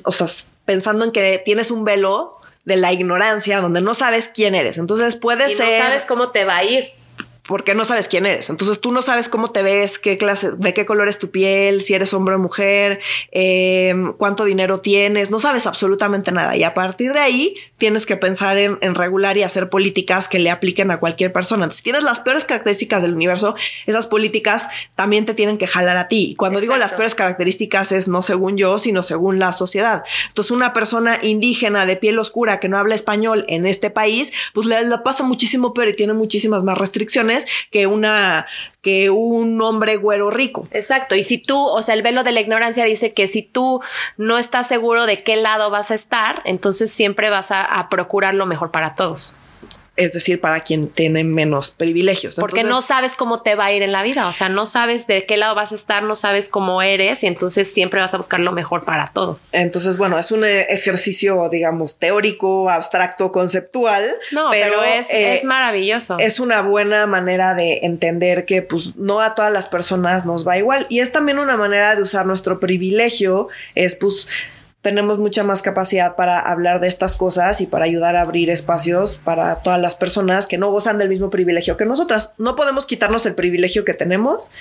o 0.05 0.11
sea, 0.11 0.25
pensando 0.65 1.05
en 1.05 1.11
que 1.11 1.41
tienes 1.43 1.71
un 1.71 1.83
velo 1.83 2.37
de 2.65 2.77
la 2.77 2.93
ignorancia, 2.93 3.59
donde 3.59 3.81
no 3.81 3.93
sabes 3.93 4.29
quién 4.29 4.55
eres. 4.55 4.77
Entonces 4.77 5.15
puede 5.15 5.51
y 5.51 5.55
ser. 5.55 5.79
No 5.79 5.85
sabes 5.85 6.05
cómo 6.05 6.31
te 6.31 6.45
va 6.45 6.57
a 6.57 6.63
ir 6.63 7.02
porque 7.47 7.75
no 7.75 7.83
sabes 7.83 8.07
quién 8.07 8.25
eres. 8.25 8.49
Entonces 8.49 8.79
tú 8.79 8.91
no 8.91 9.01
sabes 9.01 9.27
cómo 9.27 9.51
te 9.51 9.63
ves, 9.63 9.99
qué 9.99 10.17
clase, 10.17 10.51
de 10.51 10.73
qué 10.73 10.85
color 10.85 11.09
es 11.09 11.19
tu 11.19 11.29
piel, 11.29 11.83
si 11.83 11.93
eres 11.93 12.13
hombre 12.13 12.35
o 12.35 12.39
mujer, 12.39 13.01
em, 13.31 14.13
cuánto 14.13 14.45
dinero 14.45 14.79
tienes, 14.79 15.29
no 15.29 15.41
sabes 15.41 15.67
absolutamente 15.67 16.31
nada. 16.31 16.55
Y 16.55 16.63
a 16.63 16.73
partir 16.73 17.11
de 17.11 17.19
ahí 17.19 17.55
tienes 17.77 18.05
que 18.05 18.15
pensar 18.15 18.57
en, 18.57 18.79
regular 18.95 19.37
y 19.37 19.43
hacer 19.43 19.69
políticas 19.69 20.27
que 20.27 20.39
le 20.39 20.51
apliquen 20.51 20.91
a 20.91 20.99
cualquier 20.99 21.33
persona. 21.33 21.65
Entonces, 21.65 21.79
si 21.79 21.83
tienes 21.83 22.03
las 22.03 22.19
peores 22.19 22.45
características 22.45 23.01
del 23.01 23.13
universo, 23.13 23.55
esas 23.87 24.07
políticas 24.07 24.67
también 24.95 25.25
te 25.25 25.33
tienen 25.33 25.57
que 25.57 25.67
jalar 25.67 25.97
a 25.97 26.07
ti. 26.07 26.29
Y 26.31 26.35
cuando 26.35 26.61
digo 26.61 26.77
las 26.77 26.93
peores 26.93 27.15
características 27.15 27.91
es 27.91 28.07
no 28.07 28.21
según 28.21 28.55
yo, 28.55 28.79
sino 28.79 29.03
según 29.03 29.39
la 29.39 29.51
sociedad. 29.51 30.03
Entonces, 30.29 30.51
una 30.51 30.71
persona 30.71 31.19
indígena 31.21 31.85
de 31.85 31.97
piel 31.97 32.19
oscura 32.19 32.59
que 32.59 32.69
no 32.69 32.77
habla 32.77 32.95
español 32.95 33.45
en 33.49 33.65
este 33.65 33.89
país, 33.89 34.31
pues 34.53 34.67
le, 34.67 34.81
le 34.85 34.97
pasa 34.99 35.23
muchísimo 35.23 35.73
peor 35.73 35.89
y 35.89 35.95
tiene 35.95 36.13
muchísimas 36.13 36.63
más 36.63 36.77
restricciones 36.77 37.32
que 37.71 37.87
una 37.87 38.45
que 38.81 39.09
un 39.09 39.61
hombre 39.61 39.95
güero 39.95 40.29
rico. 40.29 40.67
Exacto. 40.71 41.15
Y 41.15 41.23
si 41.23 41.37
tú, 41.37 41.57
o 41.57 41.81
sea, 41.81 41.95
el 41.95 42.01
velo 42.01 42.23
de 42.23 42.33
la 42.33 42.41
ignorancia 42.41 42.83
dice 42.83 43.13
que 43.13 43.27
si 43.27 43.41
tú 43.41 43.81
no 44.17 44.37
estás 44.37 44.67
seguro 44.67 45.05
de 45.05 45.23
qué 45.23 45.37
lado 45.37 45.69
vas 45.69 45.89
a 45.91 45.95
estar, 45.95 46.41
entonces 46.43 46.91
siempre 46.91 47.29
vas 47.29 47.51
a 47.51 47.87
procurar 47.89 48.33
lo 48.35 48.45
mejor 48.45 48.71
para 48.71 48.95
todos 48.95 49.37
es 49.95 50.11
decir, 50.13 50.41
para 50.41 50.61
quien 50.61 50.87
tiene 50.87 51.23
menos 51.23 51.69
privilegios. 51.69 52.35
Porque 52.35 52.63
no 52.63 52.81
sabes 52.81 53.15
cómo 53.15 53.43
te 53.43 53.53
va 53.53 53.65
a 53.65 53.73
ir 53.73 53.83
en 53.83 53.91
la 53.91 54.01
vida, 54.01 54.27
o 54.27 54.33
sea, 54.33 54.49
no 54.49 54.65
sabes 54.65 55.05
de 55.05 55.25
qué 55.25 55.37
lado 55.37 55.53
vas 55.53 55.71
a 55.71 55.75
estar, 55.75 56.01
no 56.01 56.15
sabes 56.15 56.49
cómo 56.49 56.81
eres 56.81 57.21
y 57.23 57.27
entonces 57.27 57.71
siempre 57.71 57.99
vas 57.99 58.13
a 58.13 58.17
buscar 58.17 58.39
lo 58.39 58.51
mejor 58.53 58.85
para 58.85 59.05
todo. 59.05 59.39
Entonces, 59.51 59.97
bueno, 59.97 60.17
es 60.17 60.31
un 60.31 60.43
ejercicio, 60.45 61.47
digamos, 61.49 61.99
teórico, 61.99 62.69
abstracto, 62.69 63.31
conceptual. 63.31 64.03
No, 64.31 64.49
pero, 64.49 64.83
es, 64.83 65.07
eh, 65.09 65.37
es 65.37 65.43
maravilloso. 65.43 66.17
Es 66.19 66.39
una 66.39 66.61
buena 66.61 67.05
manera 67.05 67.53
de 67.53 67.79
entender 67.83 68.45
que 68.45 68.63
pues 68.63 68.95
no 68.95 69.21
a 69.21 69.35
todas 69.35 69.53
las 69.53 69.67
personas 69.67 70.25
nos 70.25 70.47
va 70.47 70.57
igual 70.57 70.87
y 70.89 70.99
es 70.99 71.11
también 71.11 71.37
una 71.37 71.55
manera 71.55 71.95
de 71.95 72.01
usar 72.01 72.25
nuestro 72.25 72.59
privilegio, 72.59 73.49
es 73.75 73.95
pues 73.95 74.27
tenemos 74.83 75.17
mucha 75.17 75.43
más 75.45 75.61
capacidad 75.61 76.17
para 76.17 76.39
hablar 76.39 76.81
de 76.81 76.89
estas 76.89 77.15
cosas 77.15 77.61
y 77.61 77.65
para 77.65 77.85
ayudar 77.85 78.17
a 78.17 78.21
abrir 78.21 78.49
espacios 78.49 79.17
para 79.23 79.61
todas 79.63 79.79
las 79.79 79.95
personas 79.95 80.45
que 80.45 80.57
no 80.57 80.69
gozan 80.71 80.97
del 80.97 81.07
mismo 81.07 81.29
privilegio 81.29 81.77
que 81.77 81.85
nosotras. 81.85 82.33
No 82.37 82.57
podemos 82.57 82.85
quitarnos 82.85 83.25
el 83.25 83.33
privilegio 83.33 83.85
que 83.85 83.93
tenemos, 83.93 84.51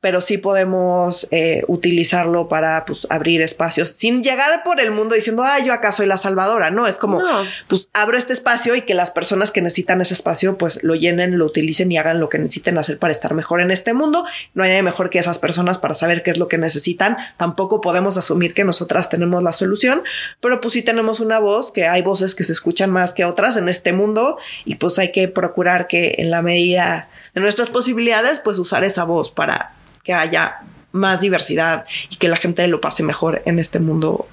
pero 0.00 0.20
sí 0.20 0.38
podemos 0.38 1.26
eh, 1.32 1.64
utilizarlo 1.66 2.46
para 2.46 2.84
pues, 2.84 3.06
abrir 3.10 3.42
espacios 3.42 3.90
sin 3.90 4.22
llegar 4.22 4.62
por 4.62 4.78
el 4.78 4.92
mundo 4.92 5.16
diciendo, 5.16 5.42
ah, 5.42 5.58
yo 5.58 5.72
acá 5.72 5.90
soy 5.90 6.06
la 6.06 6.18
salvadora. 6.18 6.70
No, 6.70 6.86
es 6.86 6.94
como, 6.94 7.20
pues 7.66 7.88
abro 7.92 8.16
este 8.16 8.32
espacio 8.32 8.76
y 8.76 8.82
que 8.82 8.94
las 8.94 9.10
personas 9.10 9.50
que 9.50 9.60
necesitan 9.60 10.00
ese 10.00 10.14
espacio, 10.14 10.56
pues 10.56 10.84
lo 10.84 10.94
llenen, 10.94 11.36
lo 11.36 11.46
utilicen 11.46 11.90
y 11.90 11.98
hagan 11.98 12.20
lo 12.20 12.28
que 12.28 12.38
necesiten 12.38 12.78
hacer 12.78 12.98
para 13.00 13.10
estar 13.10 13.34
mejor 13.34 13.60
en 13.60 13.72
este 13.72 13.92
mundo. 13.92 14.24
No 14.52 14.62
hay 14.62 14.70
nadie 14.70 14.82
mejor 14.84 15.10
que 15.10 15.18
esas 15.18 15.38
personas 15.38 15.78
para 15.78 15.96
saber 15.96 16.22
qué 16.22 16.30
es 16.30 16.38
lo 16.38 16.46
que 16.46 16.58
necesitan. 16.58 17.16
Tampoco 17.38 17.80
podemos 17.80 18.16
asumir 18.16 18.54
que 18.54 18.62
nosotras 18.62 19.08
tenemos 19.08 19.42
la 19.42 19.52
suerte 19.52 19.63
solución, 19.64 20.02
pero 20.40 20.60
pues 20.60 20.74
sí 20.74 20.82
tenemos 20.82 21.20
una 21.20 21.38
voz, 21.38 21.72
que 21.72 21.86
hay 21.86 22.02
voces 22.02 22.34
que 22.34 22.44
se 22.44 22.52
escuchan 22.52 22.90
más 22.90 23.12
que 23.12 23.24
otras 23.24 23.56
en 23.56 23.68
este 23.68 23.92
mundo 23.92 24.38
y 24.64 24.76
pues 24.76 24.98
hay 24.98 25.10
que 25.10 25.28
procurar 25.28 25.86
que 25.86 26.16
en 26.18 26.30
la 26.30 26.42
medida 26.42 27.08
de 27.34 27.40
nuestras 27.40 27.68
posibilidades, 27.68 28.38
pues 28.38 28.58
usar 28.58 28.84
esa 28.84 29.04
voz 29.04 29.30
para 29.30 29.74
que 30.02 30.12
haya 30.12 30.60
más 30.92 31.20
diversidad 31.20 31.86
y 32.10 32.16
que 32.16 32.28
la 32.28 32.36
gente 32.36 32.66
lo 32.68 32.80
pase 32.80 33.02
mejor 33.02 33.42
en 33.46 33.58
este 33.58 33.80
mundo 33.80 34.28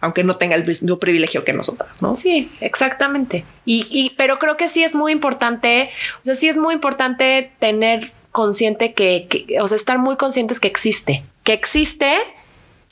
aunque 0.00 0.22
no 0.22 0.36
tenga 0.36 0.54
el 0.54 0.64
mismo 0.64 0.98
privilegio 0.98 1.42
que 1.42 1.54
nosotras, 1.54 1.90
¿no? 2.00 2.14
Sí, 2.14 2.52
exactamente. 2.60 3.44
Y, 3.64 4.12
pero 4.16 4.38
creo 4.38 4.56
que 4.56 4.68
sí 4.68 4.84
es 4.84 4.94
muy 4.94 5.10
importante, 5.10 5.90
o 6.20 6.24
sea, 6.24 6.34
sí 6.34 6.48
es 6.48 6.56
muy 6.56 6.74
importante 6.74 7.50
tener 7.58 8.12
consciente 8.30 8.92
que, 8.92 9.26
que, 9.28 9.60
o 9.60 9.66
sea, 9.66 9.76
estar 9.76 9.98
muy 9.98 10.16
conscientes 10.16 10.60
que 10.60 10.68
existe, 10.68 11.24
que 11.42 11.54
existe, 11.54 12.18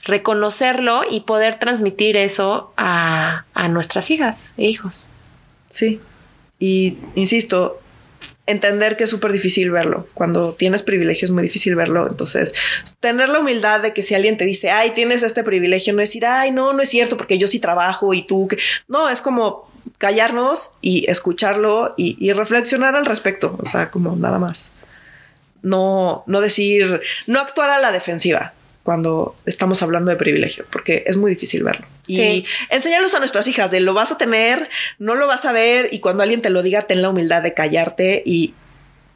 reconocerlo 0.05 1.03
y 1.11 1.21
poder 1.21 1.59
transmitir 1.59 2.17
eso 2.17 2.73
a, 2.77 3.45
a 3.55 3.69
nuestras 3.69 4.11
hijas 4.11 4.53
e 4.57 4.67
hijos. 4.67 5.09
Sí. 5.71 6.01
Y 6.59 6.99
insisto, 7.15 7.81
entender 8.47 8.97
que 8.97 9.05
es 9.05 9.11
súper 9.11 9.33
difícil 9.33 9.71
verlo. 9.71 10.07
Cuando 10.15 10.55
tienes 10.55 10.83
privilegio 10.83 11.27
es 11.27 11.31
muy 11.31 11.43
difícil 11.43 11.75
verlo. 11.75 12.07
Entonces, 12.09 12.55
tener 13.01 13.29
la 13.29 13.41
humildad 13.41 13.81
de 13.81 13.93
que 13.93 14.03
si 14.03 14.15
alguien 14.15 14.37
te 14.37 14.45
dice, 14.45 14.71
ay, 14.71 14.93
tienes 14.93 15.23
este 15.23 15.43
privilegio, 15.43 15.95
no 15.95 16.01
decir, 16.01 16.27
ay, 16.27 16.51
no, 16.51 16.73
no 16.73 16.83
es 16.83 16.89
cierto, 16.89 17.17
porque 17.17 17.39
yo 17.39 17.49
sí 17.49 17.59
trabajo 17.59 18.13
y 18.15 18.23
tú, 18.23 18.49
que... 18.49 18.59
no, 18.89 19.09
es 19.09 19.21
como 19.21 19.71
callarnos 19.99 20.73
y 20.81 21.11
escucharlo 21.11 21.95
y, 21.97 22.17
y, 22.19 22.33
reflexionar 22.33 22.97
al 22.97 23.07
respecto. 23.07 23.59
O 23.63 23.69
sea, 23.69 23.91
como 23.91 24.17
nada 24.17 24.39
más. 24.39 24.73
No, 25.63 26.25
no 26.27 26.41
decir, 26.43 27.01
no 27.27 27.41
actuar 27.41 27.71
a 27.71 27.81
la 27.81 27.91
defensiva 27.91 28.53
cuando 28.85 29.35
estamos 29.47 29.82
hablando 29.82 30.11
de 30.11 30.16
privilegio, 30.16 30.66
porque 30.70 31.05
es 31.07 31.16
muy 31.16 31.30
difícil 31.30 31.64
verlo. 31.64 31.87
Sí. 32.07 32.20
Y 32.20 32.47
enseñarlos 32.68 33.14
a 33.14 33.18
nuestras 33.18 33.49
hijas 33.49 33.70
de 33.70 33.80
lo 33.80 33.95
vas 33.95 34.12
a 34.12 34.18
tener, 34.18 34.68
no 34.99 35.14
lo 35.14 35.26
vas 35.26 35.47
a 35.47 35.53
ver, 35.53 35.89
y 35.91 36.01
cuando 36.01 36.22
alguien 36.22 36.43
te 36.43 36.51
lo 36.51 36.62
diga, 36.62 36.82
ten 36.82 37.01
la 37.01 37.09
humildad 37.09 37.43
de 37.43 37.55
callarte 37.55 38.22
y 38.26 38.53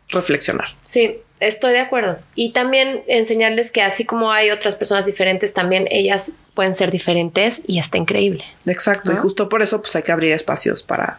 reflexionar. 0.08 0.68
Sí, 0.80 1.18
estoy 1.38 1.72
de 1.72 1.80
acuerdo. 1.80 2.18
Y 2.34 2.52
también 2.52 3.02
enseñarles 3.08 3.70
que 3.70 3.82
así 3.82 4.06
como 4.06 4.32
hay 4.32 4.50
otras 4.50 4.74
personas 4.74 5.04
diferentes, 5.04 5.52
también 5.52 5.86
ellas 5.90 6.32
pueden 6.54 6.74
ser 6.74 6.90
diferentes 6.90 7.60
y 7.66 7.78
está 7.78 7.98
increíble. 7.98 8.44
Exacto, 8.64 9.12
¿no? 9.12 9.18
y 9.18 9.20
justo 9.20 9.50
por 9.50 9.60
eso 9.60 9.82
pues 9.82 9.94
hay 9.96 10.02
que 10.02 10.12
abrir 10.12 10.32
espacios 10.32 10.82
para 10.82 11.18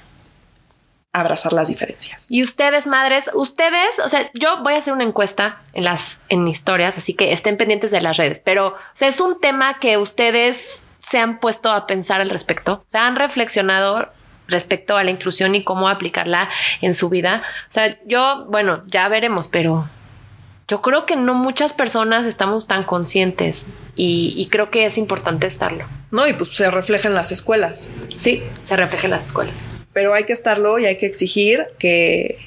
abrazar 1.13 1.53
las 1.53 1.67
diferencias. 1.67 2.25
Y 2.29 2.43
ustedes, 2.43 2.85
madres, 2.85 3.29
ustedes, 3.33 3.97
o 4.03 4.09
sea, 4.09 4.29
yo 4.33 4.61
voy 4.61 4.73
a 4.73 4.77
hacer 4.77 4.93
una 4.93 5.03
encuesta 5.03 5.57
en 5.73 5.83
las 5.83 6.19
en 6.29 6.47
historias, 6.47 6.97
así 6.97 7.13
que 7.13 7.33
estén 7.33 7.57
pendientes 7.57 7.91
de 7.91 8.01
las 8.01 8.17
redes, 8.17 8.41
pero 8.43 8.67
o 8.67 8.75
sea, 8.93 9.07
es 9.07 9.19
un 9.19 9.39
tema 9.39 9.79
que 9.79 9.97
ustedes 9.97 10.83
se 10.99 11.17
han 11.17 11.39
puesto 11.39 11.71
a 11.71 11.87
pensar 11.87 12.21
al 12.21 12.29
respecto, 12.29 12.83
se 12.87 12.99
han 12.99 13.15
reflexionado 13.15 14.09
respecto 14.47 14.97
a 14.97 15.03
la 15.03 15.11
inclusión 15.11 15.55
y 15.55 15.63
cómo 15.63 15.89
aplicarla 15.89 16.49
en 16.81 16.93
su 16.93 17.09
vida. 17.09 17.43
O 17.69 17.71
sea, 17.71 17.89
yo, 18.05 18.45
bueno, 18.49 18.83
ya 18.87 19.07
veremos, 19.07 19.47
pero 19.47 19.87
yo 20.69 20.83
creo 20.83 21.07
que 21.07 21.15
no 21.15 21.33
muchas 21.33 21.73
personas 21.73 22.27
estamos 22.27 22.67
tan 22.67 22.83
conscientes 22.83 23.65
y, 23.95 24.35
y, 24.37 24.47
creo 24.49 24.69
que 24.69 24.85
es 24.85 24.99
importante 24.99 25.47
estarlo. 25.47 25.85
No, 26.11 26.27
y 26.27 26.33
pues 26.33 26.55
se 26.55 26.69
refleja 26.69 27.07
en 27.07 27.15
las 27.15 27.31
escuelas. 27.31 27.89
Sí, 28.15 28.43
se 28.61 28.77
refleja 28.77 29.05
en 29.07 29.11
las 29.11 29.23
escuelas. 29.23 29.75
Pero 29.93 30.13
hay 30.13 30.25
que 30.25 30.33
estarlo 30.33 30.77
y 30.77 30.85
hay 30.85 30.97
que 30.99 31.07
exigir 31.07 31.65
que, 31.79 32.37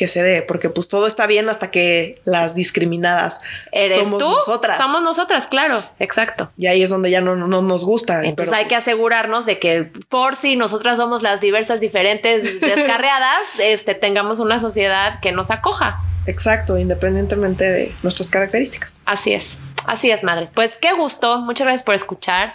que 0.00 0.08
se 0.08 0.22
dé, 0.22 0.40
porque 0.40 0.70
pues 0.70 0.88
todo 0.88 1.06
está 1.06 1.26
bien 1.26 1.50
hasta 1.50 1.70
que 1.70 2.22
las 2.24 2.54
discriminadas 2.54 3.42
¿Eres 3.70 3.98
somos 3.98 4.18
tú? 4.18 4.30
nosotras. 4.30 4.78
Somos 4.78 5.02
nosotras, 5.02 5.46
claro, 5.46 5.84
exacto. 5.98 6.50
Y 6.56 6.68
ahí 6.68 6.82
es 6.82 6.88
donde 6.88 7.10
ya 7.10 7.20
no, 7.20 7.36
no 7.36 7.60
nos 7.60 7.84
gusta. 7.84 8.24
Entonces 8.24 8.48
pero, 8.48 8.62
hay 8.62 8.66
que 8.66 8.76
asegurarnos 8.76 9.44
de 9.44 9.58
que 9.58 9.90
por 10.08 10.36
si 10.36 10.56
nosotras 10.56 10.96
somos 10.96 11.22
las 11.22 11.42
diversas, 11.42 11.80
diferentes, 11.80 12.60
descarriadas, 12.62 13.40
este, 13.58 13.94
tengamos 13.94 14.40
una 14.40 14.58
sociedad 14.58 15.20
que 15.20 15.32
nos 15.32 15.50
acoja. 15.50 16.00
Exacto, 16.26 16.78
independientemente 16.78 17.70
de 17.70 17.94
nuestras 18.02 18.30
características. 18.30 18.98
Así 19.04 19.34
es, 19.34 19.60
así 19.86 20.10
es, 20.10 20.24
madres. 20.24 20.50
Pues 20.54 20.78
qué 20.78 20.94
gusto, 20.94 21.40
muchas 21.40 21.66
gracias 21.66 21.82
por 21.82 21.94
escuchar. 21.94 22.54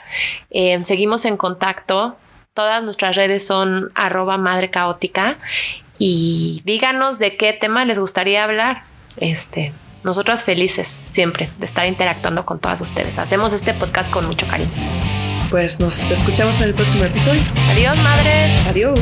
Eh, 0.49 0.81
seguimos 0.83 1.25
en 1.25 1.37
contacto. 1.37 2.17
Todas 2.55 2.81
nuestras 2.81 3.15
redes 3.15 3.45
son 3.45 3.91
arroba 3.93 4.39
madre 4.39 4.71
caótica 4.71 5.37
y 5.97 6.61
díganos 6.65 7.19
de 7.19 7.37
qué 7.37 7.53
tema 7.53 7.85
les 7.85 7.99
gustaría 7.99 8.43
hablar. 8.43 8.83
Este, 9.17 9.73
nosotras 10.03 10.43
felices 10.43 11.03
siempre 11.11 11.49
de 11.57 11.65
estar 11.65 11.85
interactuando 11.85 12.45
con 12.45 12.59
todas 12.59 12.81
ustedes. 12.81 13.17
Hacemos 13.17 13.53
este 13.53 13.73
podcast 13.73 14.09
con 14.11 14.27
mucho 14.27 14.47
cariño. 14.47 14.71
Pues 15.49 15.79
nos 15.79 15.99
escuchamos 16.11 16.55
en 16.57 16.63
el 16.63 16.73
próximo 16.73 17.05
episodio. 17.05 17.41
Adiós, 17.69 17.97
madres. 17.97 18.67
Adiós. 18.67 18.99